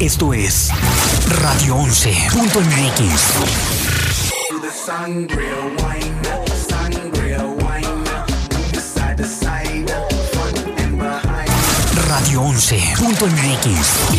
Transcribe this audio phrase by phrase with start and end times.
[0.00, 0.70] Esto es
[1.42, 3.34] Radio 11.mx.
[12.08, 14.10] Radio 11.mx.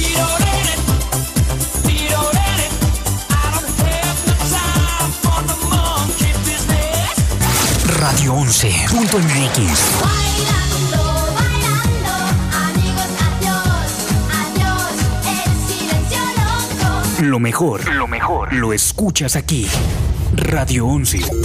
[8.00, 10.31] radio11.mx.
[17.22, 19.68] Lo mejor, lo mejor, lo escuchas aquí.
[20.34, 21.38] Radio 11.mx.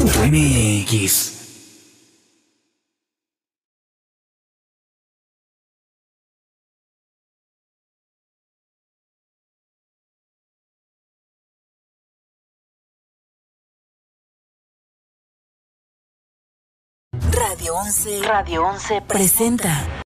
[17.32, 18.22] Radio 11.
[18.22, 20.05] Radio 11 presenta.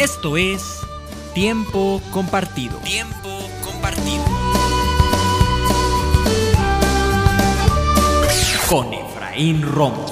[0.00, 0.80] Esto es
[1.34, 2.78] Tiempo Compartido.
[2.78, 4.24] Tiempo Compartido.
[8.70, 10.09] Con Efraín Romo.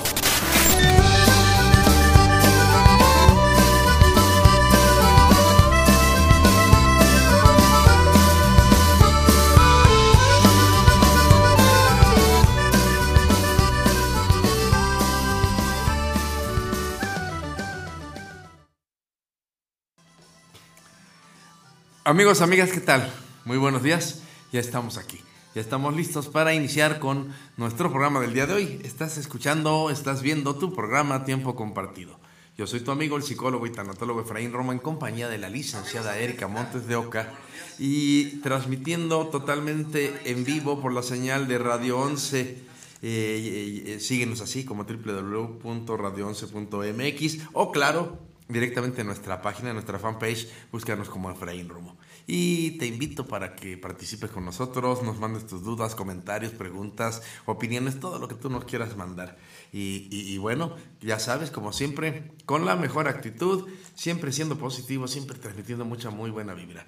[22.08, 23.12] Amigos, amigas, ¿qué tal?
[23.44, 24.22] Muy buenos días.
[24.50, 25.20] Ya estamos aquí.
[25.54, 28.80] Ya estamos listos para iniciar con nuestro programa del día de hoy.
[28.82, 32.18] Estás escuchando, estás viendo tu programa Tiempo Compartido.
[32.56, 36.16] Yo soy tu amigo, el psicólogo y tanatólogo Efraín Roma, en compañía de la licenciada
[36.16, 37.34] Erika Montes de Oca
[37.78, 42.40] y transmitiendo totalmente en vivo por la señal de Radio 11.
[42.40, 42.56] Eh,
[43.02, 50.48] eh, eh, síguenos así como www.radio11.mx o claro, directamente en nuestra página, en nuestra fanpage,
[50.72, 51.98] búscanos como Efraín Romo.
[52.26, 58.00] Y te invito para que participes con nosotros, nos mandes tus dudas, comentarios, preguntas, opiniones,
[58.00, 59.38] todo lo que tú nos quieras mandar.
[59.72, 65.08] Y, y- y bueno, ya sabes, como siempre, con la mejor actitud, siempre siendo positivo,
[65.08, 66.86] siempre transmitiendo mucha muy buena vibra.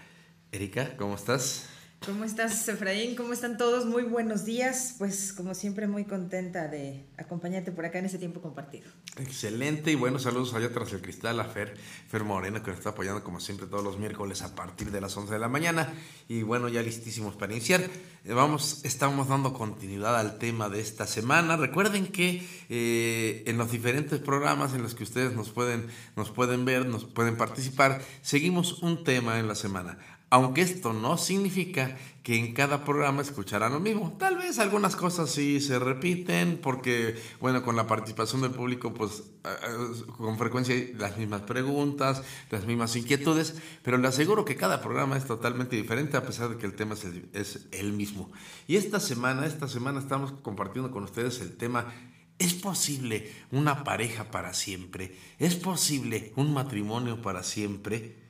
[0.52, 1.68] Erika, ¿cómo estás?
[2.06, 3.14] ¿Cómo estás, Efraín?
[3.14, 3.84] ¿Cómo están todos?
[3.84, 4.94] Muy buenos días.
[4.96, 8.88] Pues como siempre muy contenta de acompañarte por acá en este tiempo compartido.
[9.18, 11.76] Excelente y bueno, saludos allá tras el cristal a Fer,
[12.08, 15.14] Fer Moreno que nos está apoyando como siempre todos los miércoles a partir de las
[15.14, 15.92] 11 de la mañana
[16.26, 17.82] y bueno, ya listísimos para iniciar.
[18.24, 21.58] Eh, Vamos, estamos dando continuidad al tema de esta semana.
[21.58, 26.64] Recuerden que eh, en los diferentes programas en los que ustedes nos pueden, nos pueden
[26.64, 29.98] ver, nos pueden participar, seguimos un tema en la semana.
[30.30, 34.14] Aunque esto no significa que en cada programa escucharán lo mismo.
[34.18, 39.24] Tal vez algunas cosas sí se repiten porque, bueno, con la participación del público, pues
[39.44, 44.54] eh, eh, con frecuencia hay las mismas preguntas, las mismas inquietudes, pero le aseguro que
[44.54, 47.92] cada programa es totalmente diferente a pesar de que el tema es el, es el
[47.92, 48.30] mismo.
[48.68, 51.92] Y esta semana, esta semana estamos compartiendo con ustedes el tema
[52.40, 55.14] ¿Es posible una pareja para siempre?
[55.38, 58.29] ¿Es posible un matrimonio para siempre?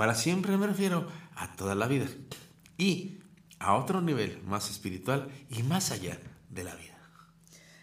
[0.00, 1.06] Para siempre me refiero
[1.36, 2.06] a toda la vida.
[2.78, 3.18] Y
[3.58, 6.18] a otro nivel más espiritual y más allá
[6.48, 6.89] de la vida.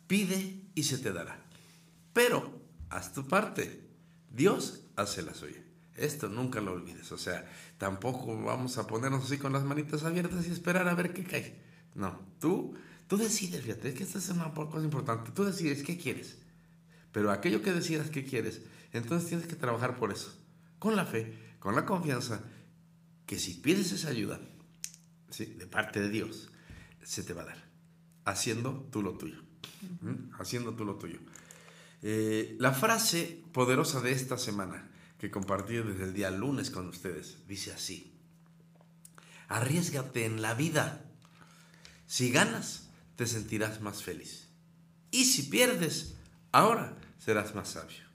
[0.06, 1.40] Pide y se te dará.
[2.12, 3.80] Pero haz tu parte.
[4.30, 5.62] Dios hace la suya.
[5.96, 7.10] Esto nunca lo olvides.
[7.10, 11.12] O sea, tampoco vamos a ponernos así con las manitas abiertas y esperar a ver
[11.12, 11.56] qué cae.
[11.94, 12.74] No, tú,
[13.08, 15.32] tú decides, fíjate, es que esta es una cosa importante.
[15.32, 16.38] Tú decides qué quieres.
[17.16, 18.60] Pero aquello que decidas que quieres,
[18.92, 20.34] entonces tienes que trabajar por eso.
[20.78, 22.42] Con la fe, con la confianza,
[23.26, 24.40] que si pides esa ayuda,
[25.30, 25.46] ¿sí?
[25.46, 26.50] de parte de Dios,
[27.02, 27.64] se te va a dar.
[28.24, 29.42] Haciendo tú lo tuyo.
[30.38, 31.18] Haciendo tú lo tuyo.
[32.02, 37.46] Eh, la frase poderosa de esta semana que compartí desde el día lunes con ustedes
[37.46, 38.12] dice así.
[39.48, 41.04] Arriesgate en la vida.
[42.06, 44.48] Si ganas, te sentirás más feliz.
[45.10, 46.16] Y si pierdes,
[46.52, 48.05] ahora serás más sabio.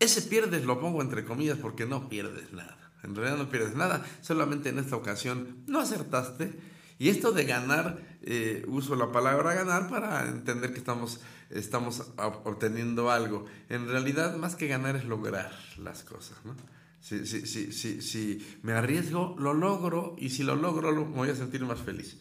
[0.00, 2.76] Ese pierdes lo pongo entre comillas porque no pierdes nada.
[3.04, 6.58] En realidad no pierdes nada, solamente en esta ocasión no acertaste.
[6.98, 12.40] Y esto de ganar, eh, uso la palabra ganar para entender que estamos, estamos ob-
[12.44, 13.46] obteniendo algo.
[13.70, 16.36] En realidad, más que ganar es lograr las cosas.
[16.44, 16.54] ¿no?
[17.00, 21.30] Si, si, si, si, me arriesgo, lo logro y si lo logro, lo- me voy
[21.30, 22.18] a sentir más feliz.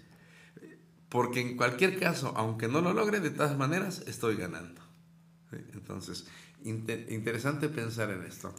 [1.10, 4.82] Porque en cualquier caso, aunque no lo logre, de todas maneras estoy ganando.
[5.74, 6.28] Entonces,
[6.64, 8.54] inte- interesante pensar en esto.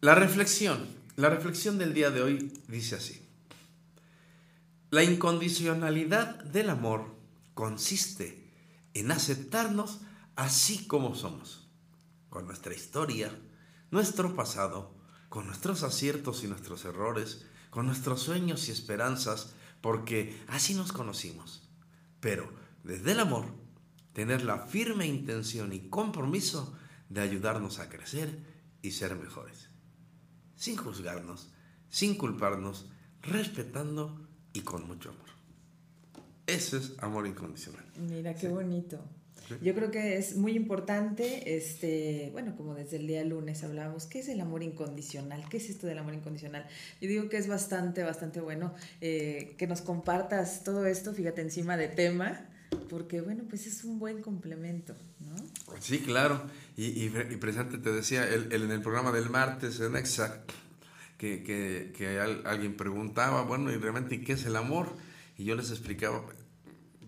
[0.00, 0.86] La reflexión,
[1.16, 3.26] la reflexión del día de hoy dice así.
[4.90, 7.14] La incondicionalidad del amor
[7.54, 8.52] consiste
[8.94, 10.00] en aceptarnos
[10.36, 11.68] así como somos,
[12.28, 13.36] con nuestra historia,
[13.90, 14.94] nuestro pasado,
[15.28, 21.68] con nuestros aciertos y nuestros errores, con nuestros sueños y esperanzas, porque así nos conocimos.
[22.20, 22.52] Pero
[22.84, 23.46] desde el amor,
[24.14, 26.74] tener la firme intención y compromiso
[27.10, 28.38] de ayudarnos a crecer
[28.80, 29.68] y ser mejores,
[30.56, 31.52] sin juzgarnos,
[31.90, 32.90] sin culparnos,
[33.20, 35.24] respetando y con mucho amor.
[36.46, 37.84] Ese es amor incondicional.
[37.98, 38.98] Mira, qué bonito.
[39.60, 44.20] Yo creo que es muy importante, este, bueno, como desde el día lunes hablábamos, ¿qué
[44.20, 45.46] es el amor incondicional?
[45.50, 46.66] ¿Qué es esto del amor incondicional?
[47.00, 51.76] Yo digo que es bastante, bastante bueno eh, que nos compartas todo esto, fíjate, encima
[51.76, 52.48] de tema,
[52.88, 55.34] porque, bueno, pues es un buen complemento, ¿no?
[55.80, 56.42] Sí, claro.
[56.76, 60.42] Y, y, y presente te decía, el, el- en el programa del martes en Exa,
[61.18, 64.88] que, que, que al- alguien preguntaba, bueno, ¿y realmente qué es el amor?
[65.38, 66.24] Y yo les explicaba,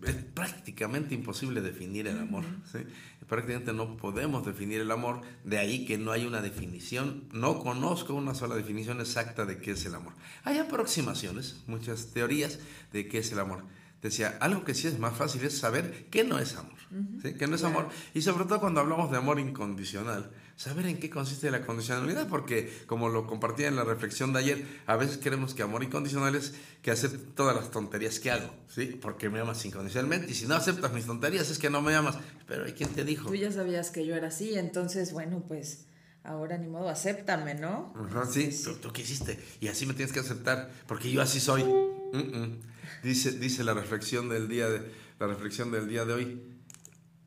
[0.05, 2.43] es prácticamente imposible definir el amor.
[2.71, 2.79] ¿sí?
[3.27, 8.13] Prácticamente no podemos definir el amor, de ahí que no hay una definición, no conozco
[8.13, 10.13] una sola definición exacta de qué es el amor.
[10.45, 12.59] Hay aproximaciones, muchas teorías
[12.93, 13.63] de qué es el amor.
[14.01, 16.77] Decía, algo que sí es más fácil es saber qué no es amor.
[17.21, 17.33] ¿sí?
[17.33, 17.89] Que no es amor.
[18.13, 22.71] Y sobre todo cuando hablamos de amor incondicional, saber en qué consiste la condicionalidad, porque
[22.87, 26.53] como lo compartía en la reflexión de ayer, a veces creemos que amor incondicional es
[26.81, 28.97] que hacer todas las tonterías que hago, ¿sí?
[29.01, 32.17] Porque me amas incondicionalmente y si no aceptas mis tonterías es que no me amas.
[32.47, 33.29] Pero ¿y quién te dijo?
[33.29, 35.85] Tú ya sabías que yo era así, entonces, bueno, pues
[36.23, 37.93] ahora ni modo, acéptame, ¿no?
[37.95, 41.39] Ajá, sí, tú, tú qué hiciste y así me tienes que aceptar porque yo así
[41.39, 41.63] soy.
[41.63, 42.59] Mm, mm.
[43.03, 46.41] Dice, dice la reflexión del día de la reflexión del día de hoy.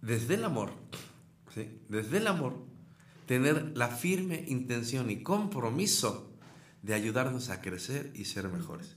[0.03, 0.73] Desde el amor,
[1.55, 1.79] ¿sí?
[1.89, 2.65] desde el amor,
[3.27, 6.33] tener la firme intención y compromiso
[6.83, 8.97] de ayudarnos a crecer y ser mejores.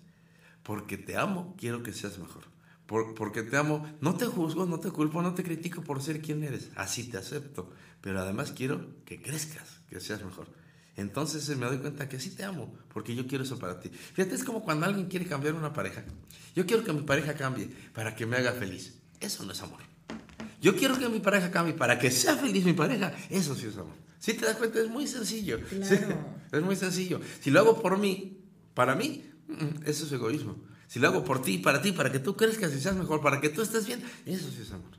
[0.64, 2.44] Porque te amo, quiero que seas mejor.
[2.86, 6.22] Por- porque te amo, no te juzgo, no te culpo, no te critico por ser
[6.22, 6.70] quien eres.
[6.76, 7.70] Así te acepto.
[8.02, 10.48] Pero además quiero que crezcas, que seas mejor.
[10.96, 13.90] Entonces eh, me doy cuenta que sí te amo, porque yo quiero eso para ti.
[13.90, 16.04] Fíjate, es como cuando alguien quiere cambiar una pareja.
[16.56, 18.94] Yo quiero que mi pareja cambie para que me haga feliz.
[19.20, 19.80] Eso no es amor.
[20.62, 23.12] Yo quiero que mi pareja cambie para que sea feliz mi pareja.
[23.30, 23.96] Eso sí es amor.
[24.20, 25.60] Si te das cuenta, es muy sencillo.
[25.72, 26.26] Sí, Claro.
[26.52, 27.20] es muy sencillo.
[27.42, 28.38] Si lo hago por mí,
[28.74, 30.56] para mí, mm, eso es egoísmo.
[30.88, 33.42] Si lo hago por ti, para ti, para que tú crezcas y seas mejor, para
[33.42, 34.92] que tú estés bien, eso sí es amor.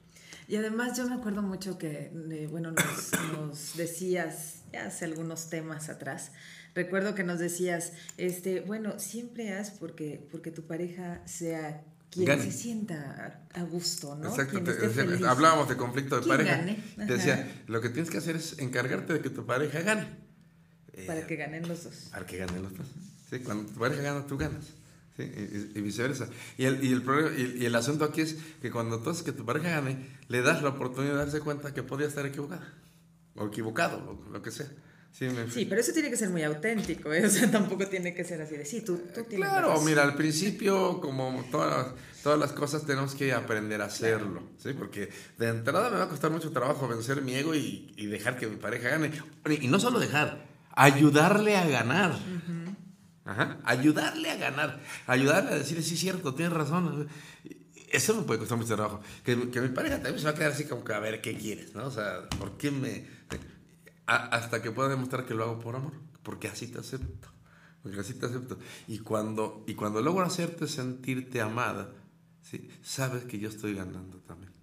[0.48, 5.48] Y además yo me acuerdo mucho que, eh, bueno, nos, nos decías ya hace algunos
[5.50, 6.32] temas atrás.
[6.74, 12.42] Recuerdo que nos decías, este, bueno, siempre haz porque, porque tu pareja sea quien Gane.
[12.44, 14.28] se sienta a, gusto, ¿no?
[14.28, 16.56] Exacto, te decía- hablábamos de conflicto de pareja.
[16.58, 17.12] gane, Te ajá.
[17.14, 20.06] decía, lo que tienes que hacer es encargarte de que tu pareja gane.
[20.92, 22.08] Eh, Para que ganen los dos.
[22.12, 22.86] Para que ganen los dos.
[23.30, 24.64] Sí, cuando tu pareja gana, tú ganas.
[25.16, 26.28] Sí, y, y- viceversa.
[26.58, 29.30] Y el, y, el problema, y el asunto aquí es que cuando tú haces que
[29.32, 29.96] tu pareja gane,
[30.28, 32.72] le das la oportunidad de darse cuenta que podía estar equivocada.
[33.36, 34.66] O equivocado, lo, lo que sea.
[35.10, 37.24] Sí, me- Sí, pero eso tiene que ser muy auténtico, ¿eh?
[37.26, 39.84] O sea, tampoco tiene que ser así de, sí, tú, tú tienes Claro, razón".
[39.84, 41.88] mira, al principio, como todas,
[42.22, 44.72] todas las cosas, tenemos que aprender a hacerlo, ¿sí?
[44.72, 48.36] Porque de entrada me va a costar mucho trabajo vencer mi ego y, y dejar
[48.38, 49.12] que mi pareja gane.
[49.60, 52.18] Y no solo dejar, ayudarle a ganar.
[53.24, 57.08] Ajá, ayudarle a ganar, ayudarle a decir, sí, cierto, tienes razón.
[57.90, 59.00] eso me puede costar mucho trabajo.
[59.24, 61.36] Que, que mi pareja también se va a quedar así como que a ver qué
[61.36, 61.86] quieres, ¿no?
[61.86, 63.13] O sea, ¿por qué me...?
[64.06, 65.92] Hasta que pueda demostrar que lo hago por amor,
[66.22, 67.28] porque así te acepto,
[67.82, 68.58] porque así te acepto.
[68.86, 71.90] Y cuando, y cuando logro hacerte sentirte amada,
[72.42, 72.68] ¿sí?
[72.82, 74.54] sabes que yo estoy ganando también.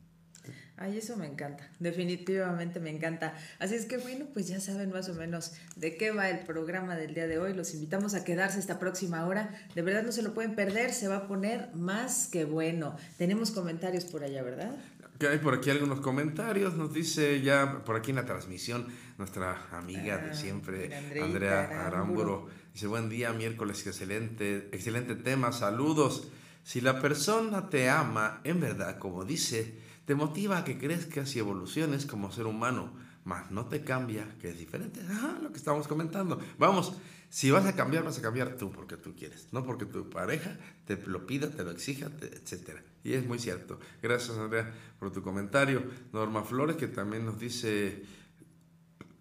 [0.82, 3.36] Ay, eso me encanta, definitivamente me encanta.
[3.60, 6.96] Así es que bueno, pues ya saben más o menos de qué va el programa
[6.96, 7.54] del día de hoy.
[7.54, 9.54] Los invitamos a quedarse esta próxima hora.
[9.76, 12.98] De verdad no se lo pueden perder, se va a poner más que bueno.
[13.20, 14.76] Tenemos comentarios por allá, ¿verdad?
[15.22, 18.88] Que hay por aquí algunos comentarios, nos dice ya por aquí en la transmisión
[19.20, 21.86] nuestra amiga de Ah, siempre, Andreita Andrea.
[21.86, 22.48] Aramburo.
[22.74, 26.30] Dice, buen día, miércoles, excelente, excelente tema, saludos.
[26.64, 31.40] Si la persona te ama, en verdad, como dice, te motiva a que crezcas y
[31.40, 32.92] evoluciones como ser humano,
[33.24, 35.02] más no te cambia, que es diferente.
[35.08, 36.40] Ajá, lo que estamos comentando.
[36.58, 36.96] Vamos,
[37.32, 40.58] si vas a cambiar, vas a cambiar tú porque tú quieres, no porque tu pareja
[40.86, 42.84] te lo pida, te lo exija, etcétera.
[43.06, 43.80] Y es muy cierto.
[44.04, 44.70] Gracias, Andrea,
[45.00, 45.82] por tu comentario.
[46.12, 48.04] Norma Flores, que también nos dice,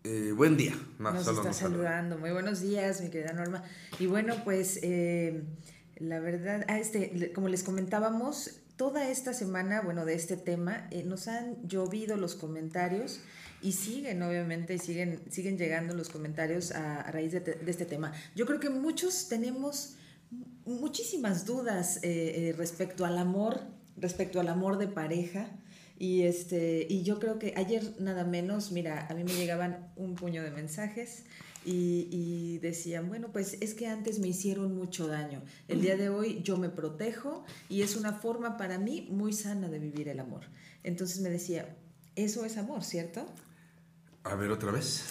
[0.02, 0.74] eh, buen día.
[0.98, 2.18] No, nos solo está nos saludando.
[2.18, 3.62] Muy buenos días, mi querida Norma.
[4.00, 5.44] Y bueno, pues eh,
[5.98, 11.04] la verdad, ah, este, como les comentábamos, toda esta semana, bueno, de este tema, eh,
[11.04, 13.20] nos han llovido los comentarios
[13.62, 18.12] y siguen, obviamente, siguen, siguen llegando los comentarios a, raíz de este tema.
[18.34, 19.96] Yo creo que muchos tenemos
[20.64, 23.60] muchísimas dudas eh, eh, respecto al amor,
[23.96, 25.50] respecto al amor de pareja.
[25.98, 30.14] Y, este, y yo creo que ayer nada menos, mira, a mí me llegaban un
[30.14, 31.24] puño de mensajes
[31.62, 35.42] y, y decían, bueno, pues es que antes me hicieron mucho daño.
[35.68, 39.68] El día de hoy yo me protejo y es una forma para mí muy sana
[39.68, 40.44] de vivir el amor.
[40.84, 41.76] Entonces me decía,
[42.16, 43.26] eso es amor, ¿cierto?
[44.24, 45.04] A ver, otra vez.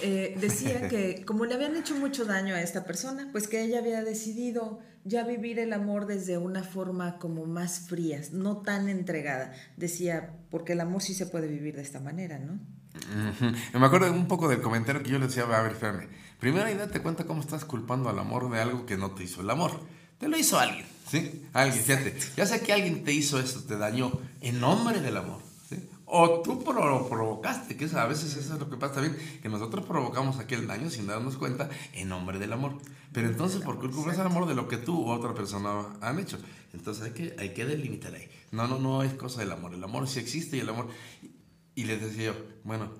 [0.00, 3.78] Eh, decía que como le habían hecho mucho daño a esta persona, pues que ella
[3.78, 9.52] había decidido ya vivir el amor desde una forma como más fría, no tan entregada.
[9.76, 12.58] Decía, porque el amor sí se puede vivir de esta manera, ¿no?
[13.78, 16.08] Me acuerdo un poco del comentario que yo le decía, a ver, espérame.
[16.38, 19.40] Primero ahí date cuenta cómo estás culpando al amor de algo que no te hizo
[19.40, 19.72] el amor.
[20.18, 21.48] Te lo hizo alguien, ¿sí?
[21.52, 22.16] Alguien, fíjate.
[22.36, 25.51] Ya sé que alguien te hizo esto, te dañó en nombre del amor.
[26.14, 29.86] O tú lo provocaste, que a veces eso es lo que pasa también, que nosotros
[29.86, 32.76] provocamos aquel daño sin darnos cuenta en nombre del amor.
[33.14, 36.18] Pero entonces, ¿por qué culpas al amor de lo que tú u otra persona han
[36.18, 36.38] hecho?
[36.74, 38.28] Entonces hay que, hay que delimitar ahí.
[38.50, 39.72] No, no, no es cosa del amor.
[39.72, 40.88] El amor sí existe y el amor...
[41.74, 42.90] Y les decía yo, bueno,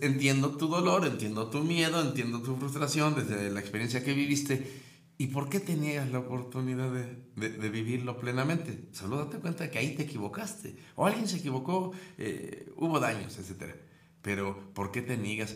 [0.00, 4.83] entiendo tu dolor, entiendo tu miedo, entiendo tu frustración desde la experiencia que viviste.
[5.16, 8.88] ¿Y por qué te niegas la oportunidad de, de- de vivirlo plenamente?
[8.92, 10.76] Solo date cuenta que ahí te equivocaste.
[10.96, 13.74] O alguien se equivocó, eh, hubo daños, etc.
[14.22, 15.54] Pero ¿por qué te niegas?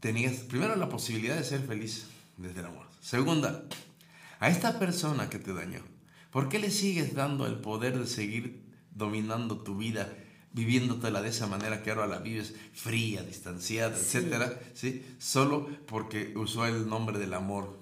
[0.00, 2.06] Te niegas, primero, la posibilidad de ser feliz
[2.36, 2.86] desde el amor.
[3.00, 3.64] Segunda,
[4.38, 5.80] a esta persona que te dañó,
[6.30, 8.62] ¿por qué le sigues dando el poder de seguir
[8.94, 10.12] dominando tu vida,
[10.52, 14.60] viviéndotela de esa manera que ahora la vives fría, distanciada, etcétera?
[14.74, 15.04] ¿Sí?
[15.18, 17.80] Solo porque usó el nombre del amor.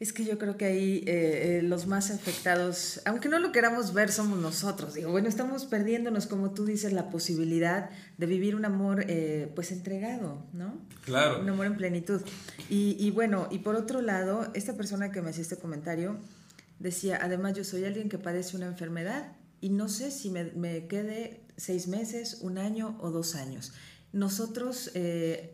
[0.00, 3.92] Es que yo creo que ahí eh, eh, los más afectados, aunque no lo queramos
[3.92, 4.94] ver, somos nosotros.
[4.94, 9.72] Digo, bueno, estamos perdiéndonos, como tú dices, la posibilidad de vivir un amor eh, pues
[9.72, 10.80] entregado, ¿no?
[11.04, 11.40] Claro.
[11.40, 12.20] Un amor en plenitud.
[12.70, 16.16] Y, y bueno, y por otro lado, esta persona que me hacía este comentario
[16.78, 20.86] decía, además yo soy alguien que padece una enfermedad y no sé si me, me
[20.86, 23.72] quede seis meses, un año o dos años.
[24.12, 24.92] Nosotros,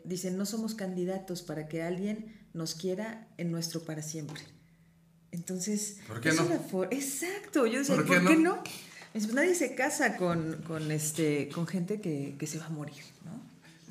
[0.04, 4.40] dicen, no somos candidatos para que alguien nos quiera en nuestro para siempre.
[5.32, 6.84] Entonces, ¿Por qué no?
[6.90, 8.56] Exacto, yo decía, ¿Por ¿por qué qué, no?
[8.56, 8.62] no?
[9.12, 13.02] Pues nadie se casa con, con, este, con gente que, que se va a morir,
[13.24, 13.32] ¿no?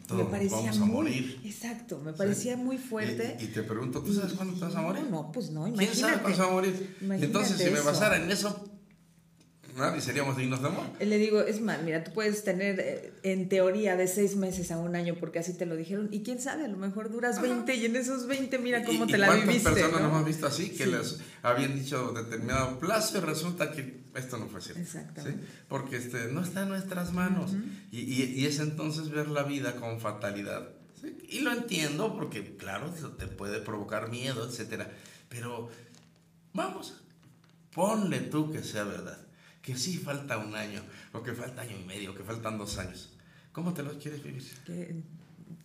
[0.07, 1.41] Todos nos vamos a muy, morir.
[1.45, 3.37] Exacto, me parecía muy fuerte.
[3.39, 5.03] Y, y te pregunto, ¿tú sabes cuándo te vas a morir?
[5.09, 5.99] No, pues no, ¿Quién imagínate.
[6.01, 6.97] sabe cuándo se va a morir?
[7.01, 8.69] Entonces, si me basara en eso,
[9.75, 10.85] nadie seríamos dignos de amor.
[10.99, 14.77] Le digo, es más, mira, tú puedes tener eh, en teoría de seis meses a
[14.77, 16.09] un año porque así te lo dijeron.
[16.11, 19.07] Y quién sabe, a lo mejor duras 20 y en esos 20 mira cómo ¿Y-
[19.07, 19.69] te y la cuántas viviste.
[19.71, 20.07] personas ¿no?
[20.07, 20.91] nos hemos visto así que Sí.
[20.91, 24.81] les habían dicho determinado plazo y resulta que esto no fue cierto?
[24.81, 25.39] Exactamente.
[25.43, 25.49] ¿sí?
[25.67, 27.51] Porque este, no está en nuestras manos.
[27.91, 30.69] y, y- y es entonces ver la vida con fatalidad.
[31.01, 31.17] ¿sí?
[31.29, 34.91] Y lo entiendo porque, claro, te puede provocar miedo, etcétera.
[35.29, 35.69] Pero
[36.53, 37.01] vamos,
[37.73, 39.17] ponle tú que sea verdad.
[39.63, 40.81] Que sí falta un año,
[41.13, 43.09] o que falta año y medio, o que faltan dos años.
[43.51, 44.43] ¿Cómo te los quieres vivir?
[44.65, 44.95] Qué,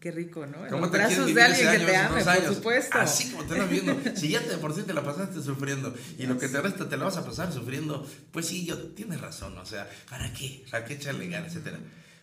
[0.01, 0.65] qué rico, ¿no?
[0.65, 2.55] En ¿Cómo los te quieres brazos vivir de alguien ese que año, te ame, por
[2.55, 2.99] supuesto.
[2.99, 4.01] Así como te estás viendo.
[4.17, 6.97] Si ya te, por sí te la pasaste sufriendo y lo que te resta te
[6.97, 9.59] la vas a pasar sufriendo, pues sí, yo tienes razón.
[9.59, 10.65] O sea, ¿para qué?
[10.71, 11.79] ¿Para qué echarle ganas, etcétera?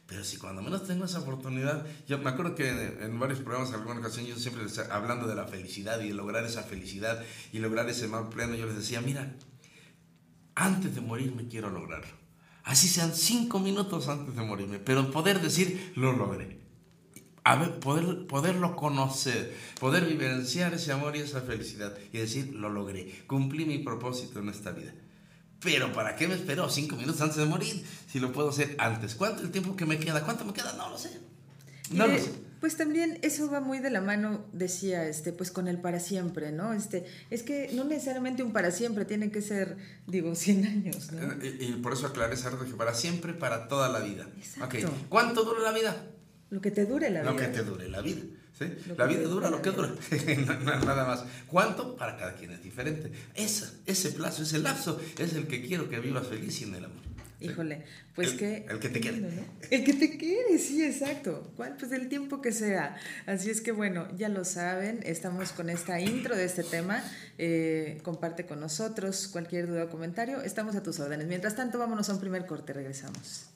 [0.07, 3.69] Pero si cuando menos tengo esa oportunidad, yo me acuerdo que en, en varios programas,
[3.69, 7.23] en alguna ocasión, yo siempre les- hablando de la felicidad y de lograr esa felicidad
[7.51, 9.33] y lograr ese mal pleno, yo les decía, mira,
[10.55, 12.13] antes de morirme quiero lograrlo.
[12.63, 16.59] Así sean cinco minutos antes de morirme, pero poder decir, lo logré.
[17.43, 22.69] A ver, poder, poderlo conocer, poder vivenciar ese amor y esa felicidad y decir, lo
[22.69, 24.93] logré, cumplí mi propósito en esta vida.
[25.59, 29.13] Pero ¿para qué me espero cinco minutos antes de morir si lo puedo hacer antes?
[29.15, 30.23] ¿Cuánto el tiempo que me queda?
[30.23, 30.73] ¿Cuánto me queda?
[30.73, 31.21] No lo sé.
[31.91, 32.44] No lo sé.
[32.59, 36.51] Pues también eso va muy de la mano, decía, este, pues con el para siempre,
[36.51, 36.73] ¿no?
[36.73, 41.43] Este, es que no necesariamente un para siempre, tiene que ser, digo, 100 años, ¿no?
[41.43, 44.27] Y, y por eso aclaré esa que para siempre, para toda la vida.
[44.37, 44.91] Exacto.
[45.09, 46.07] ¿Cuánto dura la vida?
[46.49, 47.31] Lo que te dure la vida.
[47.31, 48.21] Lo que te dure la vida.
[48.97, 49.89] La vida dura lo que dura.
[50.63, 51.25] Nada más.
[51.47, 51.95] ¿Cuánto?
[51.97, 53.11] Para cada quien es diferente.
[53.33, 56.85] Esa, ese plazo, ese lapso es el que quiero que vivas feliz y en el
[56.85, 57.03] amor.
[57.39, 57.83] Híjole,
[58.15, 58.65] pues El- que...
[58.69, 59.19] el que te quede.
[59.19, 59.43] ¿no?
[59.69, 61.51] El que te quede, sí, exacto.
[61.55, 61.75] ¿Cuál?
[61.77, 62.95] Pues el tiempo que sea.
[63.25, 67.03] Así es que bueno, ya lo saben, estamos con esta intro de este tema.
[67.37, 70.41] Eh, comparte con nosotros cualquier duda o comentario.
[70.41, 71.27] Estamos a tus órdenes.
[71.27, 73.49] Mientras tanto, vámonos a un primer corte, regresamos.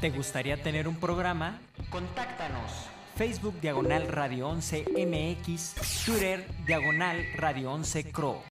[0.00, 1.60] ¿Te gustaría tener un programa?
[1.90, 2.70] Contáctanos.
[3.16, 8.42] Facebook Diagonal Radio 11 MX, Twitter Diagonal Radio 11 Cro.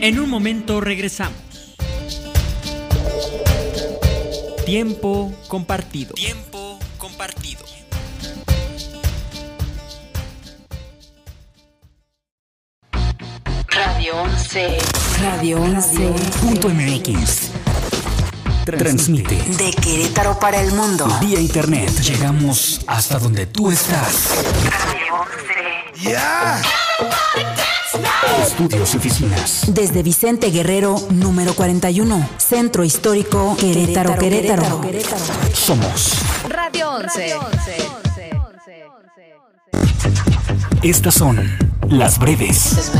[0.00, 1.38] En un momento regresamos.
[4.66, 6.14] Tiempo compartido.
[6.14, 7.64] Tiempo compartido.
[13.68, 15.03] Radio 11.
[15.20, 16.12] Radio 11.
[16.40, 17.50] Punto MX.
[18.64, 21.06] Transmite De Querétaro para el mundo.
[21.20, 21.90] vía internet.
[22.00, 24.30] Llegamos hasta donde tú estás.
[24.64, 25.34] Radio 11.
[28.42, 29.62] Estudios y oficinas.
[29.68, 32.28] Desde Vicente Guerrero, número 41.
[32.38, 34.80] Centro Histórico Querétaro, Querétaro.
[35.52, 36.14] Somos.
[36.48, 37.36] Radio 11.
[40.82, 41.38] Estas son
[41.88, 42.92] las breves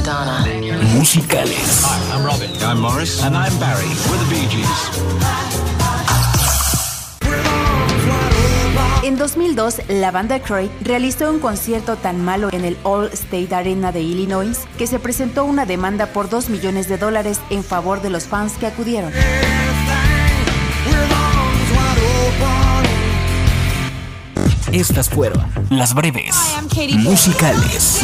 [0.95, 1.85] musicales.
[2.13, 2.51] I'm Robin.
[2.63, 3.23] I'm Morris.
[3.23, 3.87] And I'm Barry.
[4.09, 4.69] We're the Bee Gees.
[9.03, 13.93] En 2002, la banda Croy realizó un concierto tan malo en el All State Arena
[13.93, 18.11] de Illinois que se presentó una demanda por 2 millones de dólares en favor de
[18.11, 19.13] los fans que acudieron.
[24.73, 26.35] Estas fueron las breves
[26.97, 28.01] musicales.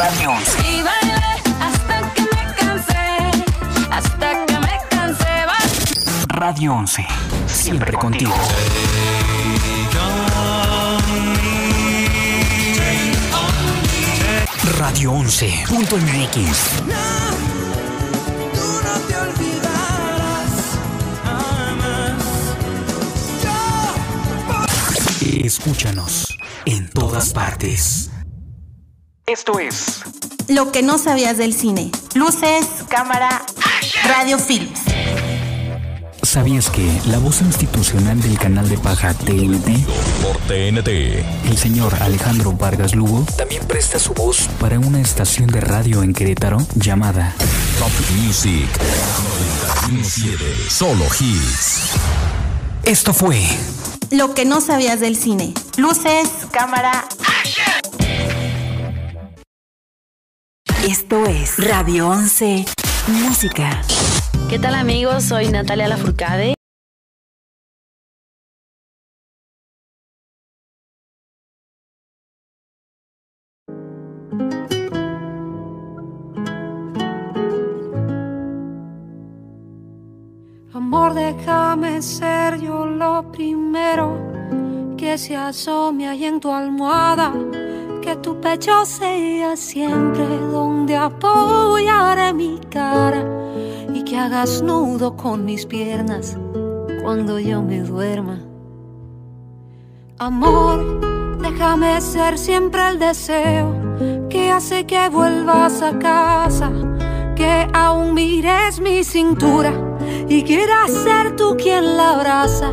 [0.00, 0.58] Radio 11.
[0.66, 1.12] Y bailé
[1.60, 3.44] hasta que me cansé,
[3.90, 5.26] hasta que me cansé.
[6.28, 7.06] Radio 11.
[7.46, 8.32] Siempre contigo.
[14.78, 15.64] Radio 11.
[15.68, 16.82] Punto MX.
[25.44, 28.09] Escúchanos en todas partes.
[29.30, 30.00] Esto es
[30.48, 31.92] Lo que no sabías del cine.
[32.14, 33.44] Luces, cámara,
[34.02, 34.80] radio films.
[36.24, 39.86] ¿Sabías que la voz institucional del canal de paja TNT,
[40.20, 40.88] Por TNT.
[41.48, 46.12] el señor Alejandro Vargas Lugo, también presta su voz para una estación de radio en
[46.12, 47.32] Querétaro llamada
[47.78, 48.68] Top Music.
[49.88, 50.68] 917.
[50.68, 51.82] Solo hits.
[52.82, 53.40] Esto fue
[54.10, 55.54] Lo que no sabías del cine.
[55.76, 57.06] Luces, cámara.
[60.88, 62.64] Esto es Radio 11.
[63.22, 63.82] Música.
[64.48, 65.24] ¿Qué tal amigos?
[65.24, 66.54] Soy Natalia Lafourcade.
[80.72, 84.16] Amor, déjame ser yo lo primero
[84.96, 87.34] que se asome ahí en tu almohada.
[88.10, 93.24] Que tu pecho sea siempre donde apoyaré mi cara.
[93.94, 96.36] Y que hagas nudo con mis piernas
[97.04, 98.40] cuando yo me duerma.
[100.18, 103.72] Amor, déjame ser siempre el deseo
[104.28, 106.72] que hace que vuelvas a casa.
[107.36, 109.72] Que aún mires mi cintura
[110.28, 112.72] y quieras ser tú quien la abraza.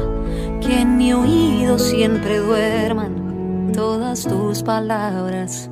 [0.61, 3.16] Que en mi oído siempre duerman
[3.77, 5.69] todas tus palabras.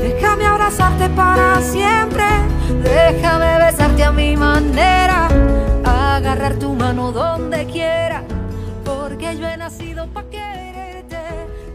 [0.01, 2.25] Déjame abrazarte para siempre.
[2.81, 5.27] Déjame besarte a mi manera.
[5.85, 8.23] Agarrar tu mano donde quiera.
[8.83, 10.07] Porque yo he nacido.
[10.07, 11.21] nacido para quererte.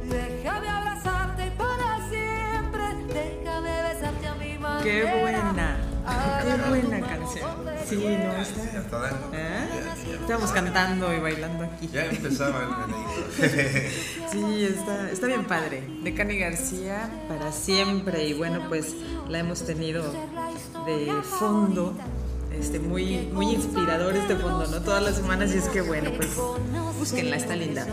[0.08, 2.82] Déjame abrazarte para siempre.
[3.14, 4.82] Déjame besarte a mi manera.
[4.82, 5.89] Qué buena.
[6.42, 7.50] Qué buena canción.
[7.88, 9.10] Sí, no está.
[9.32, 9.68] ¿Eh?
[10.20, 11.88] Estamos cantando y bailando aquí.
[11.92, 12.70] Ya empezaba el.
[14.30, 15.82] Sí, está, está bien padre.
[16.02, 18.26] De Cani García para siempre.
[18.26, 18.94] Y bueno, pues
[19.28, 20.04] la hemos tenido
[20.86, 21.96] de fondo.
[22.52, 24.82] Este, muy, muy inspirador este fondo, ¿no?
[24.82, 26.28] Todas las semanas y es que bueno, pues
[26.98, 27.86] búsquenla, está linda.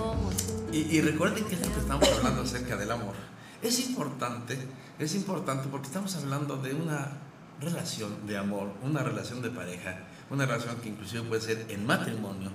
[0.71, 3.13] Y, y recuerden que esto que estamos hablando acerca del amor
[3.61, 4.57] es importante,
[4.99, 7.17] es importante porque estamos hablando de una
[7.61, 12.51] relación de amor, una relación de pareja, una relación que inclusive puede ser en matrimonio,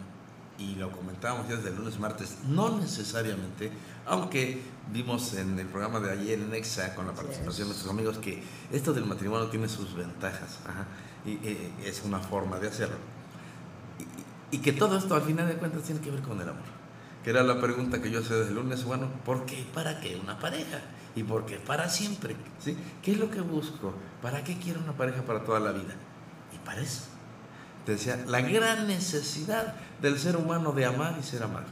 [0.58, 3.72] y lo comentábamos ya desde el lunes, martes, no necesariamente,
[4.06, 4.62] aunque
[4.92, 8.42] vimos en el programa de ayer en Exa con la participación de nuestros amigos que
[8.70, 10.86] esto del matrimonio tiene sus ventajas, ajá,
[11.24, 12.96] y, eh, es una forma de hacerlo.
[14.50, 16.82] Y, y que todo esto al final de cuentas tiene que ver con el amor.
[17.24, 19.64] Que era la pregunta que yo hacía desde el lunes, bueno, ¿por qué?
[19.72, 20.80] ¿Para qué una pareja?
[21.14, 21.56] ¿Y por qué?
[21.56, 22.36] Para siempre.
[22.58, 22.76] ¿sí?
[23.02, 23.92] ¿Qué es lo que busco?
[24.22, 25.94] ¿Para qué quiero una pareja para toda la vida?
[26.54, 27.02] Y para eso.
[27.84, 31.66] Te decía, la gran necesidad del ser humano de amar y ser amado.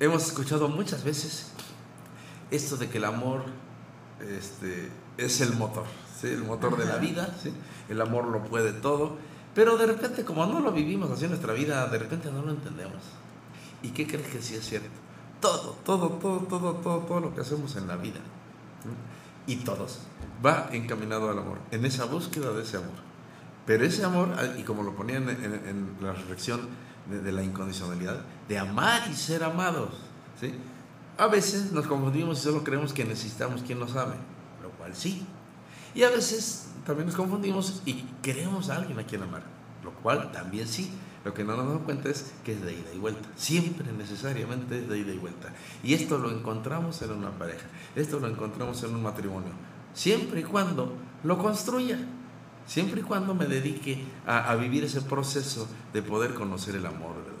[0.00, 1.52] Hemos escuchado muchas veces
[2.50, 3.44] esto de que el amor
[4.20, 5.84] este, es el motor,
[6.20, 6.28] ¿sí?
[6.28, 7.52] el motor de la vida, ¿sí?
[7.88, 9.16] el amor lo puede todo,
[9.54, 12.52] pero de repente como no lo vivimos así en nuestra vida, de repente no lo
[12.52, 13.02] entendemos.
[13.82, 15.03] ¿Y qué crees que sí es cierto?
[15.44, 18.18] Todo, todo, todo, todo, todo, todo lo que hacemos en la vida,
[19.46, 19.98] y todos,
[20.42, 22.94] va encaminado al amor, en esa búsqueda de ese amor.
[23.66, 26.62] Pero ese amor, y como lo ponía en, la reflexión
[27.10, 29.90] de, de la incondicionalidad, de amar y ser amados,
[30.40, 30.54] ¿sí?
[31.18, 34.16] A veces nos confundimos y solo creemos que necesitamos quien nos ame,
[34.62, 35.26] lo cual sí.
[35.94, 39.42] Y a veces también nos confundimos y queremos a alguien a quien amar,
[39.84, 40.90] lo cual también sí.
[41.24, 43.26] Lo que no nos damos cuenta es que es de ida y vuelta.
[43.34, 45.52] Siempre necesariamente es de ida y vuelta.
[45.82, 47.66] Y esto lo encontramos en una pareja.
[47.96, 49.50] Esto lo encontramos en un matrimonio.
[49.94, 51.98] Siempre y cuando lo construya.
[52.66, 57.33] Siempre y cuando me dedique a, vivir ese proceso de poder conocer el amor verdadero.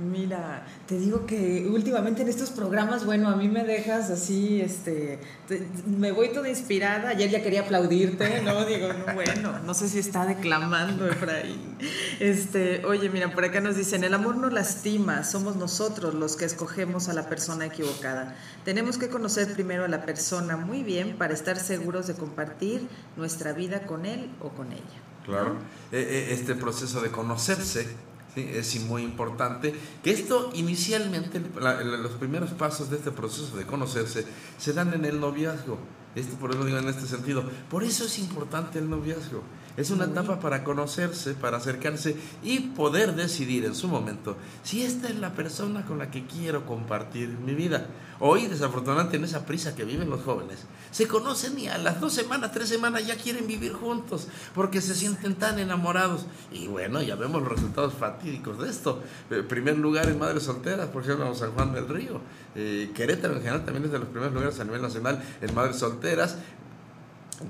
[0.00, 5.18] Mira, te digo que últimamente en estos programas, bueno, a mí me dejas así, este,
[5.46, 7.10] te- me voy toda inspirada.
[7.10, 8.64] Ayer ya quería aplaudirte, ¿no?
[8.64, 11.76] Digo, no, bueno, no sé si está declamando Efraín.
[12.18, 16.44] Este, oye, mira, por acá nos dicen, el amor no lastima, somos nosotros los que
[16.46, 18.36] escogemos a la persona equivocada.
[18.64, 23.52] Tenemos que conocer primero a la persona muy bien para estar seguros de compartir nuestra
[23.52, 24.82] vida con él o con ella.
[25.26, 25.56] Claro.
[25.92, 27.86] Eh, eh, Este proceso de conocerse
[28.34, 28.48] ¿sí?
[28.52, 29.74] es muy importante.
[30.02, 34.24] Que esto inicialmente, la- los primeros pasos de este proceso de conocerse
[34.58, 35.78] se dan en el noviazgo.
[36.14, 37.44] Esto por eso digo en este sentido.
[37.70, 39.42] Por eso es importante el noviazgo.
[39.76, 45.08] Es una etapa para conocerse, para acercarse y poder decidir en su momento si esta
[45.08, 47.86] es la persona con la que quiero compartir mi vida.
[48.22, 50.58] Hoy, desafortunadamente, en esa prisa que viven los jóvenes,
[50.90, 54.94] se conocen y a las dos semanas, tres semanas ya quieren vivir juntos porque se
[54.94, 56.26] sienten tan enamorados.
[56.52, 59.02] Y bueno, ya vemos los resultados fatídicos de esto.
[59.30, 62.20] Eh, primer lugar en Madres Solteras, por ejemplo, San Juan del Río.
[62.54, 65.76] Eh, Querétaro en general también es de los primeros lugares a nivel nacional en Madres
[65.76, 66.36] Solteras.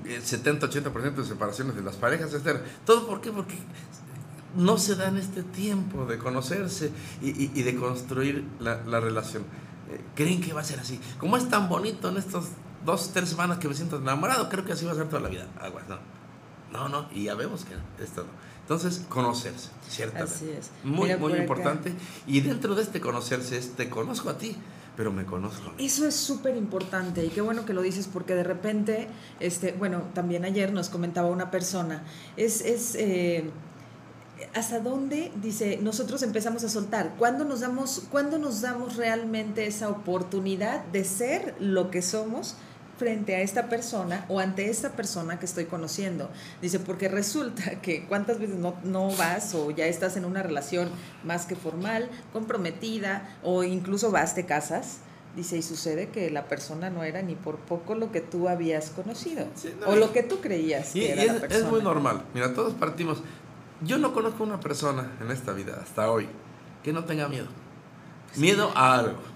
[0.05, 2.61] Eh, 70-80% de separaciones de las parejas, etcétera.
[2.85, 3.31] ¿Todo por qué?
[3.31, 3.55] Porque
[4.55, 9.43] no se dan este tiempo de conocerse y, y- y de construir la, la relación.
[9.89, 10.99] Eh, creen que va a ser así.
[11.19, 12.45] Como es tan bonito en estos
[12.85, 15.29] dos, tres semanas que me siento enamorado, creo que así va a ser toda la
[15.29, 15.47] vida.
[15.59, 15.97] Aguas, no.
[16.71, 17.73] No, no, y ya vemos que
[18.03, 18.29] esto no.
[18.61, 20.33] Entonces, conocerse, ciertamente.
[20.33, 20.71] Así es.
[20.85, 21.41] Muy, Mira, muy acá.
[21.41, 21.93] importante.
[22.27, 24.55] Y dentro de este conocerse es, te conozco a ti,
[24.95, 25.71] pero me conozco.
[25.77, 29.07] Eso es súper importante y qué bueno que lo dices porque de repente,
[29.39, 32.03] este, bueno, también ayer nos comentaba una persona,
[32.37, 33.49] es, es eh,
[34.53, 39.89] hasta dónde, dice, nosotros empezamos a soltar, ¿cuándo nos, damos, ¿cuándo nos damos realmente esa
[39.89, 42.55] oportunidad de ser lo que somos?
[43.01, 46.29] Frente a esta persona o ante esta persona que estoy conociendo.
[46.61, 50.87] Dice, porque resulta que cuántas veces no, no vas o ya estás en una relación
[51.23, 54.99] más que formal, comprometida o incluso vas, te casas.
[55.35, 58.91] Dice, y sucede que la persona no era ni por poco lo que tú habías
[58.91, 59.47] conocido
[59.79, 61.69] no, o lo que tú creías Y, que y era es, la es persona.
[61.71, 62.21] muy normal.
[62.35, 63.23] Mira, todos partimos.
[63.81, 66.27] Yo no conozco una persona en esta vida, hasta hoy,
[66.83, 67.47] que no tenga miedo.
[68.35, 69.30] Miedo a algo.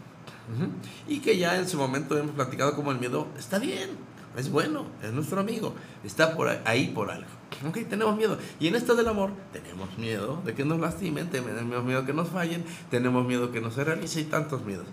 [1.08, 3.92] Y que ya en su momento hemos platicado como el miedo está bien,
[4.38, 7.28] es bueno, es nuestro amigo, está por ahí, por algo.
[7.68, 8.38] Ok, tenemos miedo.
[8.60, 12.30] Y en esto del amor, tenemos miedo de que nos lastimen, tenemos miedo que nos
[12.30, 14.86] fallen, tenemos miedo que no se realice y tantos miedos.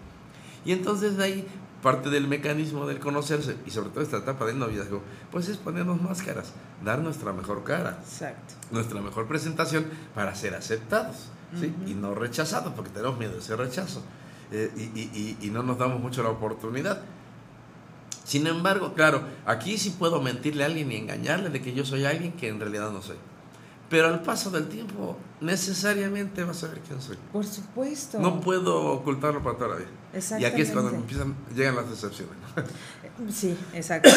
[0.64, 1.46] Y entonces de ahí
[1.82, 6.00] parte del mecanismo del conocerse y sobre todo esta etapa del noviazgo, pues es ponernos
[6.00, 6.52] máscaras,
[6.84, 8.54] dar nuestra mejor cara, Exacto.
[8.70, 11.74] nuestra mejor presentación para ser aceptados ¿sí?
[11.86, 14.02] y no rechazados, porque tenemos miedo de ese rechazo.
[14.52, 17.00] Eh, y, y- y- no nos damos mucho la oportunidad.
[18.24, 22.04] Sin embargo, claro, aquí sí puedo mentirle a alguien y engañarle de que yo soy
[22.04, 23.16] alguien que en realidad no soy.
[23.90, 27.18] Pero al paso del tiempo, necesariamente vas a saber quién soy.
[27.30, 28.18] Por supuesto.
[28.20, 29.88] No puedo ocultarlo para toda la vida.
[30.38, 30.96] Y aquí es cuando Exactamente.
[30.96, 32.34] empiezan, llegan las decepciones.
[33.30, 34.08] Sí, exacto.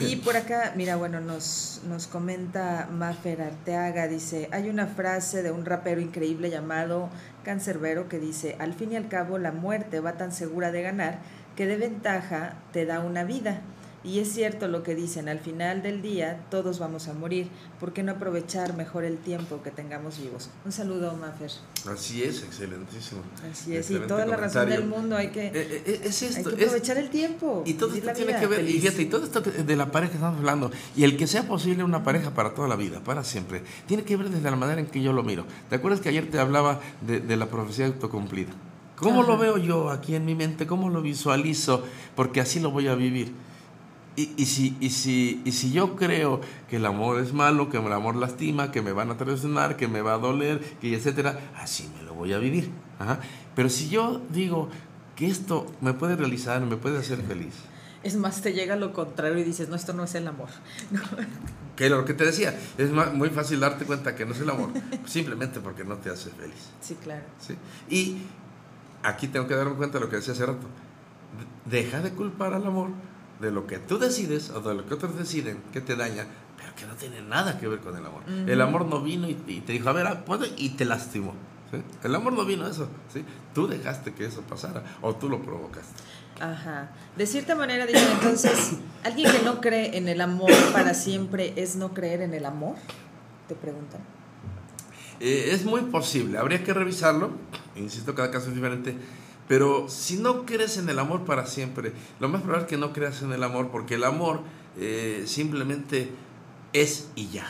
[0.00, 5.52] Y por acá, mira, bueno, nos, nos comenta Mafer Arteaga, dice, hay una frase de
[5.52, 7.08] un rapero increíble llamado
[7.44, 11.18] Cancerbero que dice, al fin y al cabo la muerte va tan segura de ganar
[11.56, 13.60] que de ventaja te da una vida.
[14.02, 17.92] Y es cierto lo que dicen, al final del día todos vamos a morir, ¿por
[17.92, 20.48] qué no aprovechar mejor el tiempo que tengamos vivos?
[20.64, 21.50] Un saludo, Mafer.
[21.86, 23.20] Así es, excelentísimo.
[23.50, 26.28] Así es, y Excelente toda la razón del mundo, hay que, Eh, eh, es hay
[26.30, 27.62] esto, que es- aprovechar el tiempo.
[27.66, 29.92] Y todo esto tiene vida que ver, y fíjate, y todo esto que- de la
[29.92, 33.00] pareja que estamos hablando, y el que sea posible una pareja para toda la vida,
[33.04, 35.44] para siempre, tiene que ver desde la manera en que yo lo miro.
[35.68, 38.50] ¿Te acuerdas que ayer te hablaba de, de la profecía autocumplida?
[38.96, 39.42] ¿Cómo lo Ajá.
[39.42, 40.66] veo yo aquí en mi mente?
[40.66, 41.84] ¿Cómo lo visualizo?
[42.16, 43.32] Porque así lo voy a vivir.
[44.16, 47.78] Y, y si, y, si, y si yo creo que el amor es malo, que
[47.78, 51.38] el amor lastima, que me van a traicionar, que me va a doler, que etcétera,
[51.56, 52.70] así me lo voy a vivir.
[52.98, 53.20] Ajá.
[53.54, 54.68] Pero si yo digo
[55.16, 57.54] que esto me puede realizar, me puede hacer feliz,
[58.02, 60.48] Es más, te llega lo contrario y dices, no, esto no es el amor.
[61.76, 64.50] que lo que te decía, es ma- muy fácil darte cuenta que no es el
[64.50, 64.70] amor,
[65.06, 66.70] simplemente porque no te hace feliz.
[66.80, 67.24] Sí, claro.
[67.38, 67.54] ¿sí?
[67.88, 68.18] Y
[69.02, 70.66] aquí tengo que darme cuenta de lo que decía hace rato.
[71.64, 72.88] Deja de culpar al amor
[73.40, 76.26] de lo que tú decides o de lo que otros deciden que te daña,
[76.56, 78.22] pero que no tiene nada que ver con el amor.
[78.28, 81.34] El amor no vino y, y te dijo, a ver, ah, puede, y te lastimó.
[81.70, 81.78] ¿sí?
[82.04, 82.88] El amor no vino a eso.
[83.12, 83.24] ¿sí?
[83.54, 86.02] Tú dejaste que eso pasara o tú lo provocaste.
[86.40, 86.90] Ajá.
[87.16, 88.72] De cierta manera, dicen entonces,
[89.04, 92.76] ¿alguien que no cree en el amor para siempre es no creer en el amor?
[93.46, 94.00] Te preguntan.
[95.20, 97.30] Eh, es muy posible, habría que revisarlo,
[97.76, 98.96] insisto, cada caso es diferente,
[99.50, 102.92] pero si no crees en el amor para siempre, lo más probable es que no
[102.92, 104.42] creas en el amor, porque el amor
[104.78, 106.08] eh, simplemente
[106.72, 107.48] es y ya.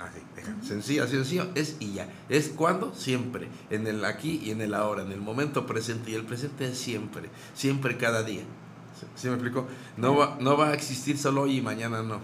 [0.00, 2.08] Así, sencillo, así sencillo, es y ya.
[2.28, 6.14] Es cuando, siempre, en el aquí y en el ahora, en el momento presente, y
[6.16, 8.42] el presente es siempre, siempre cada día.
[8.98, 9.68] ¿Sí, sí me explico?
[9.96, 12.18] No va, no va a existir solo hoy y mañana no.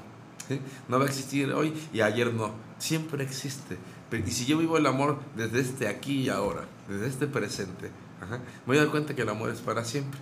[0.48, 0.58] ¿sí?
[0.88, 2.50] No va a existir hoy y ayer no.
[2.78, 3.78] Siempre existe.
[4.26, 8.38] Y si yo vivo el amor desde este aquí y ahora, desde este presente, ajá,
[8.38, 10.20] me voy a dar cuenta que el amor es para siempre.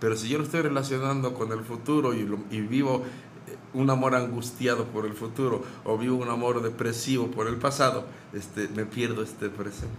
[0.00, 3.02] Pero si yo lo estoy relacionando con el futuro y, lo- y vivo
[3.48, 8.06] eh, un amor angustiado por el futuro o vivo un amor depresivo por el pasado,
[8.32, 9.96] este, me pierdo este presente.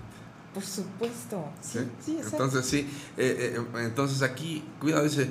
[0.54, 1.45] Por supuesto.
[1.62, 1.86] Sí, ¿sí?
[2.06, 2.19] sí.
[2.32, 5.30] Entonces sí, eh, eh, entonces aquí, cuidado, dice,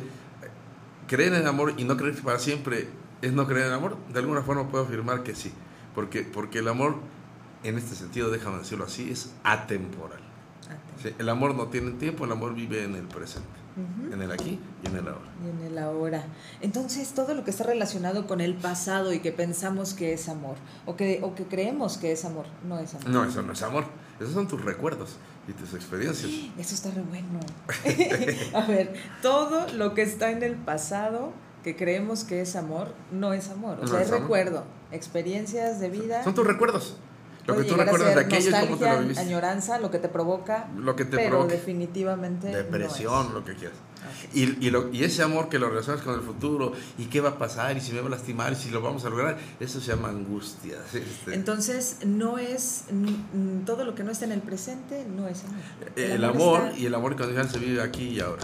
[1.07, 2.89] creer en el amor y no creer que para siempre
[3.23, 5.51] es no creer en el amor, de alguna forma puedo afirmar que sí,
[5.95, 6.97] porque, porque el amor,
[7.65, 10.21] en este sentido, déjame decirlo así, es atemporal.
[11.03, 13.49] Sí, el amor no tiene tiempo, el amor vive en el presente,
[14.13, 15.21] en el aquí y en el ahora.
[15.45, 16.25] Y en el ahora.
[16.61, 20.57] Entonces, todo lo que está relacionado con el pasado y que pensamos que es amor,
[20.87, 23.09] o que, o que creemos que es amor, no es amor.
[23.09, 23.85] No, eso no es amor,
[24.19, 26.31] esos son tus recuerdos y tus experiencias.
[26.59, 27.41] Eso está re bueno.
[28.55, 31.33] A ver, todo lo que está en el pasado
[31.65, 33.79] que creemos que es amor, no es amor.
[33.79, 36.23] O No sea, es recuerdo, experiencias de vida.
[36.25, 36.97] Son tus recuerdos.
[37.49, 39.23] Lo que tú recuerdas de aquello y cómo te lo viviste.
[39.23, 41.55] añoranza, lo que te provoca, Lo que te pero provoque.
[41.55, 43.77] definitivamente Depresión, lo que quieras.
[44.33, 47.31] Y, y, lo- y ese amor que lo relacionas con el futuro, y qué va
[47.31, 49.81] a pasar, y si me va a lastimar, y si lo vamos a lograr, eso
[49.81, 50.77] se llama angustia.
[50.95, 52.85] Este, Entonces, no es
[53.67, 55.93] todo lo que no está en el presente, no es amor.
[55.97, 58.43] el amor está- y el amor incondicional se vive aquí y ahora.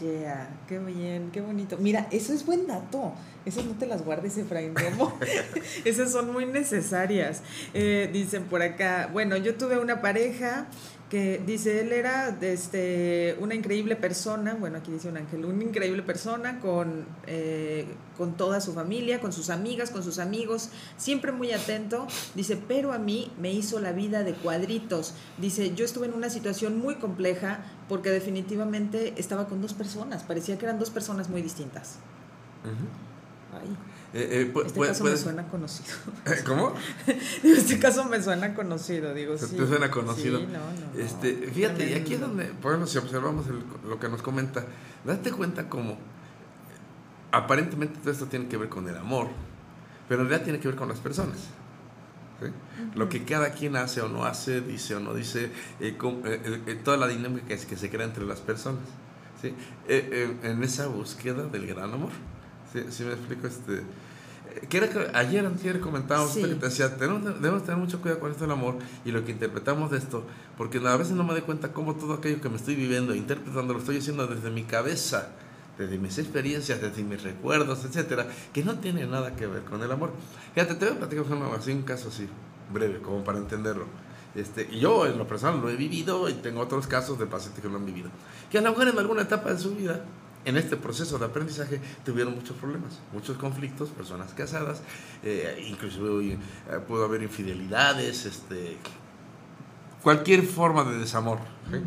[0.00, 1.76] Yeah, qué bien, qué bonito.
[1.78, 3.12] Mira, eso es buen dato.
[3.44, 5.18] Esas no te las guardes, Efraín Romo.
[5.84, 7.42] Esas son muy necesarias.
[7.74, 10.66] Eh, dicen por acá, bueno, yo tuve una pareja
[11.12, 16.02] que dice, él era este, una increíble persona, bueno, aquí dice un ángel, una increíble
[16.02, 17.84] persona con, eh,
[18.16, 22.06] con toda su familia, con sus amigas, con sus amigos, siempre muy atento.
[22.34, 25.12] Dice, pero a mí me hizo la vida de cuadritos.
[25.36, 30.56] Dice, yo estuve en una situación muy compleja porque definitivamente estaba con dos personas, parecía
[30.56, 31.98] que eran dos personas muy distintas.
[33.52, 33.76] Ay,
[34.14, 35.88] Eh, eh, pu- este caso me suena conocido.
[36.46, 36.74] ¿Cómo?
[37.42, 39.56] este caso me suena conocido, digo, sí.
[39.56, 40.38] te suena conocido.
[40.40, 41.00] Sí, no, no, no.
[41.02, 44.64] Este, fíjate, y aquí es donde, por ejemplo, si observamos el- lo que nos comenta,
[45.04, 45.96] date cuenta como
[47.30, 49.28] aparentemente todo esto tiene que ver con el amor,
[50.08, 51.38] pero en realidad tiene que ver con las personas.
[52.40, 52.48] ¿sí?
[52.94, 56.40] Lo que cada quien hace o no hace, dice o no dice, eh, con- eh,
[56.44, 58.82] eh, eh, toda la dinámica que, que se crea entre las personas.
[59.40, 59.48] ¿sí?
[59.88, 60.08] Eh,
[60.42, 62.10] eh, en esa búsqueda del gran amor.
[62.72, 62.84] ¿Sí?
[62.90, 63.46] ¿Sí me explico?
[63.46, 63.82] Este,
[64.68, 66.42] que era ayer antes comentábamos Sí.
[66.42, 69.32] que te decía, tenemos, debemos tener mucho cuidado con esto del amor y lo que
[69.32, 70.24] interpretamos de esto,
[70.56, 73.72] porque a veces no me doy cuenta cómo todo aquello que me estoy viviendo, interpretando,
[73.72, 75.28] lo estoy haciendo desde mi cabeza,
[75.78, 79.90] desde mis experiencias, desde mis recuerdos, etcétera, que no tiene nada que ver con el
[79.90, 80.10] amor.
[80.54, 81.24] Fíjate, te voy a platicar
[81.58, 82.28] así, un caso así,
[82.72, 83.86] breve, como para entenderlo.
[84.34, 87.62] Este, y yo en lo personal lo he vivido y tengo otros casos de pacientes
[87.62, 88.10] que lo han vivido.
[88.50, 90.04] Que a lo mejor en alguna etapa de su vida,
[90.44, 94.82] en este proceso de aprendizaje, tuvieron muchos problemas, muchos conflictos, personas casadas,
[95.22, 96.38] eh, inclusive eh,
[96.86, 98.76] pudo haber infidelidades, este,
[100.02, 101.38] cualquier forma de desamor,
[101.70, 101.78] ¿sí?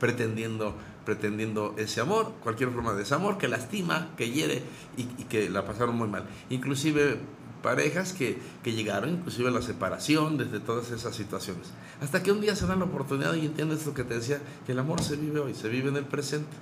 [0.00, 4.62] pretendiendo, pretendiendo ese amor, cualquier forma de desamor que lastima, que hiere
[4.96, 6.24] y, y que la pasaron muy mal.
[6.50, 7.18] Inclusive
[7.62, 11.68] parejas que, que llegaron inclusive a la separación desde todas esas situaciones.
[12.00, 14.72] Hasta que un día se dan la oportunidad y entiendes lo que te decía, que
[14.72, 16.56] el amor se vive hoy, se vive en el presente.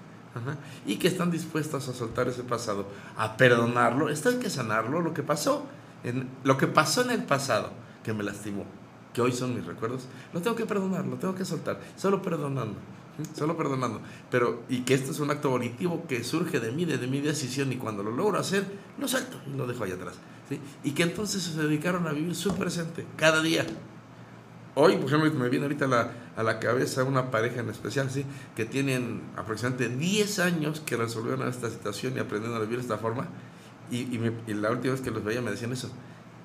[0.86, 4.08] Y que están dispuestos a soltar ese pasado, a perdonarlo.
[4.08, 5.66] Esto hay que sanarlo, lo que pasó,
[6.04, 7.70] en, lo que pasó en el pasado,
[8.04, 8.64] que me lastimó,
[9.12, 12.76] que hoy son mis recuerdos, lo tengo que perdonar, lo tengo que soltar, solo perdonando,
[13.34, 14.00] solo perdonando.
[14.30, 17.72] Pero, y que esto es un acto volitivo que surge de mí, de, mi decisión,
[17.72, 18.64] y cuando lo logro hacer,
[18.98, 20.14] lo suelto y lo dejo allá atrás.
[20.84, 23.66] Y que entonces se dedicaron a vivir su presente, cada día.
[24.78, 28.10] Hoy, por ejemplo, me viene ahorita a la, a la cabeza una pareja en especial,
[28.10, 28.26] ¿sí?
[28.54, 32.98] que tienen aproximadamente 10 años que resolvieron esta situación y aprendieron a vivir de esta
[32.98, 33.26] forma.
[33.90, 34.00] Y,
[34.46, 35.88] y, la última vez que los veía me decían eso.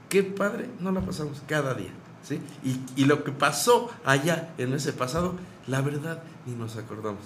[0.07, 1.91] Qué padre, no la pasamos cada día.
[2.23, 2.39] ¿sí?
[2.63, 5.35] Y, y lo que pasó allá en ese pasado,
[5.67, 7.23] la verdad, ni nos acordamos.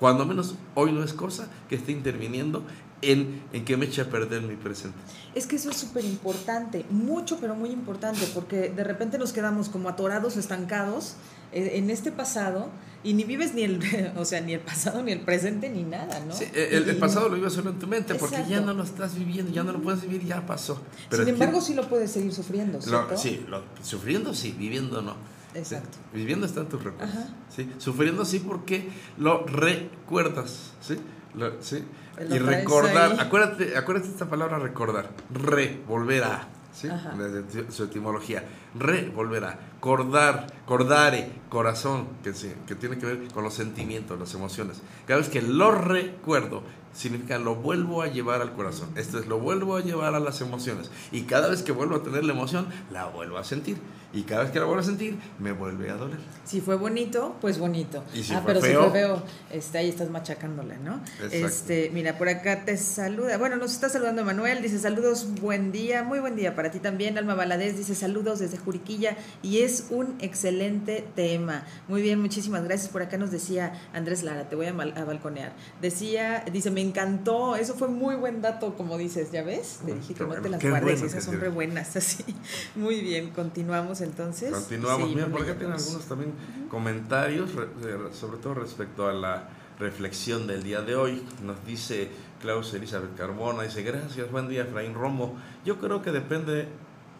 [0.00, 2.64] Cuando menos hoy no es cosa que esté interviniendo
[3.02, 4.98] en, en que me eche a perder mi presente.
[5.34, 9.68] Es que eso es súper importante, mucho, pero muy importante, porque de repente nos quedamos
[9.68, 11.14] como atorados, estancados
[11.52, 12.70] eh, en este pasado
[13.04, 13.78] y ni vives ni el,
[14.16, 16.34] o sea, ni el pasado, ni el presente, ni nada, ¿no?
[16.34, 19.14] Sí, el, el pasado lo vives solo en tu mente porque ya no lo estás
[19.16, 20.82] viviendo, ya no lo puedes vivir, ya pasó.
[21.08, 24.56] Pero Sin es que- embargo, sí lo puedes seguir sufriendo, Lo- sí, lo- sufriendo sí,
[24.58, 25.14] viviendo no.
[25.54, 25.96] Exacto.
[26.12, 27.14] Sí, Viviendo está en tus recuerdos.
[27.54, 27.70] ¿sí?
[27.78, 30.72] Sufriendo sí porque lo recuerdas.
[30.80, 30.96] ¿sí?
[31.34, 31.82] Lo- ¿sí?
[32.30, 33.18] Y recordar, ahí.
[33.20, 35.10] acuérdate, acuérdate esta palabra recordar.
[35.30, 36.48] Re, volver a.
[36.72, 36.88] ¿sí?
[37.16, 38.44] Desde su etimología.
[38.74, 39.58] Re, volver a.
[39.80, 44.82] Cordar, cordare, corazón, que, sí, que tiene que ver con los sentimientos, las emociones.
[45.06, 46.62] Cada vez que lo recuerdo,
[46.98, 48.88] significa lo vuelvo a llevar al corazón.
[48.96, 50.90] Esto es lo vuelvo a llevar a las emociones.
[51.12, 53.76] Y cada vez que vuelvo a tener la emoción, la vuelvo a sentir.
[54.10, 56.18] Y cada vez que la vuelvo a sentir, me vuelve a doler.
[56.44, 58.02] Si fue bonito, pues bonito.
[58.14, 58.84] Y si ah, fue pero feo.
[58.84, 61.02] si fue feo, este, ahí estás machacándola, ¿no?
[61.22, 61.36] Exacto.
[61.36, 63.36] Este, mira, por acá te saluda.
[63.36, 67.18] Bueno, nos está saludando Manuel, dice saludos, buen día, muy buen día para ti también.
[67.18, 71.64] Alma Valadez dice saludos desde Juriquilla y es un excelente tema.
[71.86, 72.88] Muy bien, muchísimas gracias.
[72.90, 75.52] Por acá nos decía Andrés Lara, te voy a, mal- a balconear.
[75.82, 79.80] Decía, dice, me encantó, eso fue muy buen dato, como dices, ¿ya ves?
[79.84, 82.24] Te dije qué que no te las guardes, esas son re buenas, así.
[82.74, 84.50] Muy bien, continuamos entonces.
[84.50, 85.08] Continuamos.
[85.08, 86.32] Sí, Mira, por acá tienen algunos también
[86.70, 87.50] comentarios,
[88.12, 89.48] sobre todo respecto a la
[89.78, 91.22] reflexión del día de hoy.
[91.44, 95.36] Nos dice Klaus Elizabeth Carbona, dice, gracias, buen día, Efraín Romo.
[95.64, 96.68] Yo creo que depende,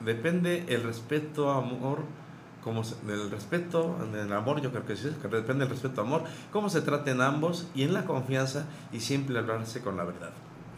[0.04, 2.00] depende el respeto, amor,
[2.68, 6.82] como del respeto, del amor, yo creo que sí, depende del respeto, amor, cómo se
[6.82, 10.32] traten ambos y en la confianza y siempre hablarse con la verdad.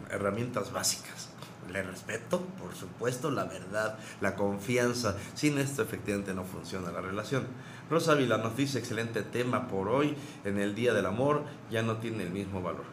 [0.09, 1.31] Herramientas básicas.
[1.67, 5.17] El respeto, por supuesto, la verdad, la confianza.
[5.33, 7.43] Sin esto efectivamente no funciona la relación.
[7.89, 11.97] Rosa Vila nos dice, excelente tema por hoy, en el Día del Amor, ya no
[11.97, 12.85] tiene el mismo valor.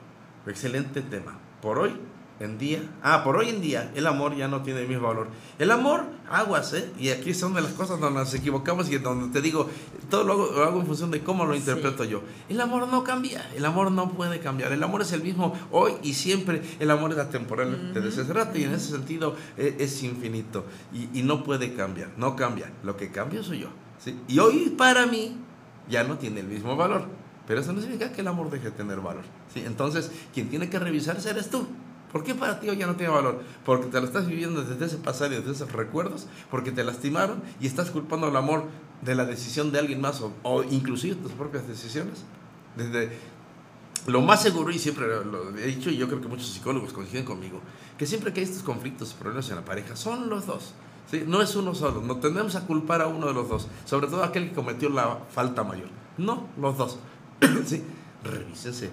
[0.44, 1.38] Excelente tema.
[1.62, 1.96] Por hoy
[2.40, 5.28] en día, ah, por hoy en día, el amor ya no tiene el mismo valor.
[5.58, 6.90] El amor, aguas, ¿eh?
[6.98, 9.68] Y aquí son de las cosas donde nos equivocamos y donde te digo,
[10.08, 12.22] todo lo hago, lo hago en función de cómo lo interpreto yo.
[12.48, 14.72] El amor no cambia, el amor no puede cambiar.
[14.72, 16.62] El amor es el mismo hoy y siempre.
[16.78, 20.64] El amor es atemporal, te decía hace rato, y en ese sentido eh, es, infinito
[20.92, 22.70] y, y no puede cambiar, no cambia.
[22.84, 23.68] Lo que cambia soy yo.
[23.98, 24.16] ¿sí?
[24.28, 25.36] Y hoy para mí
[25.88, 27.06] ya no tiene el mismo valor.
[27.48, 29.24] Pero eso no significa que el amor deje de tener valor.
[29.52, 29.62] ¿sí?
[29.66, 31.66] Entonces, quien tiene que revisarse eres tú.
[32.12, 33.42] ¿Por qué para ti hoy ya no tiene valor?
[33.64, 37.42] Porque te lo estás viviendo desde ese pasado y desde esos recuerdos, porque te lastimaron
[37.60, 38.64] y estás culpando al amor
[39.02, 42.24] de la decisión de alguien más o, o inclusive tus propias decisiones.
[42.76, 43.10] Desde
[44.06, 47.24] lo más seguro, y siempre lo he dicho, y yo creo que muchos psicólogos coinciden
[47.24, 47.60] conmigo,
[47.98, 50.72] que siempre que hay estos conflictos problemas en la pareja, son los dos.
[51.10, 51.24] ¿sí?
[51.26, 54.24] No es uno solo, no tendemos a culpar a uno de los dos, sobre todo
[54.24, 55.88] aquel que cometió la falta mayor.
[56.16, 56.98] No, los dos.
[57.66, 57.82] ¿sí?
[58.24, 58.90] Revísense.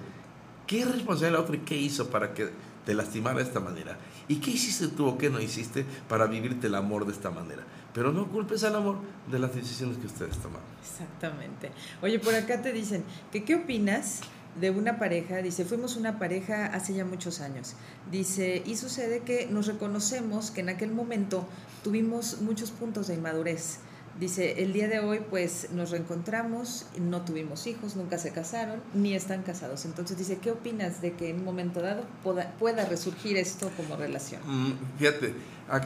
[0.67, 2.49] ¿Qué es responsabilidad del otro y qué hizo para que
[2.85, 3.97] te lastimara de esta manera?
[4.27, 7.63] ¿Y qué hiciste tú o qué no hiciste para vivirte el amor de esta manera?
[7.93, 8.97] Pero no culpes al amor
[9.31, 10.67] de las decisiones que ustedes tomaron.
[10.81, 11.71] Exactamente.
[12.01, 14.21] Oye, por acá te dicen que qué opinas
[14.59, 17.75] de una pareja, dice, fuimos una pareja hace ya muchos años.
[18.09, 21.45] Dice, y sucede que nos reconocemos que en aquel momento
[21.83, 23.79] tuvimos muchos puntos de inmadurez.
[24.19, 29.13] Dice, el día de hoy pues nos reencontramos, no tuvimos hijos, nunca se casaron, ni
[29.13, 29.83] están casados.
[29.83, 34.41] Entonces dice, ¿qué opinas de que en un momento dado pueda, resurgir esto como relación?
[34.45, 35.33] Mm, fíjate,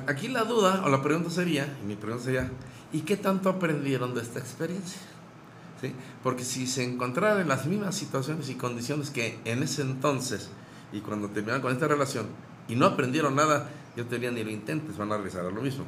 [0.06, 2.52] aquí la duda o la pregunta sería, mi pregunta sería,
[2.94, 5.02] ¿y qué tanto aprendieron de esta experiencia?
[5.82, 5.92] ¿Sí?
[6.22, 10.50] Porque si se encontraran en las mismas situaciones y condiciones que en ese entonces
[10.92, 12.28] y cuando terminaron con esta relación
[12.68, 15.62] y no aprendieron nada, yo te diría ni lo intentes, van a regresar a lo
[15.62, 15.86] mismo.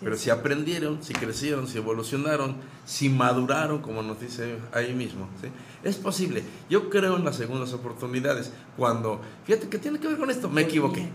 [0.00, 5.48] Pero si aprendieron, si crecieron, si evolucionaron, si maduraron, como nos dice ahí mismo, ¿sí?
[5.84, 6.42] es posible.
[6.68, 8.52] Yo creo en las segundas oportunidades.
[8.76, 10.48] Cuando, fíjate, ¿qué tiene que ver con esto?
[10.48, 11.08] Me equivoqué.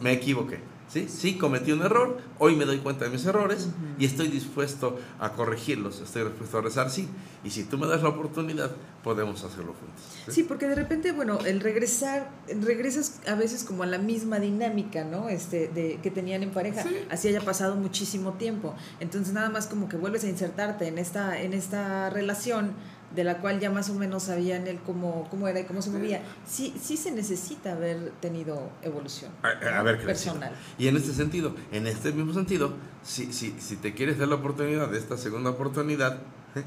[0.00, 0.60] Me equivoqué.
[0.88, 1.08] ¿Sí?
[1.08, 3.68] sí, cometí un error, hoy me doy cuenta de mis errores
[3.98, 7.08] y estoy dispuesto a corregirlos, estoy dispuesto a rezar, sí.
[7.44, 8.70] Y si tú me das la oportunidad,
[9.04, 10.04] podemos hacerlo juntos.
[10.28, 12.30] Sí, porque de repente, bueno, el regresar,
[12.60, 15.28] regresas a veces como a la misma dinámica, ¿no?
[15.28, 18.74] Este, de, que tenían en pareja, así haya pasado muchísimo tiempo.
[18.98, 22.72] Entonces nada más como que vuelves a insertarte en esta, en esta relación
[23.16, 25.90] de la cual ya más o menos sabían él cómo, cómo era y cómo se
[25.90, 26.22] movía.
[26.46, 30.52] Sí, sí se necesita haber tenido evolución a, ver, personal.
[30.78, 34.36] Y en este sentido, en este mismo sentido, si, si, si te quieres dar la
[34.36, 36.18] oportunidad de esta segunda oportunidad,
[36.54, 36.62] ¿eh?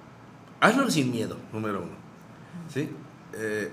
[0.60, 1.96] hazlo sin miedo, número uno.
[2.72, 2.90] ¿sí?
[3.32, 3.72] Eh,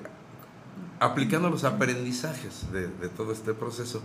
[0.99, 4.01] aplicando los aprendizajes de, de todo este proceso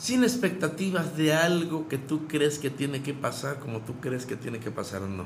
[0.00, 4.34] sin expectativas de algo que tú crees que tiene que pasar como tú crees que
[4.34, 5.24] tiene que pasar o no.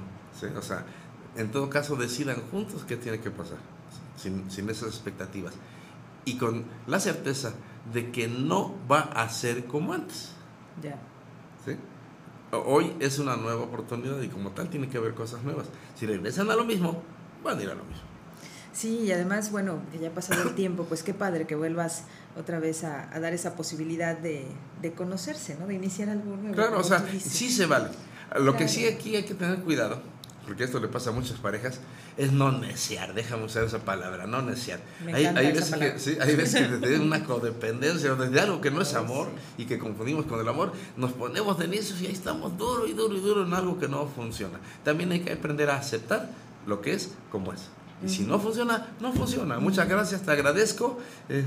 [0.57, 0.85] O sea,
[1.37, 3.59] en todo caso decidan juntos qué tiene que pasar,
[4.16, 5.55] sin, sin, esas expectativas.
[6.24, 7.55] Y con la certeza
[7.93, 10.32] de que no va a ser como antes.
[10.82, 10.99] Ya.
[11.64, 11.76] ¿Sí?
[12.53, 15.66] Hoy es una nueva oportunidad y como tal tiene que haber cosas nuevas.
[15.97, 17.03] Si regresan a lo mismo,
[17.43, 18.05] van a ir a lo mismo.
[18.72, 22.05] Sí, y además, bueno, que ya ha pasado el tiempo, pues qué padre que vuelvas
[22.37, 24.47] otra vez a, dar esa posibilidad de,
[24.82, 25.68] de, conocerse, ¿no?
[25.68, 26.55] De iniciar algo nuevo.
[26.55, 27.91] Claro, o sea, sí se vale.
[28.41, 30.03] Lo que sí aquí hay que tener cuidado,
[30.47, 31.80] porque esto le pasa a muchas parejas,
[32.16, 34.80] es no neciar, déjame usar esa palabra, no neciar.
[35.12, 38.70] hay, hay, veces que, sí, hay veces que desde una codependencia o desde algo que
[38.70, 39.28] no es amor
[39.59, 42.92] y que confundimos con el amor, nos ponemos de necios y ahí estamos duro y
[42.92, 44.59] duro y duro en algo que no funciona.
[44.82, 46.30] También hay que aprender a aceptar
[46.66, 47.68] lo que es como es.
[48.05, 49.59] Y si no funciona, no funciona.
[49.59, 50.99] Muchas gracias, te agradezco.
[51.28, 51.45] Eh,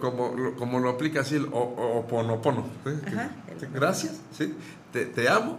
[0.00, 2.66] como, como lo aplica así el oponopono.
[3.72, 4.54] Gracias, ¿sí?
[4.92, 5.58] te, te amo.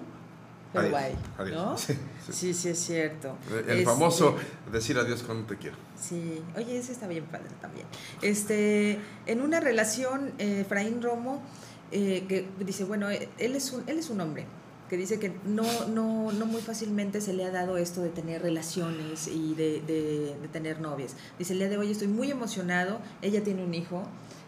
[0.73, 1.87] Adiós.
[2.31, 3.35] Sí, sí, es cierto.
[3.51, 4.37] El este, famoso
[4.71, 5.75] decir adiós cuando te quiero.
[6.01, 7.85] Sí, oye, ese está bien padre también.
[8.21, 11.43] Este, en una relación, eh, Efraín Romo,
[11.91, 14.45] eh, que dice, bueno, él es un, él es un hombre
[14.89, 18.41] que dice que no, no, no muy fácilmente se le ha dado esto de tener
[18.41, 21.15] relaciones y de, de, tener novias.
[21.39, 24.03] Dice, el día de hoy estoy muy emocionado, ella tiene un hijo,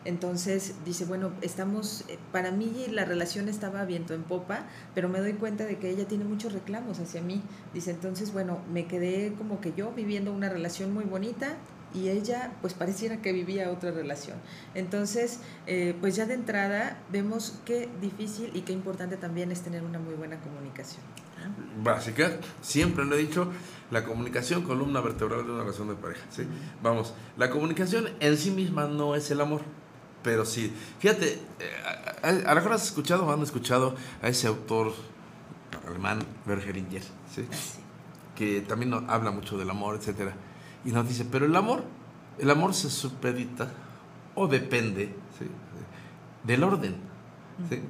[0.05, 5.19] entonces dice, bueno, estamos, eh, para mí la relación estaba viento en popa, pero me
[5.19, 7.41] doy cuenta de que ella tiene muchos reclamos hacia mí.
[7.73, 11.57] Dice, entonces, bueno, me quedé como que yo viviendo una relación muy bonita
[11.95, 14.37] y ella pues pareciera que vivía otra relación.
[14.73, 19.83] Entonces, eh, pues ya de entrada vemos qué difícil y qué importante también es tener
[19.83, 21.01] una muy buena comunicación.
[21.83, 22.31] Básica,
[22.61, 23.51] siempre lo he dicho,
[23.91, 26.25] la comunicación columna vertebral de una relación de pareja.
[26.29, 26.43] ¿sí?
[26.81, 29.61] Vamos, la comunicación en sí misma no es el amor,
[30.25, 30.73] pero sí.
[30.99, 34.93] Fíjate, eh, a, lo mejor has escuchado o han escuchado a ese autor
[35.87, 37.03] alemán, Bergeringer,
[37.33, 37.47] ¿sí?
[37.49, 37.55] Ah,
[38.35, 40.33] que también habla mucho del amor, etcétera
[40.85, 41.83] y nos dice, pero el amor,
[42.37, 43.71] el amor se supedita
[44.35, 45.13] o depende
[46.43, 46.95] del orden.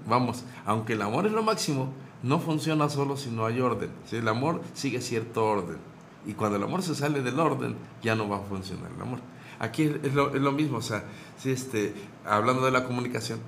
[0.07, 1.91] Vamos, aunque el amor es lo máximo,
[2.23, 3.91] no funciona solo si no hay orden.
[4.11, 5.77] El amor sigue cierto orden.
[6.25, 9.19] Y cuando el amor se sale del orden, ya no va a funcionar el amor.
[9.59, 11.03] Aquí es lo, es lo mismo, o sea,
[11.37, 11.93] si este,
[12.25, 13.39] hablando de la comunicación,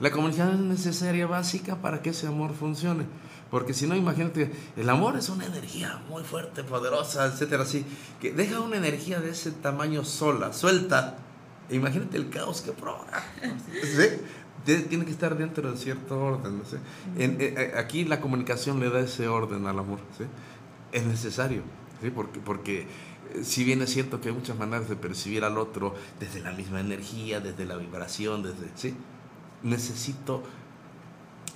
[0.00, 3.06] la comunicación es necesaria, básica, para que ese amor funcione.
[3.50, 7.84] Porque si no, imagínate, el amor es una energía muy fuerte, poderosa, etcétera, así,
[8.20, 11.18] que deja una energía de ese tamaño sola, suelta.
[11.70, 13.22] Imagínate el caos que provoca.
[14.64, 16.62] Tiene que estar dentro de cierto orden.
[17.16, 20.00] Eh, eh, aquí la comunicación le da ese orden al amor.
[20.90, 21.62] Es necesario,
[22.14, 22.86] porque, porque eh,
[23.42, 26.80] si bien es cierto que hay muchas maneras de percibir al otro desde la misma
[26.80, 28.94] energía, desde la vibración, desde, ¿sí?
[29.62, 30.42] necesito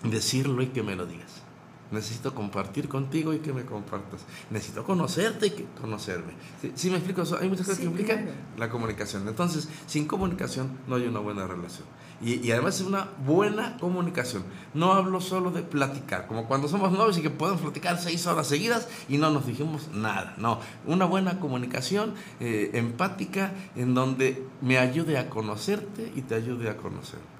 [0.02, 1.42] decirlo y que me lo digas.
[1.90, 4.20] Necesito compartir contigo y que me compartas.
[4.50, 6.34] Necesito conocerte y que conocerme.
[6.74, 7.22] ¿Sí, me explico?
[7.40, 9.26] Hay muchas cosas que implican la comunicación.
[9.26, 11.86] Entonces, sin comunicación no hay una buena relación.
[12.20, 14.42] Y, además es una buena comunicación.
[14.74, 18.48] No hablo solo de platicar, como cuando somos novios y que podemos platicar seis horas
[18.48, 20.34] seguidas y no nos dijimos nada.
[20.36, 26.68] No, una buena comunicación eh, empática en donde me ayude a conocerte y te ayude
[26.68, 27.37] a conocer.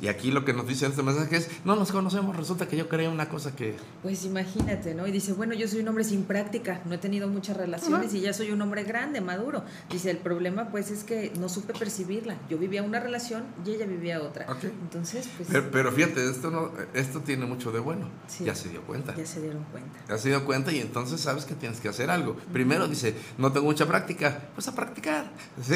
[0.00, 2.88] Y aquí lo que nos dice este mensaje es, no nos conocemos, resulta que yo
[2.88, 3.76] creía una cosa que...
[4.02, 5.06] Pues imagínate, ¿no?
[5.06, 8.20] Y dice, bueno, yo soy un hombre sin práctica, no he tenido muchas relaciones y
[8.20, 9.64] ya soy un hombre grande, maduro.
[9.90, 12.36] Dice, el problema pues es que no supe percibirla.
[12.48, 14.46] Yo vivía una relación y ella vivía otra.
[14.62, 15.48] Entonces, pues...
[15.72, 18.08] Pero, fíjate, esto, no, esto tiene mucho de bueno.
[18.40, 19.14] Ya se dio cuenta.
[19.16, 19.98] Ya se dieron cuenta.
[20.08, 22.36] Ya se dio cuenta y entonces sabes que tienes que hacer algo.
[22.52, 25.30] Primero dice, no tengo mucha práctica, pues a practicar.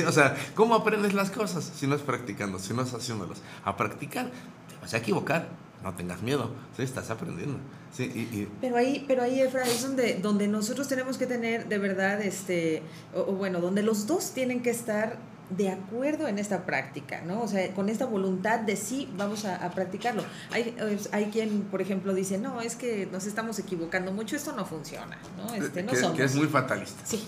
[0.07, 3.38] O sea, ¿cómo aprendes las cosas si no es practicando, si no es haciéndolas?
[3.64, 4.26] A practicar.
[4.68, 5.49] Te vas a equivocar,
[5.82, 6.82] no tengas miedo, ¿sí?
[6.82, 7.59] estás aprendiendo.
[7.93, 11.78] Sí, y, Pero ahí, pero ahí Efra, es donde, donde nosotros tenemos que tener de
[11.78, 12.82] verdad, este,
[13.14, 15.16] o, bueno, donde los dos tienen que estar
[15.51, 17.41] de acuerdo en esta práctica, ¿no?
[17.41, 20.22] O sea, con esta voluntad de sí vamos a, practicarlo.
[20.51, 20.76] Hay,
[21.12, 25.16] hay quien, por ejemplo, dice, no, es que nos estamos equivocando mucho, esto no funciona,
[25.39, 25.55] ¿no?
[25.55, 26.16] Este, no que, somos.
[26.16, 27.01] que es muy fatalista.
[27.07, 27.26] Sí,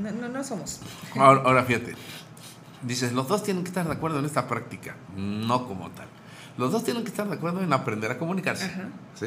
[0.00, 0.80] no, no, no somos.
[1.16, 1.94] Ahora, ahora fíjate,
[2.82, 6.06] Dices, los dos tienen que estar de acuerdo en esta práctica, no como tal.
[6.56, 8.70] Los dos tienen que estar de acuerdo en aprender a comunicarse.
[9.14, 9.26] ¿sí?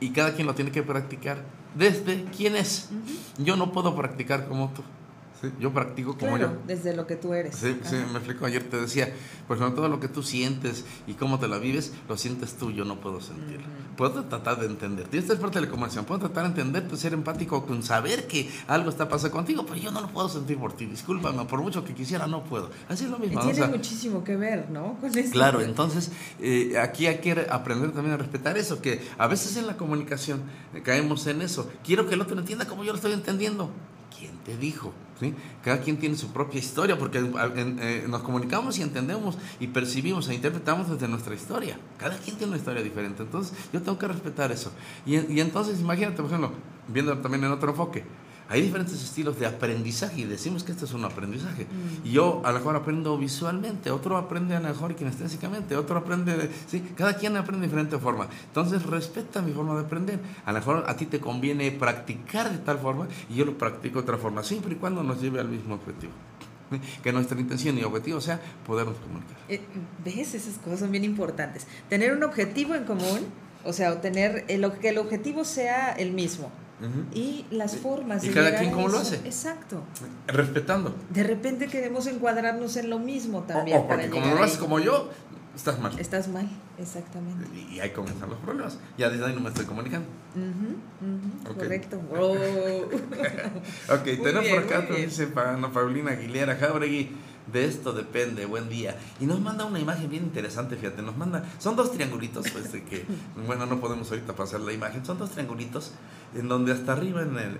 [0.00, 1.38] Y cada quien lo tiene que practicar
[1.74, 2.90] desde quién es.
[3.38, 4.82] Yo no puedo practicar como tú.
[5.58, 6.56] Yo practico como yo.
[6.66, 7.56] Desde lo que tú eres.
[7.56, 8.46] Sí, sí, me explico.
[8.46, 9.12] Ayer te decía,
[9.46, 12.70] por ejemplo, todo lo que tú sientes y cómo te la vives, lo sientes tú,
[12.70, 13.66] yo no puedo sentirlo.
[13.96, 15.06] Puedo tratar de entender.
[15.12, 16.04] Y esta es parte de la conversación.
[16.04, 19.90] Puedo tratar de entender, ser empático con saber que algo está pasando contigo, pero yo
[19.90, 20.86] no lo puedo sentir por ti.
[20.86, 22.70] Discúlpame, por mucho que quisiera, no puedo.
[22.88, 23.40] Así es lo mismo.
[23.40, 24.96] tiene muchísimo que ver, ¿no?
[25.00, 29.56] Con Claro, entonces eh, aquí hay que aprender también a respetar eso, que a veces
[29.56, 30.42] en la comunicación
[30.82, 31.70] caemos en eso.
[31.84, 33.70] Quiero que el otro entienda como yo lo estoy entendiendo.
[34.24, 34.92] ¿Quién te dijo?
[35.20, 35.34] ¿Sí?
[35.62, 40.34] Cada quien tiene su propia historia porque eh, nos comunicamos y entendemos y percibimos e
[40.34, 41.78] interpretamos desde nuestra historia.
[41.98, 43.22] Cada quien tiene una historia diferente.
[43.22, 44.72] Entonces yo tengo que respetar eso.
[45.04, 46.52] Y, y entonces imagínate, por ejemplo,
[46.88, 48.02] viendo también en otro enfoque,
[48.48, 51.66] hay diferentes estilos de aprendizaje y decimos que esto es un aprendizaje.
[52.04, 56.50] Y yo a lo mejor aprendo visualmente, otro aprende a lo mejor kinestésicamente, otro aprende,
[56.66, 58.28] sí, cada quien aprende de diferente forma.
[58.46, 60.20] Entonces respeta mi forma de aprender.
[60.44, 64.00] A lo mejor a ti te conviene practicar de tal forma y yo lo practico
[64.00, 66.12] de otra forma, siempre y cuando nos lleve al mismo objetivo
[67.02, 69.36] que nuestra intención y objetivo sea podernos comunicar.
[69.48, 69.60] Eh,
[70.04, 70.34] ¿Ves?
[70.34, 71.66] Esas cosas son bien importantes.
[71.88, 73.26] Tener un objetivo en común,
[73.64, 76.50] o sea, tener el, que el objetivo sea el mismo.
[77.14, 78.24] Y las formas.
[78.24, 79.16] Y cada quien como lo hace.
[79.16, 79.82] Exacto.
[80.26, 80.94] Respetando.
[81.10, 83.78] De repente queremos encuadrarnos en lo mismo también.
[83.78, 85.10] O, porque como lo haces como yo,
[85.54, 85.98] estás mal.
[85.98, 86.48] Estás mal,
[86.78, 87.46] exactamente.
[87.70, 88.78] Y, ahí comienzan los problemas.
[88.98, 90.06] Ya desde ahí no me estoy comunicando.
[91.46, 91.96] Correcto.
[93.88, 97.10] ok, tenemos por acá, dice Paulina Aguilera Jauregui
[97.52, 98.98] de esto depende, buen día.
[99.20, 102.84] Y nos manda una imagen bien interesante, fíjate, nos manda, son dos triangulitos, pues de
[102.84, 103.04] que,
[103.46, 105.92] bueno, no podemos ahorita pasar la imagen, son dos triangulitos
[106.34, 107.58] en donde hasta arriba en, el,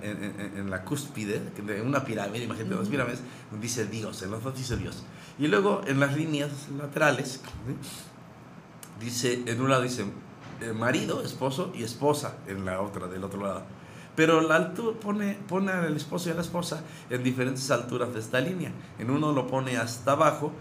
[0.57, 3.21] en, la cúspide de una pirámide, imagínate dos pirámides,
[3.61, 5.05] dice Dios, en los dos dice Dios.
[5.39, 7.41] Y luego en las líneas laterales,
[9.01, 10.05] dice, en un lado dice
[10.61, 13.65] eh, marido, esposo y esposa, en la otra, del otro lado.
[14.17, 18.21] Pero la altura pone, pone al esposo y a la esposa en diferentes alturas de
[18.21, 18.71] esta línea.
[18.99, 20.53] En uno lo pone hasta abajo,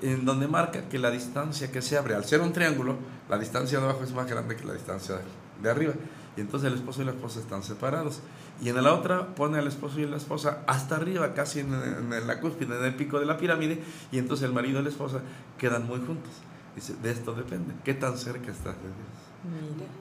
[0.00, 2.96] en donde marca que la distancia que se abre, al ser un triángulo,
[3.28, 5.16] la distancia de abajo es más grande que la distancia
[5.62, 5.94] de arriba.
[6.36, 8.20] Y entonces el esposo y la esposa están separados.
[8.62, 12.26] Y en la otra pone al esposo y la esposa hasta arriba, casi en, en
[12.26, 13.82] la cúspide, en el pico de la pirámide.
[14.10, 15.20] Y entonces el marido y la esposa
[15.58, 16.32] quedan muy juntos.
[16.74, 17.74] Dice, de esto depende.
[17.84, 19.21] ¿Qué tan cerca estás de Dios?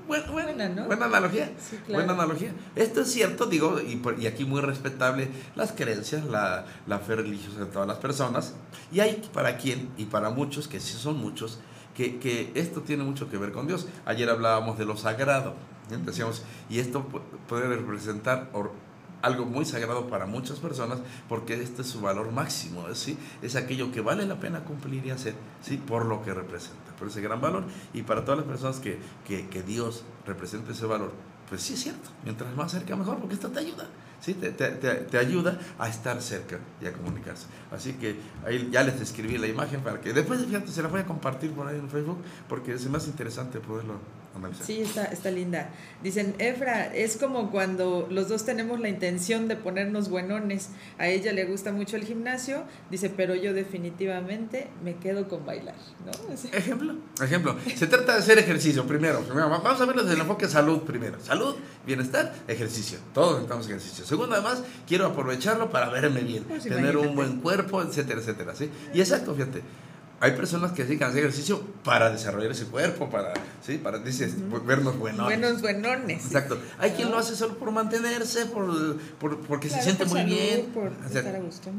[0.07, 0.85] Buena, ¿no?
[0.85, 1.51] buena analogía.
[1.89, 2.53] Buena analogía.
[2.75, 7.59] Esto es cierto, digo, y, y aquí muy respetable las creencias, la, la, fe religiosa
[7.59, 8.53] de todas las personas.
[8.91, 11.59] Y hay para quien, y para muchos, que sí son muchos,
[11.95, 13.87] que, que esto tiene mucho que ver con Dios.
[14.05, 15.55] Ayer hablábamos de lo sagrado.
[16.05, 17.05] Decíamos, y esto
[17.47, 18.49] puede representar
[19.21, 23.17] algo muy sagrado para muchas personas porque este es su valor máximo, ¿sí?
[23.41, 25.77] es aquello que vale la pena cumplir y hacer ¿sí?
[25.77, 27.63] por lo que representa, por ese gran valor.
[27.95, 31.11] Y para todas las personas que, que, que Dios representa ese valor,
[31.49, 33.87] pues sí es cierto, mientras más cerca mejor, porque esto te ayuda.
[34.21, 34.33] ¿Sí?
[34.35, 37.47] Te, te, te, ayuda a estar cerca y a comunicarse.
[37.71, 38.15] Así que
[38.45, 41.51] ahí ya les escribí la imagen para que después, fíjate, se la voy a compartir
[41.51, 43.99] por ahí en Facebook porque es más interesante poderlo
[44.65, 45.69] Sí, está, está linda.
[46.01, 50.69] Dicen, Efra, es como cuando los dos tenemos la intención de ponernos buenones.
[50.97, 55.75] A ella le gusta mucho el gimnasio, dice, pero yo definitivamente me quedo con bailar.
[56.05, 56.33] ¿no?
[56.57, 57.57] Ejemplo, ejemplo.
[57.75, 59.21] Se trata de hacer ejercicio primero.
[59.33, 61.19] Vamos a verlo desde el enfoque salud primero.
[61.21, 61.55] Salud,
[61.85, 62.99] bienestar, ejercicio.
[63.13, 64.05] Todos necesitamos ejercicio.
[64.11, 68.53] Segundo, además, quiero aprovecharlo para verme bien, pues tener un buen cuerpo, etcétera, etcétera.
[68.53, 68.69] ¿sí?
[68.93, 69.61] Y exacto, fíjate
[70.19, 73.33] hay personas que hacen ejercicio para desarrollar ese cuerpo, para,
[73.65, 73.79] ¿sí?
[73.79, 74.35] para dices,
[74.67, 75.39] vernos buenones.
[75.39, 76.25] Buenos buenones.
[76.25, 76.59] Exacto.
[76.77, 80.67] Hay quien lo hace solo por mantenerse, por, por porque se siente muy bien.
[80.73, 81.71] Por estar a gusto.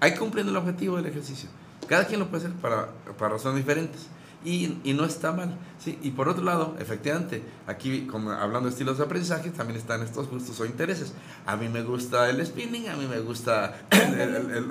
[0.00, 1.50] Hay que cumplir el objetivo del ejercicio.
[1.86, 2.88] Cada quien lo puede hacer para,
[3.18, 4.06] para razones diferentes
[4.44, 5.54] y, y, no está mal.
[5.78, 5.98] ¿sí?
[6.02, 10.28] Y por otro lado, efectivamente, aquí como hablando de estilos de aprendizaje, también están estos
[10.28, 11.12] gustos o intereses.
[11.46, 13.82] A mí me gusta el spinning, a mí me gusta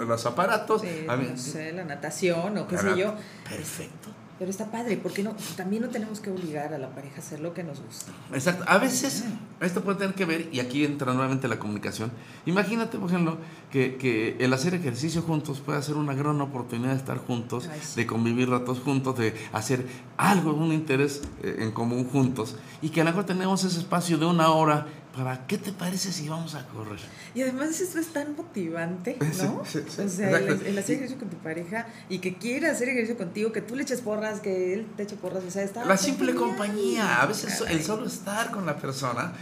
[0.07, 0.81] los aparatos.
[1.07, 3.13] a mí, no sé, la natación o qué sé yo.
[3.47, 4.09] Perfecto.
[4.39, 7.41] Pero está padre, porque no, también no tenemos que obligar a la pareja a hacer
[7.41, 8.13] lo que nos gusta.
[8.33, 8.63] Exacto.
[8.67, 9.25] A veces
[9.59, 12.09] esto puede tener que ver, y aquí entra nuevamente la comunicación.
[12.45, 13.37] Imagínate, por ejemplo,
[13.69, 18.07] que, que el hacer ejercicio juntos puede ser una gran oportunidad de estar juntos, de
[18.07, 19.85] convivir ratos juntos, de hacer
[20.15, 24.17] algo, un interés eh, en común juntos, y que a lo mejor tenemos ese espacio
[24.17, 26.99] de una hora ¿para qué te parece si vamos a correr?
[27.33, 29.63] Y además esto es tan motivante, ¿no?
[29.65, 33.17] Sí, sí, o sea, el, hacer ejercicio con tu pareja y que quiera hacer ejercicio
[33.17, 35.85] contigo, que tú le eches porras, que él te eche porras, o sea, está...
[35.85, 39.33] La simple compañía, a veces el solo estar con la persona,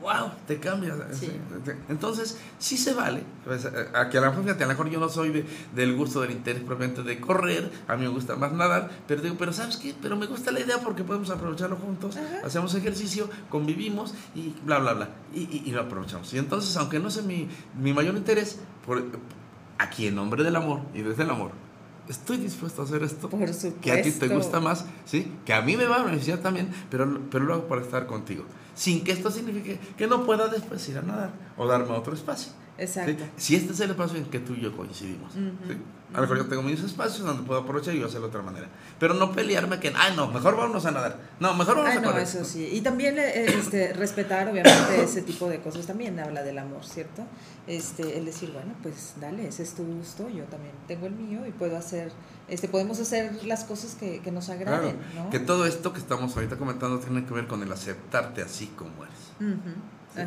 [0.00, 0.94] wow, te cambia.
[1.88, 3.22] Entonces, sí se vale.
[3.44, 6.20] Pues, eh, a, a lo mejor, a lo mejor yo no soy de, del gusto,
[6.20, 9.76] del interés propiamente de correr, a mí me gusta más nadar, pero digo, pero ¿sabes
[9.76, 9.94] qué?
[10.00, 14.94] Pero me gusta la idea porque podemos aprovecharlo juntos, hacemos ejercicio, convivimos y bla, bla,
[14.94, 16.32] bla y, lo aprovechamos.
[16.34, 17.48] Y entonces, aunque no sea mi,
[17.80, 19.04] mi mayor interés, por,
[19.78, 21.52] aquí en nombre del amor y desde el amor,
[22.08, 23.30] estoy dispuesto a hacer esto
[23.80, 25.32] que a ti te gusta más, ¿sí?
[25.44, 28.44] que a mí me va a beneficiar también, pero, pero lo hago para estar contigo.
[28.74, 32.52] Sin que esto signifique que no pueda después ir a nadar o darme otro espacio.
[32.78, 33.22] Exacto.
[33.36, 35.32] Si este es el espacio en que tú y yo coincidimos.
[36.12, 38.42] A lo mejor yo tengo mis espacios donde puedo aprovechar y yo hacerlo de otra
[38.42, 38.68] manera.
[38.98, 41.18] Pero no pelearme que, ay, no, mejor vámonos a nadar.
[41.40, 42.68] No, mejor vamos a no, eso sí.
[42.72, 47.24] Y también eh, este, respetar, obviamente, ese tipo de cosas también habla del amor, ¿cierto?
[47.66, 51.46] Este, el decir, bueno, pues dale, ese es tu gusto, yo también tengo el mío
[51.46, 52.12] y puedo hacer,
[52.48, 55.30] este, podemos hacer las cosas que, que nos agraden, ¿no?
[55.30, 59.04] Que todo esto que estamos ahorita comentando tiene que ver con el aceptarte así como
[59.04, 59.58] eres.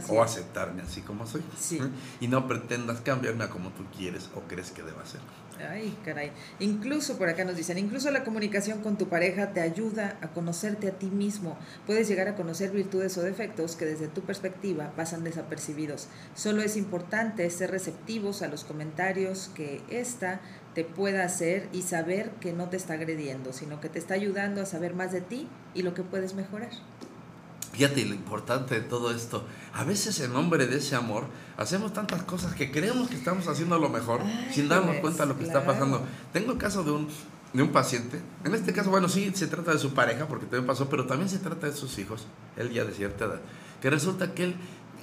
[0.09, 1.43] O aceptarme así como soy.
[1.59, 1.79] Sí.
[2.19, 5.21] Y no pretendas cambiarme a como tú quieres o crees que deba ser.
[5.69, 6.31] Ay, caray.
[6.59, 10.89] Incluso por acá nos dicen, incluso la comunicación con tu pareja te ayuda a conocerte
[10.89, 11.57] a ti mismo.
[11.85, 16.07] Puedes llegar a conocer virtudes o defectos que desde tu perspectiva pasan desapercibidos.
[16.35, 20.41] Solo es importante ser receptivos a los comentarios que ésta
[20.73, 24.61] te pueda hacer y saber que no te está agrediendo, sino que te está ayudando
[24.61, 26.69] a saber más de ti y lo que puedes mejorar.
[27.75, 29.43] Fíjate lo importante de todo esto.
[29.73, 31.25] A veces en nombre de ese amor
[31.57, 34.21] hacemos tantas cosas que creemos que estamos haciendo lo mejor
[34.53, 36.01] sin darnos cuenta de lo que está pasando.
[36.31, 37.09] Tengo el caso de un,
[37.51, 38.21] de un paciente.
[38.45, 41.27] En este caso, bueno, sí se trata de su pareja porque también pasó, pero también
[41.27, 42.27] se trata de sus hijos.
[42.55, 43.41] Él ya de cierta edad.
[43.81, 44.55] Que resulta que él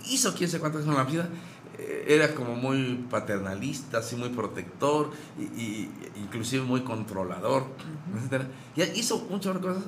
[0.09, 1.29] hizo quién sé cuántas en la vida.
[1.79, 7.67] Eh, era como muy paternalista, así muy protector, y, inclusive muy controlador,
[8.33, 8.45] etc.
[8.77, 9.85] Y hizo muchas cosas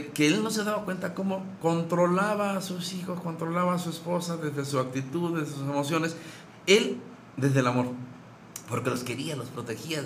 [0.00, 4.38] que, él no se daba cuenta cómo controlaba a sus hijos, controlaba a su esposa
[4.38, 6.16] desde su actitud, desde sus emociones,
[6.66, 6.98] él
[7.36, 7.88] desde el amor,
[8.68, 10.02] porque los quería, los protegía,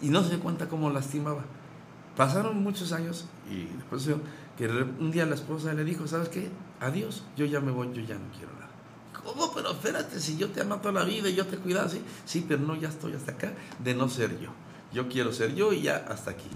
[0.00, 1.44] y no se dio cuenta cómo lastimaba.
[2.16, 4.08] Pasaron muchos años y después
[4.56, 6.50] que un día la esposa le dijo, ¿sabes qué?
[6.80, 8.70] Adiós, yo ya me voy, yo ya no quiero nada.
[9.22, 9.52] ¿Cómo?
[9.52, 12.44] Pero espérate, si yo te amo toda la vida y yo te cuidaba, sí, sí,
[12.48, 14.50] pero no, ya estoy hasta acá de no ser yo.
[14.92, 16.48] Yo quiero ser yo y ya hasta aquí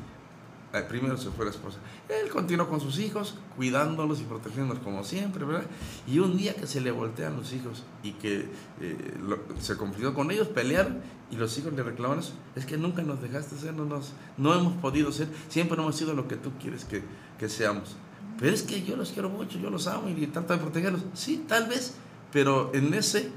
[0.82, 1.78] primero se fue la esposa.
[2.08, 5.64] Él continuó con sus hijos, cuidándolos y protegiéndolos como siempre, ¿verdad?
[6.06, 8.48] Y un día que se le voltean los hijos y que
[8.80, 9.14] eh,
[9.60, 11.00] se conflictó con ellos, pelearon
[11.30, 12.32] y los hijos le reclamaron eso.
[12.56, 15.96] Es que nunca nos dejaste ser, no, nos, no hemos podido ser, siempre no hemos
[15.96, 17.02] sido lo que tú quieres que,
[17.38, 17.96] que seamos.
[18.38, 21.02] Pero es que yo los quiero mucho, yo los amo y trato de protegerlos.
[21.14, 21.94] Sí, tal vez,
[22.32, 23.30] pero en ese,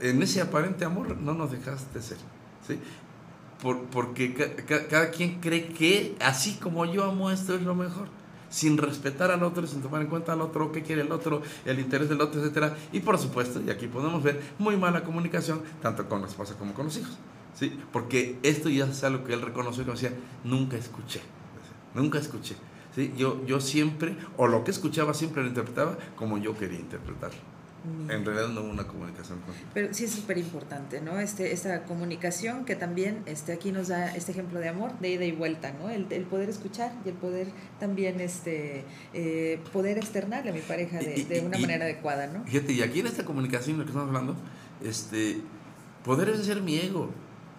[0.00, 2.18] en ese aparente amor no nos dejaste ser.
[2.66, 2.78] ¿sí?
[3.62, 4.34] Porque
[4.88, 8.08] cada quien cree que así como yo amo esto es lo mejor,
[8.48, 11.78] sin respetar al otro, sin tomar en cuenta al otro, qué quiere el otro, el
[11.78, 12.72] interés del otro, etc.
[12.92, 16.74] Y por supuesto, y aquí podemos ver muy mala comunicación, tanto con la esposa como
[16.74, 17.16] con los hijos.
[17.54, 17.78] ¿sí?
[17.92, 20.12] Porque esto ya es algo que él reconoció que decía,
[20.44, 21.20] nunca escuché,
[21.94, 22.56] nunca escuché.
[22.94, 23.12] ¿sí?
[23.16, 27.59] Yo, yo siempre, o lo que escuchaba siempre lo interpretaba como yo quería interpretarlo.
[28.08, 29.38] En realidad no hubo una comunicación.
[29.72, 31.18] Pero sí es súper importante, ¿no?
[31.18, 35.24] Este, esta comunicación que también este, aquí nos da este ejemplo de amor, de ida
[35.24, 35.88] y vuelta, ¿no?
[35.88, 40.98] El, el poder escuchar y el poder también este, eh, poder externarle a mi pareja
[40.98, 42.44] de, de una manera adecuada, ¿no?
[42.44, 44.36] Fíjate, y aquí en esta comunicación de que estamos hablando,
[44.84, 45.40] este,
[46.04, 47.10] poder vencer mi ego,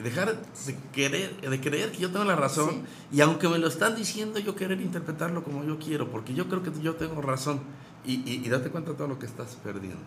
[0.03, 3.95] dejar de querer, de creer que yo tengo la razón y aunque me lo están
[3.95, 7.61] diciendo, yo querer interpretarlo como yo quiero, porque yo creo que yo tengo razón
[8.06, 9.99] y, y, date cuenta de todo lo que estás perdiendo.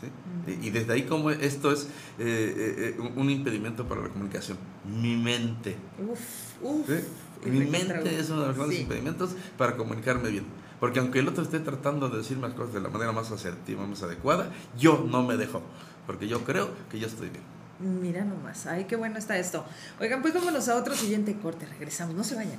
[0.00, 0.52] ¿sí?
[0.62, 1.86] Y desde ahí como esto es eh,
[2.18, 4.58] eh, eh, un impedimento para la comunicación.
[4.84, 5.76] Mi mente.
[6.10, 6.20] Uf,
[6.62, 6.86] uf.
[6.88, 7.48] ¿sí?
[7.48, 8.82] Mi mente es uno de los grandes Sí.
[8.82, 10.44] impedimentos para comunicarme bien.
[10.78, 13.86] Porque aunque el otro esté tratando de decirme las cosas de la manera más asertiva,
[13.86, 15.60] más adecuada, yo no me dejo.
[16.06, 17.44] Porque yo creo que yo estoy bien.
[18.00, 19.64] Mira nomás, ay, qué bueno está esto.
[20.00, 22.58] Oigan, pues vámonos a otro siguiente corte, regresamos, no se vayan.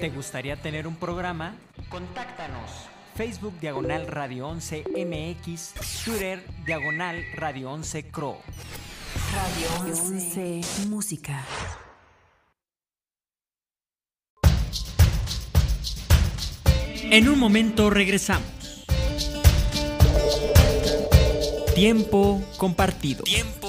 [0.00, 1.54] ¿Te gustaría tener un programa?
[1.88, 2.70] Contáctanos.
[3.14, 5.74] Facebook Diagonal Radio 11 MX,
[6.04, 8.38] Twitter Diagonal Radio 11 Cro.
[9.32, 11.44] Radio 11 Música.
[17.10, 18.84] En un momento regresamos.
[21.74, 23.22] Tiempo compartido.
[23.22, 23.65] Tiempo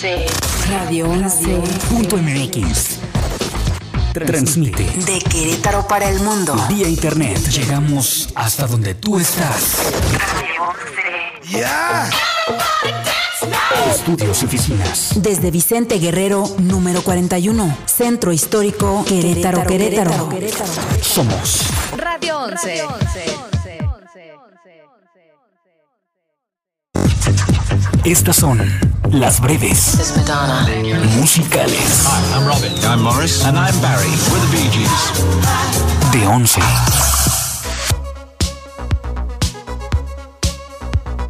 [0.00, 0.26] 11.
[0.70, 1.60] Radio 11.
[1.88, 3.00] Punto MX.
[4.12, 4.84] Transmite.
[4.84, 6.54] De Querétaro para el mundo.
[6.68, 7.36] Vía internet.
[7.48, 9.78] Llegamos hasta donde tú estás.
[13.90, 15.10] Estudios y oficinas.
[15.16, 17.76] Desde Vicente Guerrero, número 41.
[17.86, 20.30] Centro Histórico Querétaro, Querétaro.
[21.02, 21.62] Somos
[21.96, 22.84] Radio 11.
[28.08, 28.58] Estas son
[29.12, 30.14] las breves
[31.18, 32.72] musicales I'm Robin.
[32.90, 33.44] I'm Morris.
[33.44, 34.08] And I'm Barry.
[34.32, 35.12] We're the Bee Gees.
[36.12, 36.58] de 11.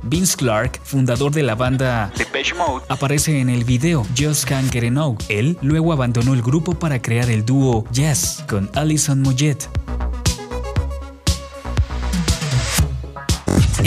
[0.02, 2.84] Vince Clark, fundador de la banda Depeche Mode.
[2.88, 5.18] aparece en el video Just Can't Get Enough.
[5.28, 9.68] Él luego abandonó el grupo para crear el dúo Yes con Alison Moyet.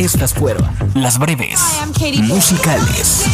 [0.02, 1.60] Estas fueron las breves
[2.24, 3.26] musicales.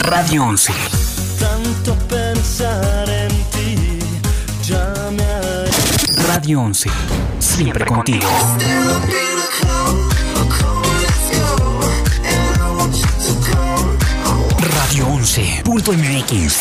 [0.00, 0.72] Radio 11.
[1.38, 4.00] Tanto pensar en ti
[4.64, 6.90] ya me ha Radio 11.
[7.38, 8.28] Siempre contigo.
[14.58, 16.56] Radio 11.mx.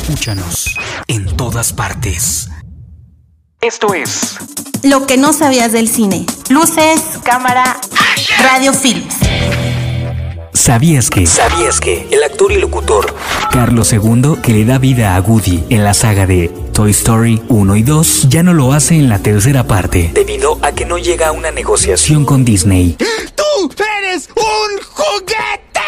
[0.00, 0.76] Escúchanos
[1.08, 2.48] en todas partes.
[3.60, 4.36] Esto es
[4.84, 6.24] Lo que no sabías del cine.
[6.50, 7.80] Luces, cámara,
[8.40, 9.16] radio films.
[10.52, 11.26] ¿Sabías que?
[11.26, 12.06] ¿Sabías que?
[12.12, 13.12] El actor y locutor
[13.50, 17.76] Carlos II, que le da vida a Woody en la saga de Toy Story 1
[17.76, 21.28] y 2, ya no lo hace en la tercera parte, debido a que no llega
[21.28, 22.96] a una negociación con Disney.
[23.66, 25.80] ¡Tú eres un juguete!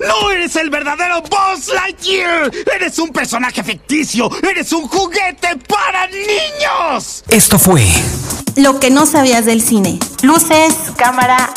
[0.00, 2.50] ¡No eres el verdadero Buzz Lightyear!
[2.74, 4.28] ¡Eres un personaje ficticio!
[4.42, 7.22] ¡Eres un juguete para niños!
[7.28, 7.86] Esto fue
[8.56, 10.00] Lo que no sabías del cine.
[10.22, 11.54] Luces, cámara.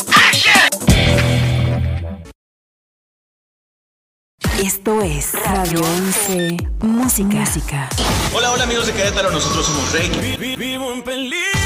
[4.63, 7.37] Esto es Radio 11 Música.
[7.39, 7.89] Música.
[8.35, 10.55] Hola, hola amigos de Querétaro, nosotros somos Rey.
[10.57, 11.58] Vivo en peligro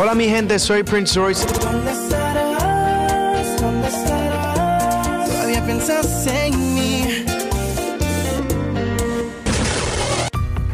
[0.00, 1.44] Hola mi gente, soy Prince Royce.
[1.60, 3.60] ¿Dónde estarás?
[3.60, 5.28] ¿Dónde estarás?
[5.28, 7.24] Todavía piensas en mí.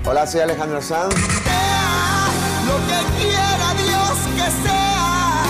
[0.04, 1.14] Hola, soy Alejandro Sanz.
[2.66, 5.44] Lo que quiera Dios que sea.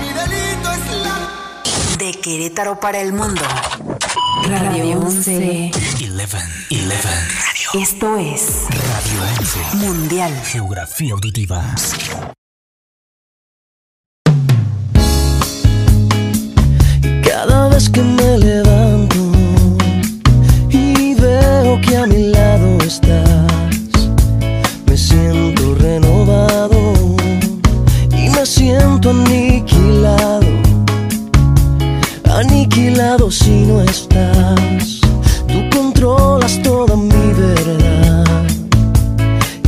[0.00, 1.96] Mi delito es la.
[1.98, 3.42] De Querétaro para el mundo.
[4.48, 5.72] Radio 11.
[5.74, 6.10] 11.
[6.12, 7.08] 11.
[7.74, 9.76] Esto es Radio 11.
[9.78, 10.32] Mundial.
[10.44, 11.74] Geografía auditiva.
[17.38, 19.16] Cada vez que me levanto
[20.70, 23.92] y veo que a mi lado estás,
[24.86, 26.94] me siento renovado
[28.10, 30.46] y me siento aniquilado,
[32.24, 35.00] aniquilado si no estás.
[35.46, 38.46] Tú controlas toda mi verdad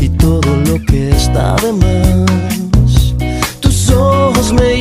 [0.00, 3.14] y todo lo que está de más.
[3.60, 4.77] Tus ojos me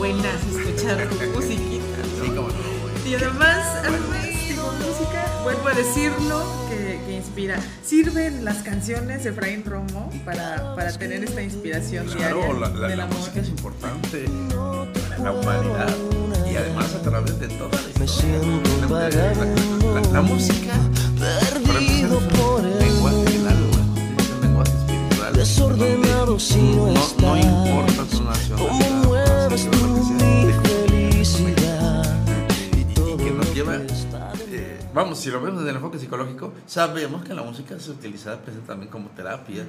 [0.00, 1.84] buenas escuchar musiquita.
[3.06, 7.58] Y además, además, digo, música, vuelvo a decirlo, que, que inspira.
[7.84, 12.96] Sirven las canciones de Efraín Romo para, para tener esta inspiración Claro, diaria la, la-
[12.96, 13.18] la amor.
[13.18, 14.24] música es importante
[15.08, 15.94] para la humanidad
[16.50, 18.38] y además a través de toda la historia.
[18.88, 20.72] La, la- la- la música
[21.66, 23.84] Perdido por el lenguaje del alma,
[24.18, 25.32] es un lenguaje espiritual.
[25.34, 28.06] Desordenado si no No, no importa
[34.94, 38.56] vamos, si lo vemos desde el enfoque psicológico, sabemos que la música es utilizada pues,
[38.66, 39.62] también como terapia.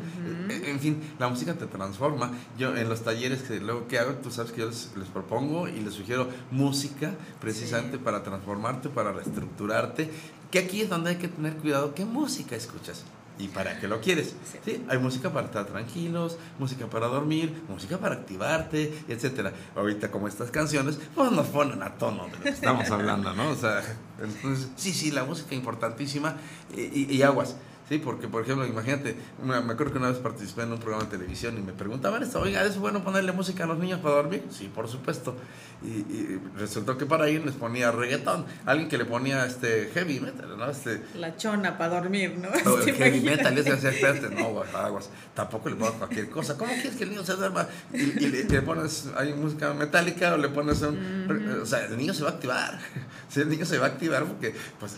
[0.49, 2.31] Eh, En fin, la música te transforma.
[2.57, 5.67] Yo en los talleres que luego que hago, tú sabes que yo les, les propongo
[5.67, 10.09] y les sugiero música precisamente para transformarte, para reestructurarte,
[10.49, 13.03] que aquí es donde hay que tener cuidado qué música escuchas.
[13.41, 14.35] ¿Y para qué lo quieres?
[14.63, 19.51] Sí, hay música para estar tranquilos, música para dormir, música para activarte, etcétera.
[19.75, 23.49] Ahorita como estas canciones, pues nos ponen a tono de lo que estamos hablando, ¿no?
[23.49, 23.81] O sea,
[24.21, 26.35] entonces, sí, sí, la música importantísima
[26.75, 27.55] y, y- y aguas.
[27.91, 31.17] Sí, porque por ejemplo, imagínate, me acuerdo que una vez participé en un programa de
[31.17, 34.45] televisión y me preguntaban esto, oiga, ¿es bueno ponerle música a los niños para dormir?
[34.49, 35.35] Sí, por supuesto.
[35.83, 40.21] Y, y resultó que para ir les ponía reggaetón, alguien que le ponía este heavy
[40.21, 40.71] metal, ¿no?
[40.71, 42.47] Este, La chona para dormir, ¿no?
[42.71, 46.57] o ¿Te el heavy metal, ese hacía espérate, no, aguas, tampoco le pones cualquier cosa.
[46.57, 47.67] ¿Cómo quieres que el niño se duerma?
[47.93, 51.59] Y, y le, le pones, hay música metálica o le pones un.
[51.61, 52.79] O sea, el niño se va a activar.
[53.27, 54.97] Sí, el niño se va a activar porque, pues,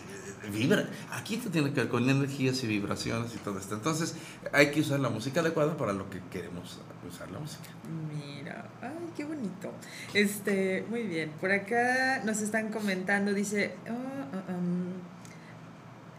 [0.52, 0.90] vibra.
[1.12, 3.76] Aquí te tiene que ver con energías y vibraciones y todo esto.
[3.76, 4.16] Entonces,
[4.52, 7.70] hay que usar la música adecuada para lo que queremos usar la música.
[8.10, 9.72] Mira, ay, qué bonito.
[10.14, 11.32] Este, muy bien.
[11.40, 14.94] Por acá nos están comentando, dice, ah, ah, um,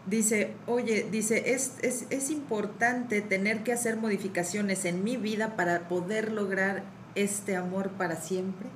[0.05, 5.87] dice, oye, dice, es, es, es importante tener que hacer modificaciones en mi vida para
[5.87, 6.83] poder lograr
[7.15, 8.67] este amor para siempre.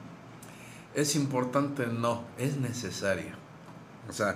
[0.95, 3.38] Es importante, no, es necesario.
[4.09, 4.35] O sea,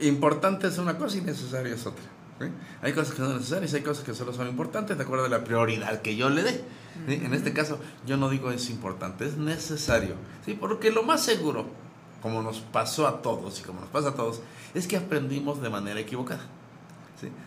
[0.00, 2.04] importante es una cosa y necesario es otra.
[2.82, 5.42] Hay cosas que son necesarias, hay cosas que solo son importantes de acuerdo a la
[5.42, 6.64] prioridad que yo le dé.
[7.08, 10.14] En este caso, yo no digo es importante, es necesario.
[10.44, 10.54] ¿sí?
[10.54, 11.66] Porque lo más seguro,
[12.20, 14.42] como nos pasó a todos y como nos pasa a todos,
[14.74, 16.42] es que aprendimos de manera equivocada.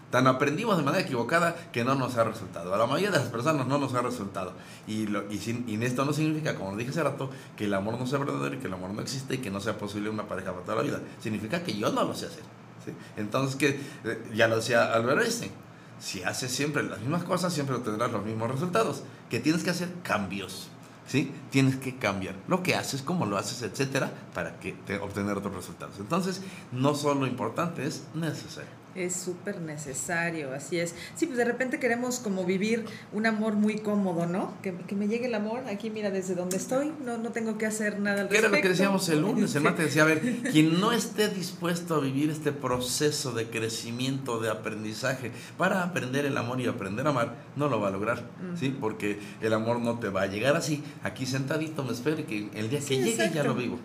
[0.09, 2.74] Tan aprendimos de manera equivocada que no nos ha resultado.
[2.74, 4.53] A la mayoría de las personas no nos ha resultado.
[4.88, 7.99] Y, lo, y, sin- y esto no significa, como dije hace rato, que el amor
[7.99, 10.28] no sea verdadero y que el amor no existe y que no sea posible una
[10.28, 10.99] pareja para toda la vida.
[11.22, 12.43] Significa que yo no lo sé hacer.
[12.86, 12.91] ¿sí?
[13.17, 15.51] Entonces, que eh, ya lo decía Albert Einstein,
[15.99, 19.03] si haces siempre las mismas cosas, siempre obtendrás los mismos resultados.
[19.30, 20.70] Que tienes que hacer cambios.
[21.07, 21.32] ¿Sí?
[21.49, 25.55] Tienes que cambiar lo que haces, cómo lo haces, etcétera, para que te, obtener otros
[25.55, 25.95] resultados.
[25.99, 26.41] Entonces,
[26.72, 28.70] no solo importante, es necesario.
[28.96, 30.96] Es súper necesario, así es.
[31.16, 34.54] Sí, pues de repente queremos como vivir un amor muy cómodo, ¿no?
[34.64, 37.66] Que, que me llegue el amor aquí, mira, desde donde estoy, no, no tengo que
[37.68, 38.70] hacer nada al ¿Qué era lo que respecto.
[38.70, 39.56] decíamos el lunes?
[39.56, 39.64] El Sí.
[39.64, 40.22] martes decía, a ver,
[40.52, 46.36] quien no esté dispuesto a vivir este proceso de crecimiento, de aprendizaje, para aprender el
[46.38, 48.24] amor y aprender a amar, no lo va a lograr,
[48.60, 48.76] ¿sí?
[48.80, 52.70] Porque el amor no te va a llegar así, aquí sentadito, me espero que el
[52.70, 53.80] día que Sí, llegue ya lo vivo.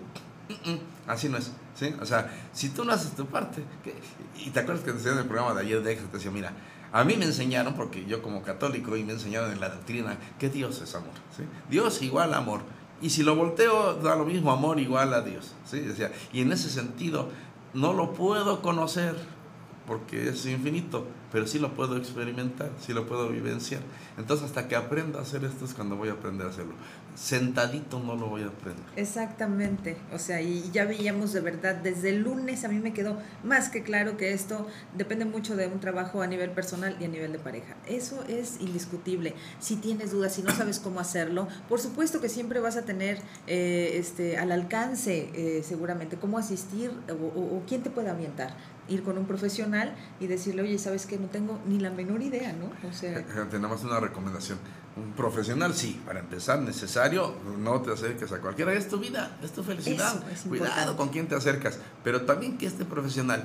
[1.06, 1.94] Así no es, ¿sí?
[2.00, 3.62] O sea, si tú no haces tu parte,
[4.36, 6.52] y te acuerdas que decía en el programa de ayer de te decía, mira,
[6.92, 10.48] a mí me enseñaron, porque yo como católico, y me enseñaron en la doctrina, que
[10.48, 11.10] Dios es amor.
[11.68, 12.60] Dios igual amor.
[13.02, 15.80] Y si lo volteo, da lo mismo, amor igual a Dios, ¿sí?
[15.80, 17.28] Decía, y en ese sentido,
[17.72, 19.16] no lo puedo conocer,
[19.86, 23.82] porque es infinito, pero sí lo puedo experimentar, sí lo puedo vivenciar.
[24.16, 26.74] Entonces, hasta que aprenda a hacer esto es cuando voy a aprender a hacerlo.
[27.16, 28.82] Sentadito no lo voy a aprender.
[28.96, 33.16] Exactamente, o sea, y ya veíamos de verdad, desde el lunes a mí me quedó
[33.44, 34.66] más que claro que esto
[34.96, 37.76] depende mucho de un trabajo a nivel personal y a nivel de pareja.
[37.86, 39.34] Eso es indiscutible.
[39.60, 43.18] Si tienes dudas, si no sabes cómo hacerlo, por supuesto que siempre vas a tener
[43.46, 48.56] eh, este, al alcance eh, seguramente cómo asistir o, o- o quién te puede orientar.
[48.88, 51.18] Ir con un profesional y decirle, oye, ¿sabes qué?
[51.18, 52.66] No tengo ni la menor idea, ¿no?
[52.88, 54.58] O sea, Fíjate, nada más una recomendación.
[54.96, 58.72] Un profesional, sí, para empezar, necesario, no te acerques a cualquiera.
[58.72, 60.22] Es tu vida, es tu felicidad.
[60.30, 61.78] Es Cuidado con quién te acercas.
[62.04, 63.42] Pero también que este profesional,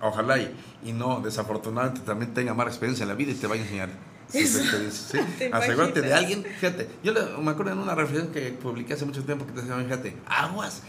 [0.00, 0.54] ojalá y,
[0.84, 3.88] y no desafortunadamente también tenga mala experiencia en la vida y te vaya a enseñar.
[4.28, 4.44] ¿sí?
[5.38, 9.24] ¿Te Asegúrate de alguien, fíjate, yo me acuerdo en una reflexión que publiqué hace mucho
[9.24, 10.82] tiempo que te decía, fíjate, aguas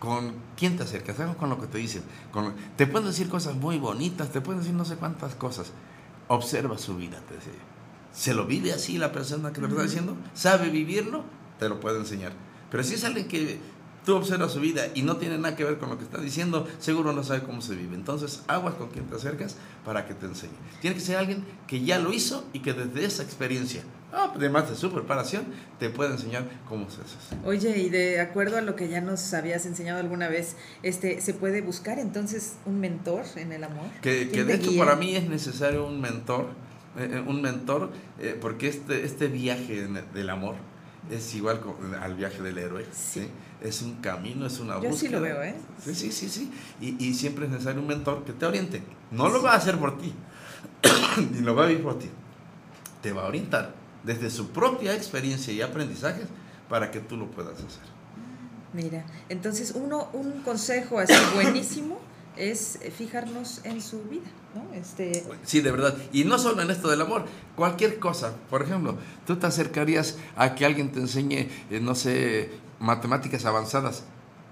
[0.00, 2.02] con quién te acercas, con lo que te dicen.
[2.32, 5.72] Con, te pueden decir cosas muy bonitas, te pueden decir no sé cuántas cosas.
[6.26, 7.52] Observa su vida, te decía.
[8.12, 10.16] ¿Se lo vive así la persona que lo está diciendo?
[10.34, 11.22] ¿Sabe vivirlo?
[11.58, 12.32] Te lo puede enseñar.
[12.70, 13.60] Pero si es alguien que
[14.04, 16.66] tú observas su vida y no tiene nada que ver con lo que está diciendo,
[16.78, 17.94] seguro no sabe cómo se vive.
[17.94, 20.50] Entonces, aguas con quien te acercas para que te enseñe.
[20.80, 23.82] Tiene que ser alguien que ya lo hizo y que desde esa experiencia,
[24.12, 25.44] ah, además de su preparación,
[25.78, 27.36] te puede enseñar cómo se hace.
[27.44, 31.34] Oye, y de acuerdo a lo que ya nos habías enseñado alguna vez, este, ¿se
[31.34, 33.86] puede buscar entonces un mentor en el amor?
[34.02, 34.84] Que, que ¿Quién de hecho guía?
[34.84, 36.46] para mí es necesario un mentor,
[36.98, 40.56] eh, eh, un mentor, eh, porque este, este viaje del amor
[41.10, 41.60] es igual
[42.00, 42.86] al viaje del héroe.
[42.92, 43.28] ¿sí?
[43.60, 44.98] Es un camino, es una Yo búsqueda.
[44.98, 45.54] sí lo veo, ¿eh?
[45.84, 46.52] Sí, sí, sí, sí.
[46.80, 48.82] Y, y siempre es necesario un mentor que te oriente.
[49.10, 50.12] No lo va a hacer por ti,
[51.32, 52.10] ni lo va a vivir por ti.
[53.02, 53.74] Te va a orientar
[54.04, 56.26] desde su propia experiencia y aprendizajes
[56.68, 57.90] para que tú lo puedas hacer.
[58.72, 61.98] Mira, entonces uno, un consejo así buenísimo
[62.40, 64.74] es fijarnos en su vida, ¿no?
[64.74, 65.96] Este, Sí, de verdad.
[66.12, 67.26] Y no solo en esto del amor,
[67.56, 68.34] cualquier cosa.
[68.48, 74.04] Por ejemplo, tú te acercarías a que alguien te enseñe, eh, no sé, matemáticas avanzadas,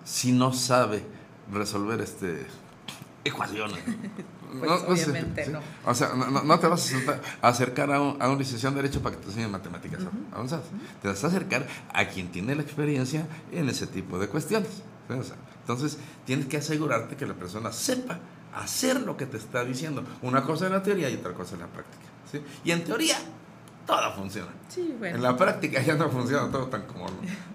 [0.04, 1.02] si no sabe
[1.52, 2.46] resolver este
[3.24, 3.78] ecuaciones.
[4.48, 5.50] Pues, No- obviamente ¿sí?
[5.50, 5.60] no.
[5.84, 6.90] O sea, no, te vas
[7.42, 10.00] a acercar a un, a un licenciado en Derecho para que te enseñe matemáticas
[10.32, 10.64] avanzadas.
[11.02, 14.70] Te vas a acercar a quien tiene la experiencia en ese tipo de cuestiones.
[15.10, 15.36] O sea,
[15.68, 18.18] entonces, tienes que asegurarte que la persona sepa
[18.54, 20.02] hacer lo que te está diciendo.
[20.22, 22.04] Una cosa es la teoría y otra cosa es la práctica.
[22.32, 22.40] ¿sí?
[22.64, 23.16] Y en teoría,
[23.86, 24.48] todo funciona.
[24.70, 25.16] sí, bueno.
[25.16, 27.04] En la práctica ya no funciona todo tan como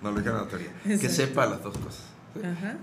[0.04, 0.74] nos lo dijeron en la teoría.
[0.84, 1.16] Que Exacto.
[1.16, 2.04] sepa las dos cosas.
[2.36, 2.42] ¿sí?
[2.46, 2.78] Ajá.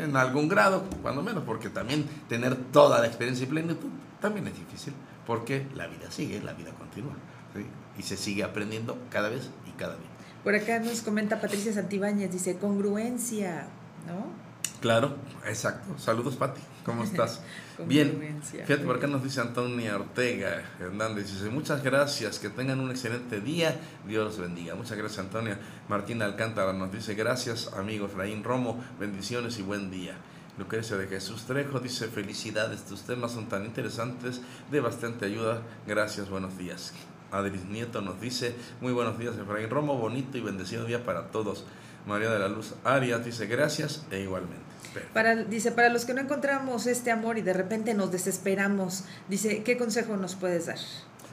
[0.00, 3.88] En algún grado, cuando menos, porque también tener toda la experiencia y plenitud
[4.20, 4.94] también es difícil,
[5.26, 7.14] porque la vida sigue, la vida continúa.
[7.56, 7.66] ¿sí?
[7.98, 10.06] Y se sigue aprendiendo cada vez y cada día.
[10.44, 13.66] Por acá nos comenta Patricia Santibáñez, dice congruencia,
[14.06, 14.45] ¿no?
[14.86, 15.98] Claro, exacto.
[15.98, 16.60] Saludos, Pati.
[16.84, 17.40] ¿Cómo estás?
[17.88, 18.40] Bien.
[18.40, 21.32] Fíjate, por acá nos dice Antonia Ortega Hernández.
[21.32, 23.80] Dice, muchas gracias, que tengan un excelente día.
[24.06, 24.76] Dios los bendiga.
[24.76, 25.58] Muchas gracias, Antonia.
[25.88, 28.80] Martina Alcántara nos dice, gracias, amigo Efraín Romo.
[29.00, 30.14] Bendiciones y buen día.
[30.56, 35.62] Lucrecia de Jesús Trejo dice, felicidades, tus temas son tan interesantes, de bastante ayuda.
[35.88, 36.92] Gracias, buenos días.
[37.32, 41.64] Adris Nieto nos dice, muy buenos días, Efraín Romo, bonito y bendecido día para todos.
[42.06, 44.65] María de la Luz Arias dice, gracias e igualmente.
[45.12, 49.62] Para, dice, para los que no encontramos este amor y de repente nos desesperamos, dice,
[49.62, 50.78] ¿qué consejo nos puedes dar?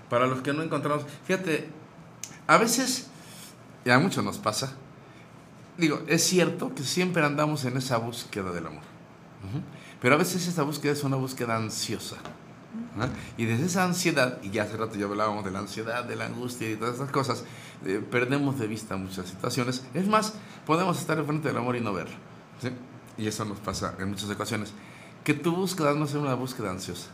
[0.09, 1.67] Para los que no encontramos, fíjate,
[2.47, 3.07] a veces,
[3.85, 4.73] y a muchos nos pasa,
[5.77, 8.83] digo, es cierto que siempre andamos en esa búsqueda del amor,
[10.01, 12.17] pero a veces esa búsqueda es una búsqueda ansiosa.
[12.95, 13.07] ¿no?
[13.37, 16.25] Y desde esa ansiedad, y ya hace rato ya hablábamos de la ansiedad, de la
[16.25, 17.43] angustia y todas esas cosas,
[17.85, 19.83] eh, perdemos de vista muchas situaciones.
[19.93, 20.33] Es más,
[20.65, 22.15] podemos estar enfrente del amor y no verlo.
[22.61, 22.69] ¿sí?
[23.17, 24.73] Y eso nos pasa en muchas ocasiones.
[25.23, 27.09] Que tu búsqueda no sea una búsqueda ansiosa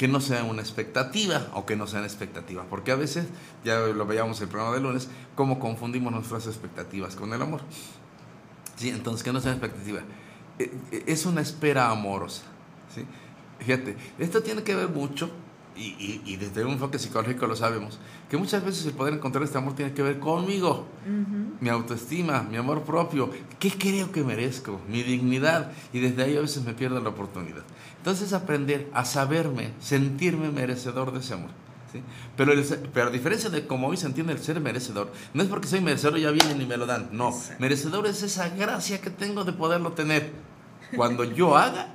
[0.00, 3.26] que no sea una expectativa o que no sean expectativas, porque a veces,
[3.66, 7.60] ya lo veíamos el programa de lunes, cómo confundimos nuestras expectativas con el amor.
[8.76, 10.00] Sí, entonces, que no sea expectativa,
[10.58, 12.44] Eh, eh, es una espera amorosa.
[12.94, 13.04] ¿sí?
[13.58, 15.30] Fíjate, esto tiene que ver mucho,
[15.80, 19.56] y, y- desde un enfoque psicológico lo sabemos, que muchas veces el poder encontrar este
[19.58, 20.86] amor tiene que ver conmigo,
[21.60, 26.40] mi autoestima, mi amor propio, qué creo que merezco, mi dignidad, y desde ahí a
[26.40, 27.62] veces me pierdo la oportunidad.
[27.98, 31.50] Entonces aprender a saberme, sentirme merecedor de ese amor.
[31.92, 32.02] ¿sí?
[32.36, 32.62] Pero, el
[32.94, 35.80] pero a diferencia de como hoy se entiende el ser merecedor, no es porque soy
[35.80, 39.44] merecedor y ya vienen y me lo dan, no, merecedor es esa gracia que tengo
[39.44, 40.30] de poderlo tener
[40.96, 41.94] cuando yo haga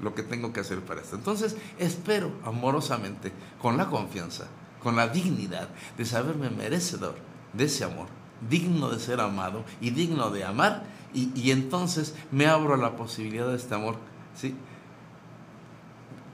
[0.00, 1.16] lo que tengo que hacer para esto.
[1.16, 4.46] Entonces, espero amorosamente, con la confianza,
[4.82, 7.14] con la dignidad de saberme merecedor
[7.52, 8.06] de ese amor,
[8.48, 10.84] digno de ser amado y digno de amar,
[11.14, 13.96] y, y entonces me abro a la posibilidad de este amor,
[14.34, 14.54] ¿sí?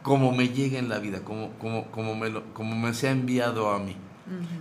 [0.03, 3.71] Como me llegue en la vida, como, como, como, me, lo- como me sea enviado
[3.71, 3.97] a mí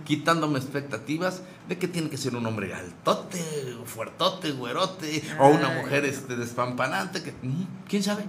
[0.06, 3.38] quitándome expectativas de que tiene que ser un hombre altote,
[3.84, 8.22] fuertote, güerote, o una mujer este, despampanante, que, mm, ¿quién sabe?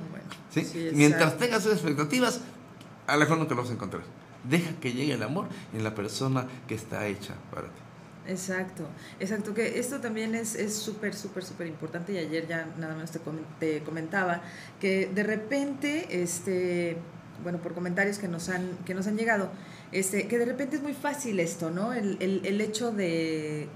[0.50, 0.64] ¿Sí?
[0.64, 2.42] Sí, Mientras tengas esas expectativas,
[3.08, 4.04] a lo mejor no te lo vas a encontrar.
[4.44, 7.82] Deja que llegue el amor en la persona que está hecha para ti.
[8.28, 8.84] Exacto,
[9.20, 13.12] exacto, que esto también es es súper, súper, súper importante y ayer ya nada más
[13.12, 13.20] te,
[13.60, 14.44] te comentaba
[14.80, 16.98] que de repente, este,
[17.42, 19.50] bueno, por comentarios que nos han, que nos han llegado,
[19.92, 21.94] este, que de repente es muy fácil esto, ¿no?
[21.94, 23.68] El, el, el hecho de...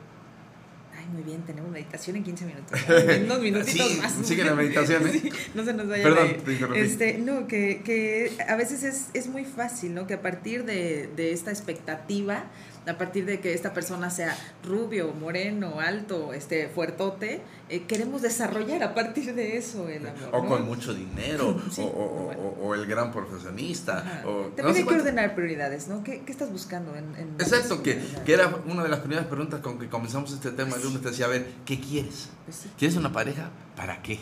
[1.14, 2.80] Muy bien, tenemos meditación en 15 minutos.
[2.88, 3.26] ¿no?
[3.26, 4.14] Unos minutitos Sí, más.
[4.24, 5.12] sigue la meditación, ¿eh?
[5.12, 6.80] Sí, no se nos vaya Perdón, te interrumpí.
[6.80, 10.08] este, no, que, que a veces es, es muy fácil, ¿no?
[10.08, 12.46] Que a partir de, de esta expectativa
[12.86, 18.84] a partir de que esta persona sea rubio, moreno, alto, este, fuertote, eh, queremos desarrollar
[18.84, 20.30] a partir de eso el amor.
[20.34, 20.50] O ¿no?
[20.50, 24.22] con mucho dinero, Sí, o, o- o- o el gran profesionista.
[24.26, 26.04] O, no También sé hay que cuánto- ordenar prioridades, ¿no?
[26.04, 29.62] ¿Qué, qué estás buscando en, en Exacto, que, que era una de las primeras preguntas
[29.62, 30.76] con que comenzamos este tema.
[30.76, 32.30] El lunes te decía, a ver, ¿qué quieres?
[32.46, 32.70] Pues sí.
[32.78, 33.50] ¿Quieres una pareja?
[33.76, 34.20] ¿Para qué?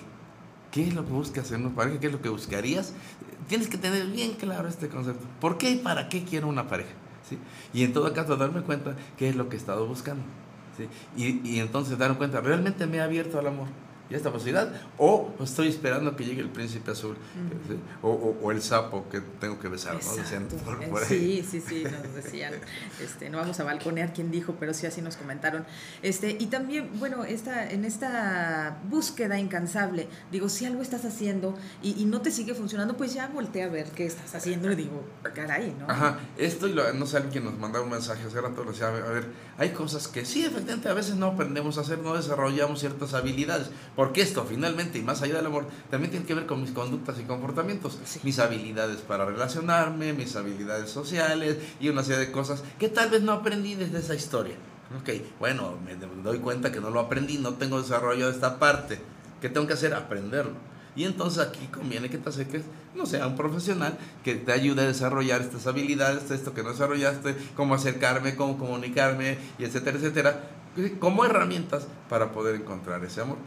[0.71, 1.99] ¿Qué es lo que buscas en una pareja?
[1.99, 2.93] ¿Qué es lo que buscarías?
[3.49, 5.25] Tienes que tener bien claro este concepto.
[5.41, 6.91] ¿Por qué y para qué quiero una pareja?
[7.31, 7.39] ¿Sí?
[7.73, 10.23] Y en todo caso darme cuenta qué es lo que he estado buscando.
[10.77, 10.87] ¿sí?
[11.15, 13.67] Y, y entonces darme cuenta, ¿realmente me he abierto al amor?
[14.11, 14.69] ¿Y a esta posibilidad?
[14.97, 17.15] ¿O estoy esperando que llegue el príncipe azul?
[18.01, 19.99] o, o- o el sapo que tengo que besar, ¿no?
[20.17, 21.07] Decían por- Eh, por ahí.
[21.07, 22.53] Sí, sí, sí, nos decían,
[23.01, 25.65] este, no vamos a balconear quién dijo, pero sí así nos comentaron.
[26.01, 32.01] Este, y también, bueno, esta, en esta búsqueda incansable, digo, si algo estás haciendo y,
[32.01, 35.03] y no te sigue funcionando, pues ya voltea a ver qué estás haciendo y digo,
[35.33, 35.89] caray, ¿no?
[35.89, 38.91] Ajá, esto y lo- no sé alguien nos mandaba un mensaje hace rato, decía, a
[38.91, 39.25] ver, a ver,
[39.57, 43.69] hay cosas que sí, efectivamente, a veces no aprendemos a hacer, no desarrollamos ciertas habilidades,
[44.01, 47.19] porque esto finalmente, y más allá del amor, también tiene que ver con mis conductas
[47.19, 52.89] y comportamientos, mis habilidades para relacionarme, mis habilidades sociales y una serie de cosas que
[52.89, 54.55] tal vez no aprendí desde esa historia.
[54.99, 58.99] Ok, bueno, me doy cuenta que no lo aprendí, no tengo desarrollado esta parte.
[59.39, 59.93] ¿Qué tengo que hacer?
[59.93, 60.55] Aprenderlo.
[60.95, 62.63] Y entonces aquí conviene que te acerques,
[62.95, 66.71] no sé, a un profesional que te ayude a desarrollar estas habilidades, esto que no
[66.71, 70.49] desarrollaste, cómo acercarme, cómo comunicarme, y etcétera, etcétera,
[70.99, 73.37] como herramientas para poder encontrar ese amor.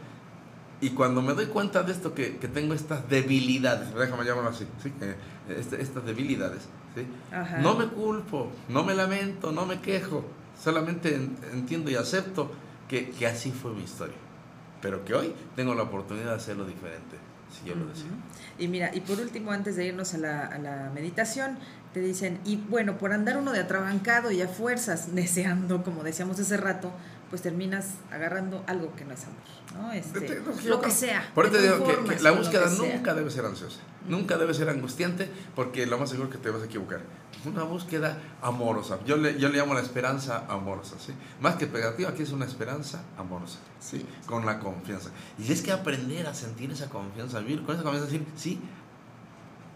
[0.81, 4.67] Y cuando me doy cuenta de esto, que, que tengo estas debilidades, déjame llamarlo así,
[4.83, 4.91] ¿sí?
[4.91, 5.15] que,
[5.59, 6.63] este- estas debilidades,
[6.95, 7.05] ¿sí?
[7.61, 10.25] No me culpo, no me lamento, no me quejo,
[10.61, 12.51] solamente en- entiendo y acepto
[12.89, 14.15] que, que así fue mi historia,
[14.81, 17.15] pero que hoy tengo la oportunidad de hacerlo diferente,
[17.51, 18.07] si yo lo deseo.
[18.59, 21.57] Y mira, y por último, antes de irnos a la, a la meditación,
[21.93, 26.37] te dicen, y bueno, por andar uno de atrabancado y a fuerzas, deseando, como decíamos
[26.39, 26.91] hace rato,
[27.29, 29.91] pues terminas agarrando algo que no es amor, ¿no?
[29.91, 31.31] Este, lo que sea.
[31.33, 34.69] Por eso te digo que- la búsqueda que nunca debe ser ansiosa, nunca debe ser
[34.69, 37.01] angustiante, porque lo más seguro que te vas a equivocar.
[37.45, 38.97] Una búsqueda amorosa.
[39.05, 41.13] Yo le, yo le llamo la esperanza amorosa, ¿sí?
[41.41, 44.03] Más que pegativa, aquí es una esperanza amorosa, ¿sí?
[44.25, 45.11] Con la confianza.
[45.37, 48.59] Y es que aprender a sentir esa confianza, vivir con esa confianza, decir, sí,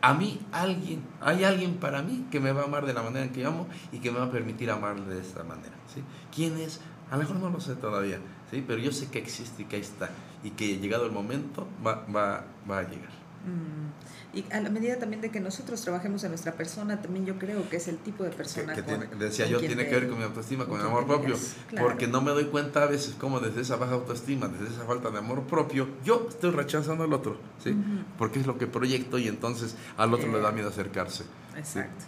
[0.01, 3.25] a mí alguien, hay alguien para mí que me va a amar de la manera
[3.25, 5.73] en que yo amo y que me va a permitir amarle de esta manera.
[5.93, 6.01] ¿sí?
[6.33, 6.79] ¿Quién es?
[7.11, 8.19] A lo mejor no lo sé todavía,
[8.51, 8.63] ¿sí?
[8.65, 10.09] pero yo sé que existe y que ahí está
[10.43, 13.09] y que llegado el momento va, va, va a llegar.
[13.45, 17.39] Mm, Y a la medida también de que nosotros trabajemos en nuestra persona, también yo
[17.39, 19.91] creo que es el tipo de persona Que con- tiene- decía con yo, tiene que
[19.95, 21.35] ver con mi autoestima, con el quien amor propio.
[21.69, 21.87] Claro.
[21.87, 25.09] porque no me doy cuenta a veces cómo desde esa baja autoestima, desde esa falta
[25.09, 27.73] de amor propio, yo estoy rechazando al otro, ¿sí?
[28.19, 31.23] Porque es lo que proyecto y entonces al otro le da miedo acercarse.
[31.57, 32.05] Exacto.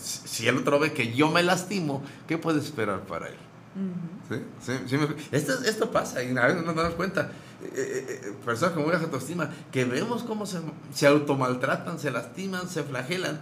[0.00, 3.36] Si el otro ve que yo me lastimo, ¿qué puede esperar para él?
[4.28, 4.74] ¿Sí?
[4.86, 4.98] Sí,
[5.32, 7.30] esto, esto pasa y a veces no nos damos cuenta.
[7.62, 10.60] Eh, eh, eh, personas con baja autoestima que vemos cómo se,
[10.92, 13.40] se automaltratan, se lastiman, se flagelan.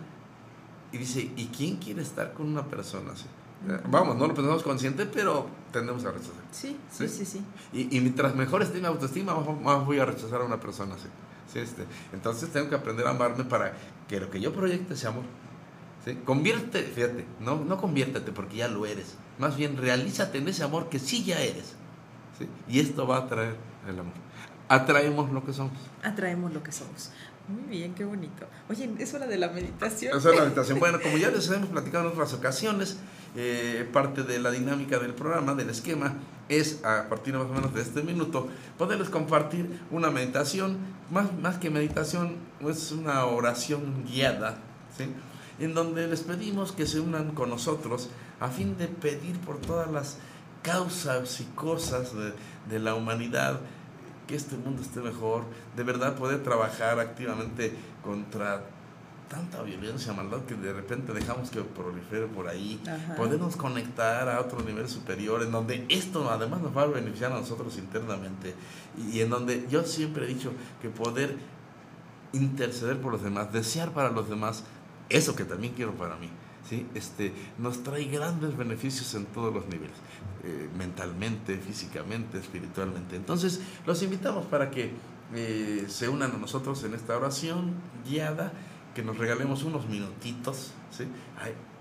[0.93, 3.26] Y dice, ¿y quién quiere estar con una persona así?
[3.68, 6.34] Eh, Vamos, no lo pensamos consciente, pero tendemos a rechazar.
[6.53, 7.43] Sí, sí, sí, sí.
[7.72, 10.95] Y, y mientras mejor esté mi autoestima, más, más voy a rechazar a una persona
[10.95, 11.09] así.
[11.53, 11.84] Sí, este.
[12.12, 13.72] Entonces tengo que aprender a amarme para
[14.09, 15.24] que lo que yo proyecte sea amor.
[16.07, 16.15] ¿Sí?
[16.25, 19.17] Convierte, fíjate, no, no conviértete porque ya lo eres.
[19.39, 21.75] Más bien realízate en ese amor que sí ya eres.
[22.39, 22.49] ¿sí?
[22.69, 23.57] Y esto va a traer
[23.89, 24.15] el amor.
[24.69, 25.79] Atraemos lo que somos.
[26.03, 27.11] Atraemos lo que somos.
[27.49, 28.47] Muy bien, qué bonito.
[28.69, 30.17] Oye, es hora de la meditación.
[30.17, 30.79] Es la meditación.
[30.81, 32.99] Bueno, como ya les hemos platicado en otras ocasiones,
[33.37, 36.15] eh, parte de la dinámica del programa, del esquema,
[36.49, 38.49] es a partir más o menos de este minuto
[38.79, 40.79] poderles compartir una meditación,
[41.11, 44.59] más, más que meditación, es una oración guiada,
[44.97, 45.05] ¿sí?
[45.59, 48.09] En donde les pedimos que se unan con nosotros
[48.41, 50.19] a fin de pedir por todas las
[50.63, 52.33] causas y cosas de,
[52.69, 53.61] de la humanidad,
[54.27, 55.45] que este mundo esté mejor,
[55.77, 58.65] de verdad poder trabajar activamente contra
[59.29, 63.17] tanta violencia, maldad que de repente dejamos que prolifere por ahí, Ajá.
[63.17, 67.41] podernos conectar a otro nivel superior, en donde esto además nos va a beneficiar a
[67.41, 68.55] nosotros internamente
[68.97, 71.37] y, y en donde yo siempre he dicho que poder
[72.33, 74.65] interceder por los demás, desear para los demás
[75.09, 76.28] eso que también quiero para mí,
[76.69, 76.87] ¿sí?
[76.95, 79.97] este, nos trae grandes beneficios en todos los niveles,
[80.45, 83.16] eh, mentalmente, físicamente, espiritualmente.
[83.16, 84.91] Entonces, los invitamos para que
[85.35, 87.74] eh, se unan a nosotros en esta oración
[88.09, 88.53] guiada,
[88.95, 91.05] que nos regalemos unos minutitos, ¿sí?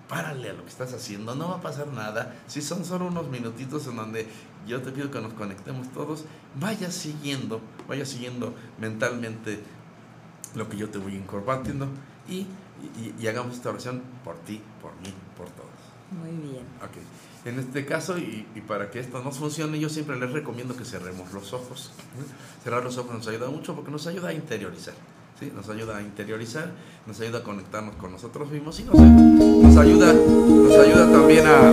[0.09, 3.27] Párale a lo que estás haciendo, no va a pasar nada, si son solo unos
[3.29, 4.27] minutitos en donde
[4.67, 6.25] yo te pido que nos conectemos todos,
[6.59, 9.59] vaya siguiendo, vaya siguiendo mentalmente
[10.55, 11.87] lo que yo te voy incorporando
[12.27, 12.45] y,
[12.97, 15.69] y, y hagamos esta oración por ti, por mí, por todos.
[16.11, 16.65] Muy bien.
[16.81, 16.97] Ok.
[17.45, 20.83] En este caso, y, y para que esto no funcione, yo siempre les recomiendo que
[20.85, 21.91] cerremos los ojos.
[22.19, 22.25] ¿eh?
[22.63, 24.95] Cerrar los ojos nos ayuda mucho porque nos ayuda a interiorizar.
[25.39, 25.51] ¿sí?
[25.55, 26.71] Nos ayuda a interiorizar,
[27.05, 31.71] nos ayuda a conectarnos con nosotros mismos y nos, nos ayuda, nos ayuda también a...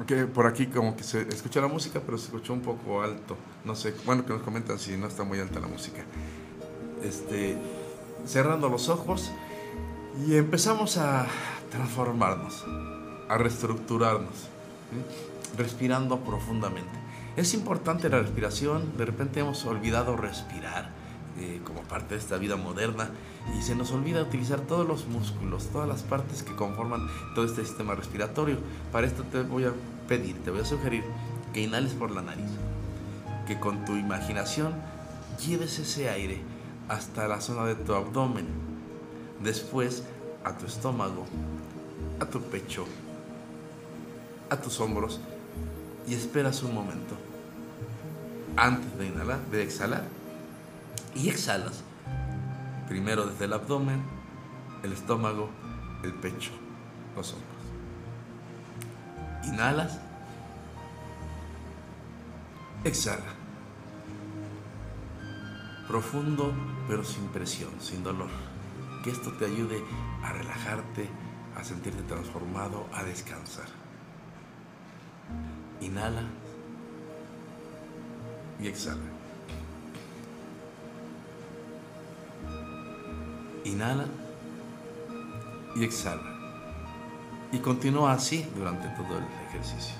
[0.00, 3.36] Ok, por aquí como que se escucha la música, pero se escuchó un poco alto.
[3.64, 6.02] No sé, bueno, que nos comentan si no está muy alta la música.
[7.02, 7.58] Este,
[8.26, 9.30] cerrando los ojos
[10.26, 11.26] y empezamos a
[11.70, 12.64] transformarnos
[13.28, 14.48] a reestructurarnos,
[15.56, 16.98] respirando profundamente.
[17.36, 20.90] Es importante la respiración, de repente hemos olvidado respirar
[21.38, 23.10] eh, como parte de esta vida moderna
[23.56, 27.64] y se nos olvida utilizar todos los músculos, todas las partes que conforman todo este
[27.64, 28.56] sistema respiratorio.
[28.90, 29.72] Para esto te voy a
[30.08, 31.04] pedir, te voy a sugerir
[31.52, 32.50] que inhales por la nariz,
[33.46, 34.72] que con tu imaginación
[35.46, 36.40] lleves ese aire
[36.88, 38.46] hasta la zona de tu abdomen,
[39.42, 40.04] después
[40.44, 41.26] a tu estómago,
[42.20, 42.86] a tu pecho,
[44.50, 45.20] a tus hombros
[46.06, 47.14] y esperas un momento
[48.56, 50.04] antes de inhalar, de exhalar.
[51.14, 51.82] Y exhalas
[52.88, 54.02] primero desde el abdomen,
[54.82, 55.50] el estómago,
[56.02, 56.50] el pecho,
[57.14, 57.48] los hombros.
[59.44, 59.98] Inhalas,
[62.84, 63.37] exhala.
[65.88, 66.52] Profundo
[66.86, 68.28] pero sin presión, sin dolor.
[69.02, 69.82] Que esto te ayude
[70.22, 71.08] a relajarte,
[71.56, 73.66] a sentirte transformado, a descansar.
[75.80, 76.22] Inhala
[78.60, 79.00] y exhala.
[83.64, 84.06] Inhala
[85.74, 86.22] y exhala.
[87.50, 89.94] Y continúa así durante todo el ejercicio.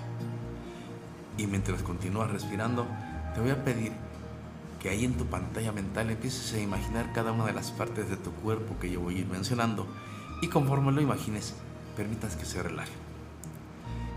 [1.39, 2.86] Y mientras continúas respirando,
[3.35, 3.93] te voy a pedir
[4.80, 8.16] que ahí en tu pantalla mental empieces a imaginar cada una de las partes de
[8.16, 9.86] tu cuerpo que yo voy a ir mencionando.
[10.40, 11.55] Y conforme lo imagines,
[11.96, 12.92] permitas que se relaje.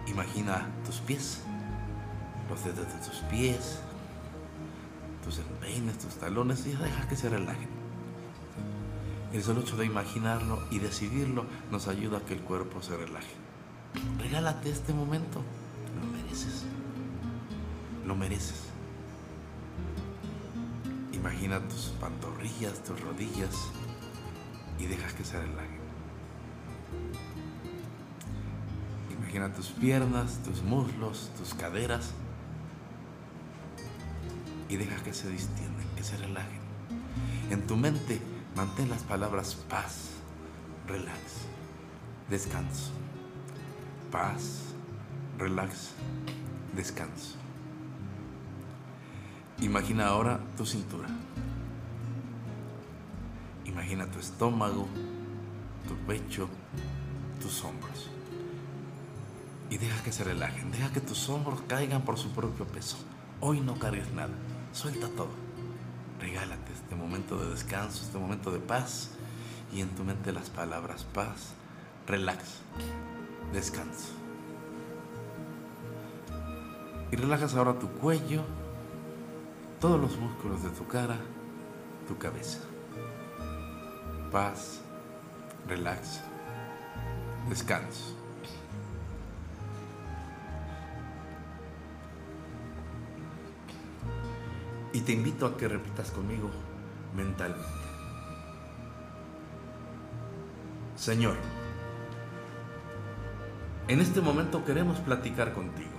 [0.08, 1.42] Imagina tus pies,
[2.50, 3.80] los dedos de tus pies,
[5.24, 7.70] tus empeines, tus talones y deja que se relajen.
[9.34, 13.34] El solo hecho de imaginarlo y decidirlo nos ayuda a que el cuerpo se relaje.
[14.20, 15.42] Regálate este momento,
[16.00, 16.66] lo mereces.
[18.06, 18.71] Lo mereces.
[21.22, 23.56] Imagina tus pantorrillas, tus rodillas
[24.80, 25.80] y dejas que se relajen.
[29.20, 32.10] Imagina tus piernas, tus muslos, tus caderas
[34.68, 36.60] y deja que se distienden, que se relajen.
[37.52, 38.20] En tu mente
[38.56, 40.10] mantén las palabras paz,
[40.88, 41.46] relax,
[42.32, 42.90] descanso.
[44.10, 44.74] Paz,
[45.38, 45.92] relax,
[46.76, 47.36] descanso.
[49.62, 51.08] Imagina ahora tu cintura.
[53.66, 54.88] Imagina tu estómago,
[55.88, 56.50] tu pecho,
[57.40, 58.10] tus hombros.
[59.70, 62.98] Y deja que se relajen, deja que tus hombros caigan por su propio peso.
[63.40, 64.34] Hoy no cargues nada,
[64.74, 65.30] suelta todo.
[66.20, 69.12] Regálate este momento de descanso, este momento de paz
[69.72, 71.54] y en tu mente las palabras paz,
[72.08, 72.62] relax,
[73.54, 74.10] descanso.
[77.12, 78.44] Y relajas ahora tu cuello,
[79.82, 81.18] todos los músculos de tu cara,
[82.08, 82.60] tu cabeza.
[84.32, 84.80] Paz,
[85.68, 86.22] relax,
[87.50, 88.16] descanso.
[94.94, 96.52] Y te invito a que repitas conmigo
[97.16, 97.66] mentalmente.
[100.96, 101.38] Señor,
[103.88, 105.90] en este momento queremos platicar contigo.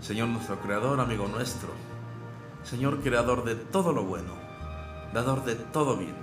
[0.00, 1.95] Señor nuestro Creador, amigo nuestro.
[2.68, 4.32] Señor Creador de todo lo bueno,
[5.14, 6.16] dador de todo bien.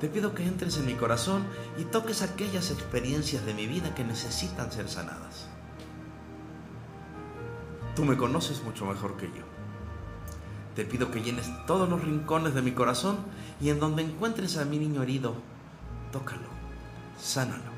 [0.00, 1.42] Te pido que entres en mi corazón
[1.76, 5.48] y toques aquellas experiencias de mi vida que necesitan ser sanadas.
[7.96, 9.42] Tú me conoces mucho mejor que yo.
[10.76, 13.16] Te pido que llenes todos los rincones de mi corazón
[13.60, 15.34] y en donde encuentres a mi niño herido,
[16.12, 16.46] tócalo,
[17.18, 17.72] sánalo.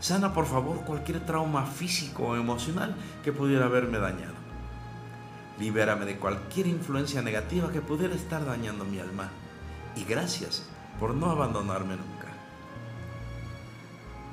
[0.00, 4.37] Sana por favor cualquier trauma físico o emocional que pudiera haberme dañado.
[5.58, 9.30] Libérame de cualquier influencia negativa que pudiera estar dañando mi alma.
[9.96, 10.64] Y gracias
[11.00, 12.28] por no abandonarme nunca.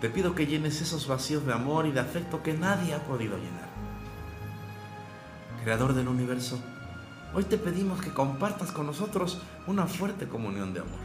[0.01, 3.37] Te pido que llenes esos vacíos de amor y de afecto que nadie ha podido
[3.37, 3.69] llenar.
[5.63, 6.59] Creador del universo,
[7.33, 10.99] hoy te pedimos que compartas con nosotros una fuerte comunión de amor.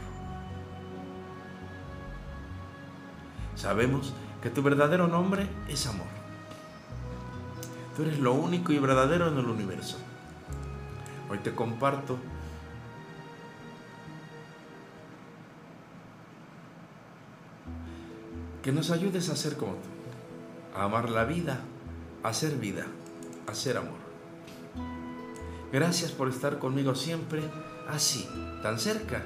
[3.55, 6.07] Sabemos que tu verdadero nombre es amor.
[7.95, 9.97] Tú eres lo único y verdadero en el universo.
[11.31, 12.17] Hoy te comparto
[18.61, 19.87] que nos ayudes a ser como tú,
[20.75, 21.61] a amar la vida,
[22.21, 22.85] a ser vida,
[23.47, 24.01] a ser amor.
[25.71, 27.43] Gracias por estar conmigo siempre
[27.87, 28.27] así,
[28.61, 29.23] tan cerca,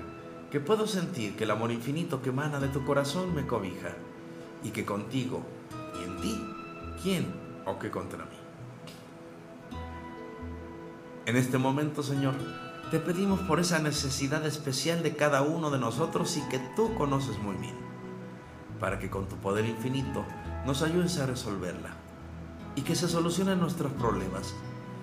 [0.51, 3.95] que puedo sentir que el amor infinito que emana de tu corazón me cobija
[4.63, 5.41] y que contigo
[5.99, 6.41] y en ti,
[7.01, 7.25] ¿quién
[7.65, 8.44] o qué contra mí?
[11.25, 12.35] En este momento, Señor,
[12.91, 17.39] te pedimos por esa necesidad especial de cada uno de nosotros y que tú conoces
[17.39, 17.73] muy bien,
[18.79, 20.23] para que con tu poder infinito
[20.67, 21.95] nos ayudes a resolverla
[22.75, 24.53] y que se solucionen nuestros problemas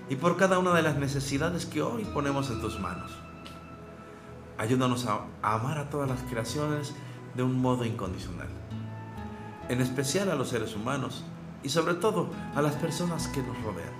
[0.09, 3.11] y por cada una de las necesidades que hoy ponemos en tus manos.
[4.59, 6.94] Ayúdanos a, amar a todas las creaciones
[7.35, 8.49] de un modo incondicional,
[9.69, 11.24] en especial a los seres humanos
[11.65, 13.93] y sobre todo a las personas que nos rodean,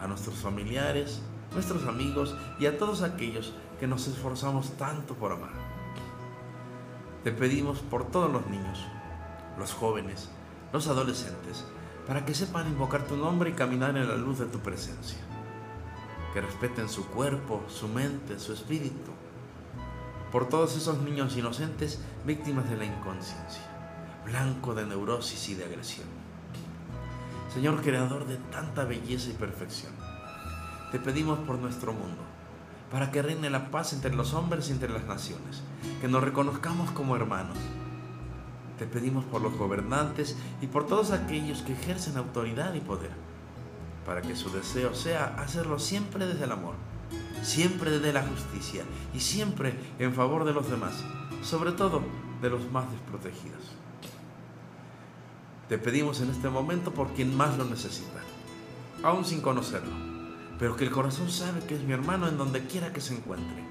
[0.00, 1.20] a nuestros familiares,
[1.54, 5.52] nuestros amigos y a todos aquellos que nos esforzamos tanto por amar.
[7.22, 8.84] Te pedimos por todos los niños,
[9.58, 10.28] los jóvenes,
[10.72, 11.64] los adolescentes,
[12.06, 15.18] para que sepan invocar tu nombre y caminar en la luz de tu presencia.
[16.32, 19.12] Que respeten su cuerpo, su mente, su espíritu.
[20.32, 23.62] Por todos esos niños inocentes víctimas de la inconsciencia,
[24.26, 26.08] blanco de neurosis y de agresión.
[27.52, 29.92] Señor creador de tanta belleza y perfección,
[30.94, 32.22] te pedimos por nuestro mundo,
[32.92, 35.60] para que reine la paz entre los hombres y entre las naciones,
[36.00, 37.56] que nos reconozcamos como hermanos.
[38.78, 43.10] Te pedimos por los gobernantes y por todos aquellos que ejercen autoridad y poder,
[44.06, 46.74] para que su deseo sea hacerlo siempre desde el amor,
[47.42, 51.02] siempre desde la justicia y siempre en favor de los demás,
[51.42, 52.02] sobre todo
[52.40, 53.64] de los más desprotegidos.
[55.68, 58.20] Te pedimos en este momento por quien más lo necesita,
[59.02, 60.13] aún sin conocerlo
[60.58, 63.64] pero que el corazón sabe que es mi hermano en donde quiera que se encuentre.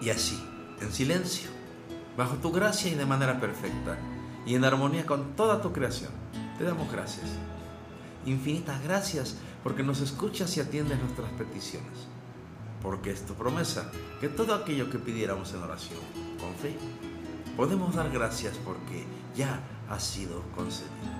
[0.00, 0.42] Y así,
[0.80, 1.50] en silencio,
[2.16, 3.98] bajo tu gracia y de manera perfecta,
[4.46, 6.10] y en armonía con toda tu creación,
[6.58, 7.26] te damos gracias.
[8.24, 12.06] Infinitas gracias porque nos escuchas y atiendes nuestras peticiones.
[12.82, 13.90] Porque es tu promesa
[14.20, 15.98] que todo aquello que pidiéramos en oración,
[16.38, 16.76] con fe,
[17.56, 19.04] podemos dar gracias porque
[19.34, 21.15] ya ha sido concedido.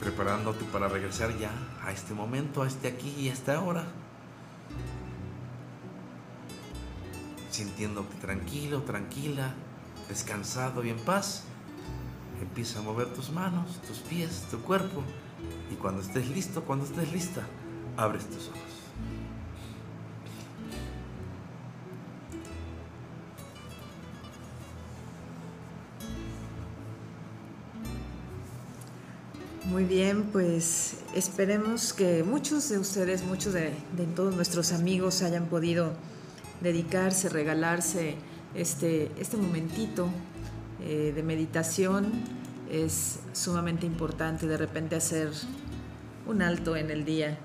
[0.00, 1.50] Preparándote para regresar ya
[1.82, 3.84] a este momento, a este aquí y a esta ahora.
[7.50, 9.54] Sintiéndote tranquilo, tranquila,
[10.08, 11.44] descansado y en paz.
[12.40, 15.02] Empieza a mover tus manos, tus pies, tu cuerpo.
[15.70, 17.42] Y cuando estés listo, cuando estés lista,
[17.96, 18.67] abres tus ojos.
[29.68, 33.74] Muy bien, pues esperemos que muchos de ustedes, muchos de,
[34.16, 35.92] todos nuestros amigos hayan podido
[36.62, 38.14] dedicarse, regalarse
[38.54, 40.08] este, este momentito
[40.82, 42.10] eh, de meditación.
[42.70, 45.32] Es sumamente importante de repente hacer
[46.26, 47.36] un alto en el día,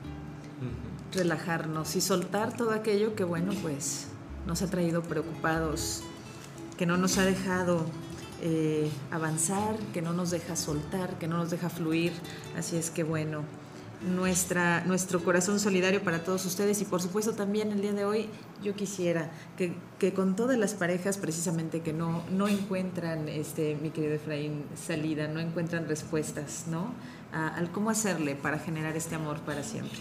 [1.12, 4.08] relajarnos y soltar todo aquello que, bueno, pues
[4.48, 6.04] nos ha traído preocupados,
[6.78, 7.86] que no nos ha dejado
[8.46, 12.12] eh, avanzar, que no nos deja soltar, que no nos deja fluir.
[12.58, 13.44] Así es que bueno,
[14.06, 18.28] nuestra, nuestro corazón solidario para todos ustedes y por supuesto también el día de hoy
[18.62, 23.92] yo quisiera que, que con todas las parejas precisamente que no, no encuentran, este, mi
[23.92, 26.92] querido Efraín, salida, no encuentran respuestas, ¿no?
[27.32, 30.00] al cómo hacerle para generar este amor para siempre.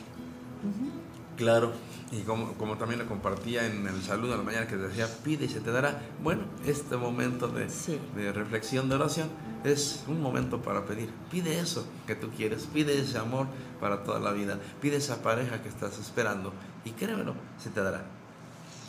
[1.36, 1.72] Claro,
[2.10, 5.46] y como, como, también lo compartía en el saludo a la mañana que decía, pide
[5.46, 6.02] y se te dará.
[6.22, 7.68] Bueno, este momento de,
[8.14, 9.30] de, reflexión, de oración,
[9.64, 11.10] es un momento para pedir.
[11.30, 13.46] Pide eso que tú quieres, pide ese amor
[13.80, 16.52] para toda la vida, pide esa pareja que estás esperando
[16.84, 18.04] y créemelo, se te dará.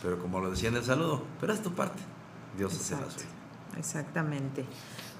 [0.01, 2.01] Pero como lo decía en el saludo, pero es tu parte,
[2.57, 3.25] Dios hace la suya.
[3.77, 4.65] Exactamente.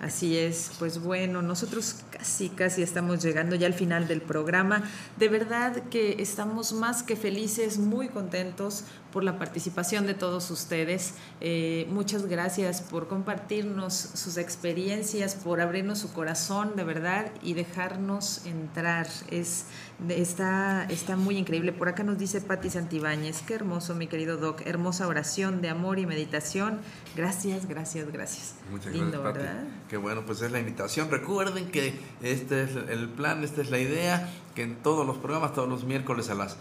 [0.02, 4.84] Así es, pues bueno, nosotros casi, casi estamos llegando ya al final del programa.
[5.18, 8.84] De verdad que estamos más que felices, muy contentos
[9.14, 11.14] por la participación de todos ustedes.
[11.40, 18.46] Eh, muchas gracias por compartirnos sus experiencias, por abrirnos su corazón de verdad y dejarnos
[18.46, 19.08] entrar.
[19.30, 19.66] Es,
[20.10, 21.72] está, está muy increíble.
[21.72, 26.00] Por acá nos dice Patti Santibáñez, qué hermoso mi querido Doc, hermosa oración de amor
[26.00, 26.80] y meditación.
[27.16, 28.56] Gracias, gracias, gracias.
[28.72, 29.64] Muchas Lindo, gracias, ¿verdad?
[29.94, 31.12] Qué bueno, pues es la invitación.
[31.12, 31.94] Recuerden que
[32.24, 35.84] este es el plan, esta es la idea, que en todos los programas, todos los
[35.84, 36.58] miércoles a las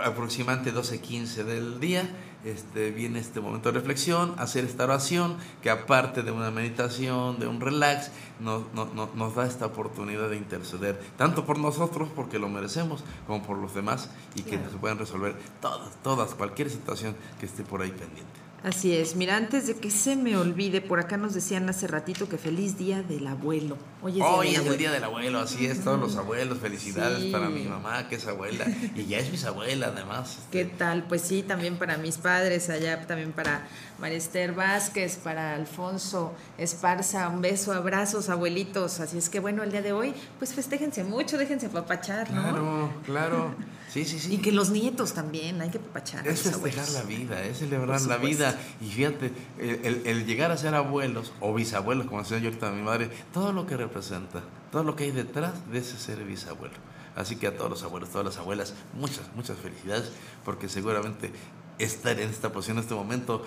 [0.00, 2.08] aproximadamente 12.15 del día,
[2.44, 7.48] este, viene este momento de reflexión, hacer esta oración, que aparte de una meditación, de
[7.48, 13.02] un relax, nos, nos da esta oportunidad de interceder, tanto por nosotros, porque lo merecemos,
[13.26, 17.64] como por los demás, y que se puedan resolver todas, todas, cualquier situación que esté
[17.64, 18.39] por ahí pendiente.
[18.62, 19.16] Así es.
[19.16, 22.76] Mira, antes de que se me olvide, por acá nos decían hace ratito que feliz
[22.76, 23.78] día del abuelo.
[24.02, 26.58] Hoy es, el día del abuelo, así es, todos los abuelos.
[26.58, 30.38] Felicidades para mi mamá, que es abuela, y ya es bisabuela además.
[30.50, 31.04] ¿Qué tal?
[31.04, 33.66] Pues sí, también para mis padres, allá también para
[33.98, 39.00] María Esther Vázquez, para Alfonso Esparza, un beso, abrazos, abuelitos.
[39.00, 42.42] Así es que bueno, el día de hoy, pues festéjense mucho, déjense apapachar, ¿no?
[42.42, 43.54] Claro, claro.
[43.92, 44.34] Sí, sí, sí.
[44.34, 46.26] Y que los nietos también, hay que apapachar.
[46.26, 48.56] Es festejar la vida, es celebrar la vida.
[48.80, 53.10] Y fíjate, el, llegar a ser abuelos o bisabuelos, como decía yo ahorita mi madre,
[53.32, 56.74] todo lo que representa, todo lo que hay detrás de ese ser bisabuelo.
[57.16, 60.12] Así que a todos los abuelos, todas las abuelas, muchas, muchas felicidades,
[60.44, 61.32] porque seguramente
[61.78, 63.44] estar en esta posición en este momento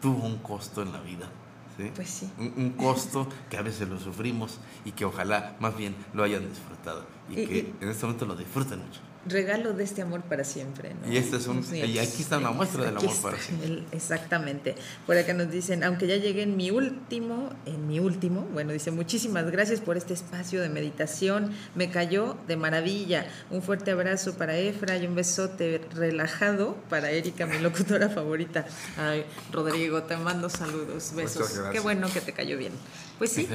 [0.00, 1.30] tuvo un costo en la vida.
[1.76, 1.92] ¿sí?
[1.94, 2.30] Pues sí.
[2.36, 7.06] Un, costo que a veces lo sufrimos y que ojalá más bien lo hayan disfrutado
[7.30, 10.92] y, que en este momento lo disfruten mucho regalo de este amor para siempre.
[11.08, 13.84] Y este es un, y aquí está una muestra del amor para siempre.
[13.92, 14.74] exactamente.
[15.06, 18.90] Por acá nos dicen, aunque ya llegué en mi último, en mi último, bueno, dice,
[18.90, 23.26] muchísimas gracias por este espacio de meditación, me cayó de maravilla.
[23.50, 28.66] Un fuerte abrazo para Efra y un besote relajado para Erika, mi locutora favorita.
[28.96, 31.60] Ay, Rodrigo, te mando saludos, besos.
[31.70, 32.72] Qué bueno que te cayó bien.
[33.18, 33.48] Pues sí.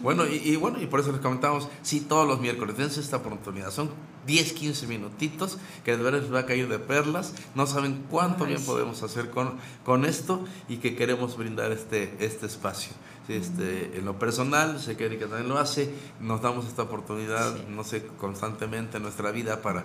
[0.00, 3.70] Bueno, y, bueno, y por eso les comentamos, sí, todos los miércoles, dense esta oportunidad.
[3.70, 3.90] Son
[4.26, 7.32] 10, 15 minutitos que de verdad les va a caer de perlas.
[7.54, 9.54] No saben cuánto bien podemos hacer con,
[9.84, 12.92] con esto y que queremos brindar este, este espacio.
[13.28, 17.82] Este, en lo personal, sé que Erika también lo hace, nos damos esta oportunidad, no
[17.82, 19.84] sé, constantemente en nuestra vida para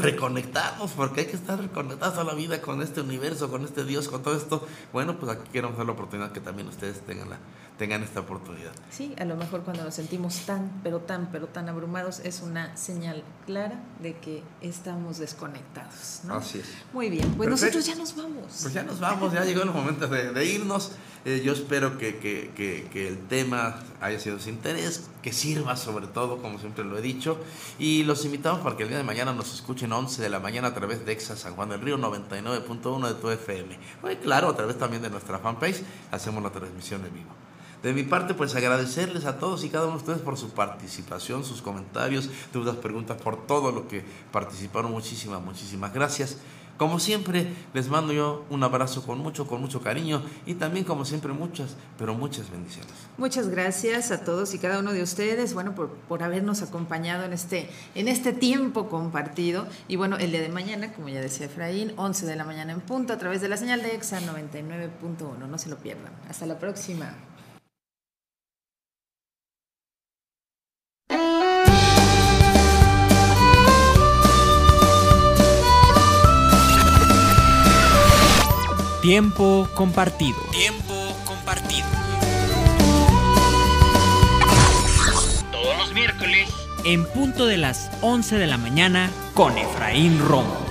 [0.00, 4.08] reconectarnos, porque hay que estar reconectados a la vida con este universo, con este Dios,
[4.08, 4.66] con todo esto.
[4.94, 7.38] Bueno, pues aquí queremos dar la oportunidad que también ustedes tengan la,
[7.80, 8.72] tengan esta oportunidad.
[8.90, 12.76] Sí, a lo mejor cuando nos sentimos tan, pero tan, pero tan abrumados es una
[12.76, 16.20] señal clara de que estamos desconectados.
[16.24, 16.34] ¿no?
[16.34, 16.66] Así es.
[16.92, 18.58] Muy bien, pues nosotros ya nos vamos.
[18.60, 20.92] Pues ya nos vamos, ya llegó el momento de, irnos.
[21.24, 25.32] Eh, yo espero que, que, que, que, el tema haya sido de su interés, que
[25.32, 27.38] sirva sobre todo, como siempre lo he dicho.
[27.78, 30.68] Y los invitamos para que el día de mañana nos escuchen 11 de la mañana
[30.68, 33.78] a través de EXA San Juan del Río 99.1 de tu FM.
[34.02, 37.39] Muy claro, a través también de nuestra fanpage hacemos la transmisión en vivo.
[37.82, 41.44] De mi parte, pues agradecerles a todos y cada uno de ustedes por su participación,
[41.44, 44.92] sus comentarios, dudas, preguntas, por todo lo que participaron.
[44.92, 46.36] Muchísimas, muchísimas gracias.
[46.80, 51.04] Como siempre, les mando yo un abrazo con mucho, con mucho cariño y también, como
[51.04, 52.90] siempre, muchas, pero muchas bendiciones.
[53.18, 57.34] Muchas gracias a todos y cada uno de ustedes, bueno, por, por habernos acompañado en
[57.34, 59.66] este, en este tiempo compartido.
[59.88, 62.80] Y bueno, el día de mañana, como ya decía Efraín, 11 de la mañana en
[62.80, 65.48] punto, a través de la señal de EXA 99.1.
[65.50, 66.14] No se lo pierdan.
[66.30, 67.14] Hasta la próxima.
[79.02, 80.36] Tiempo compartido.
[80.52, 80.94] Tiempo
[81.24, 81.86] compartido.
[85.50, 86.50] Todos los miércoles
[86.84, 90.69] en punto de las 11 de la mañana con Efraín Romo.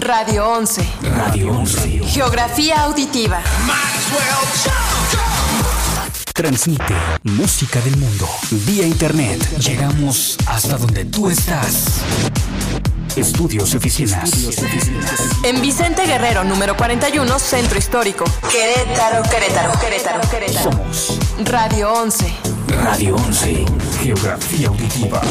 [0.00, 0.86] Radio 11.
[1.16, 2.00] Radio 11.
[2.04, 3.40] Geografía auditiva.
[6.34, 6.94] Transmite
[7.24, 9.42] música del mundo vía internet.
[9.58, 12.02] Llegamos hasta donde tú estás.
[13.16, 14.30] Estudios y oficinas.
[15.42, 18.24] En Vicente Guerrero, número 41, Centro Histórico.
[18.50, 20.72] Querétaro, Querétaro, Querétaro, Querétaro.
[20.72, 22.32] Somos Radio 11.
[22.84, 23.64] Radio 11.
[24.02, 25.22] Geografía auditiva.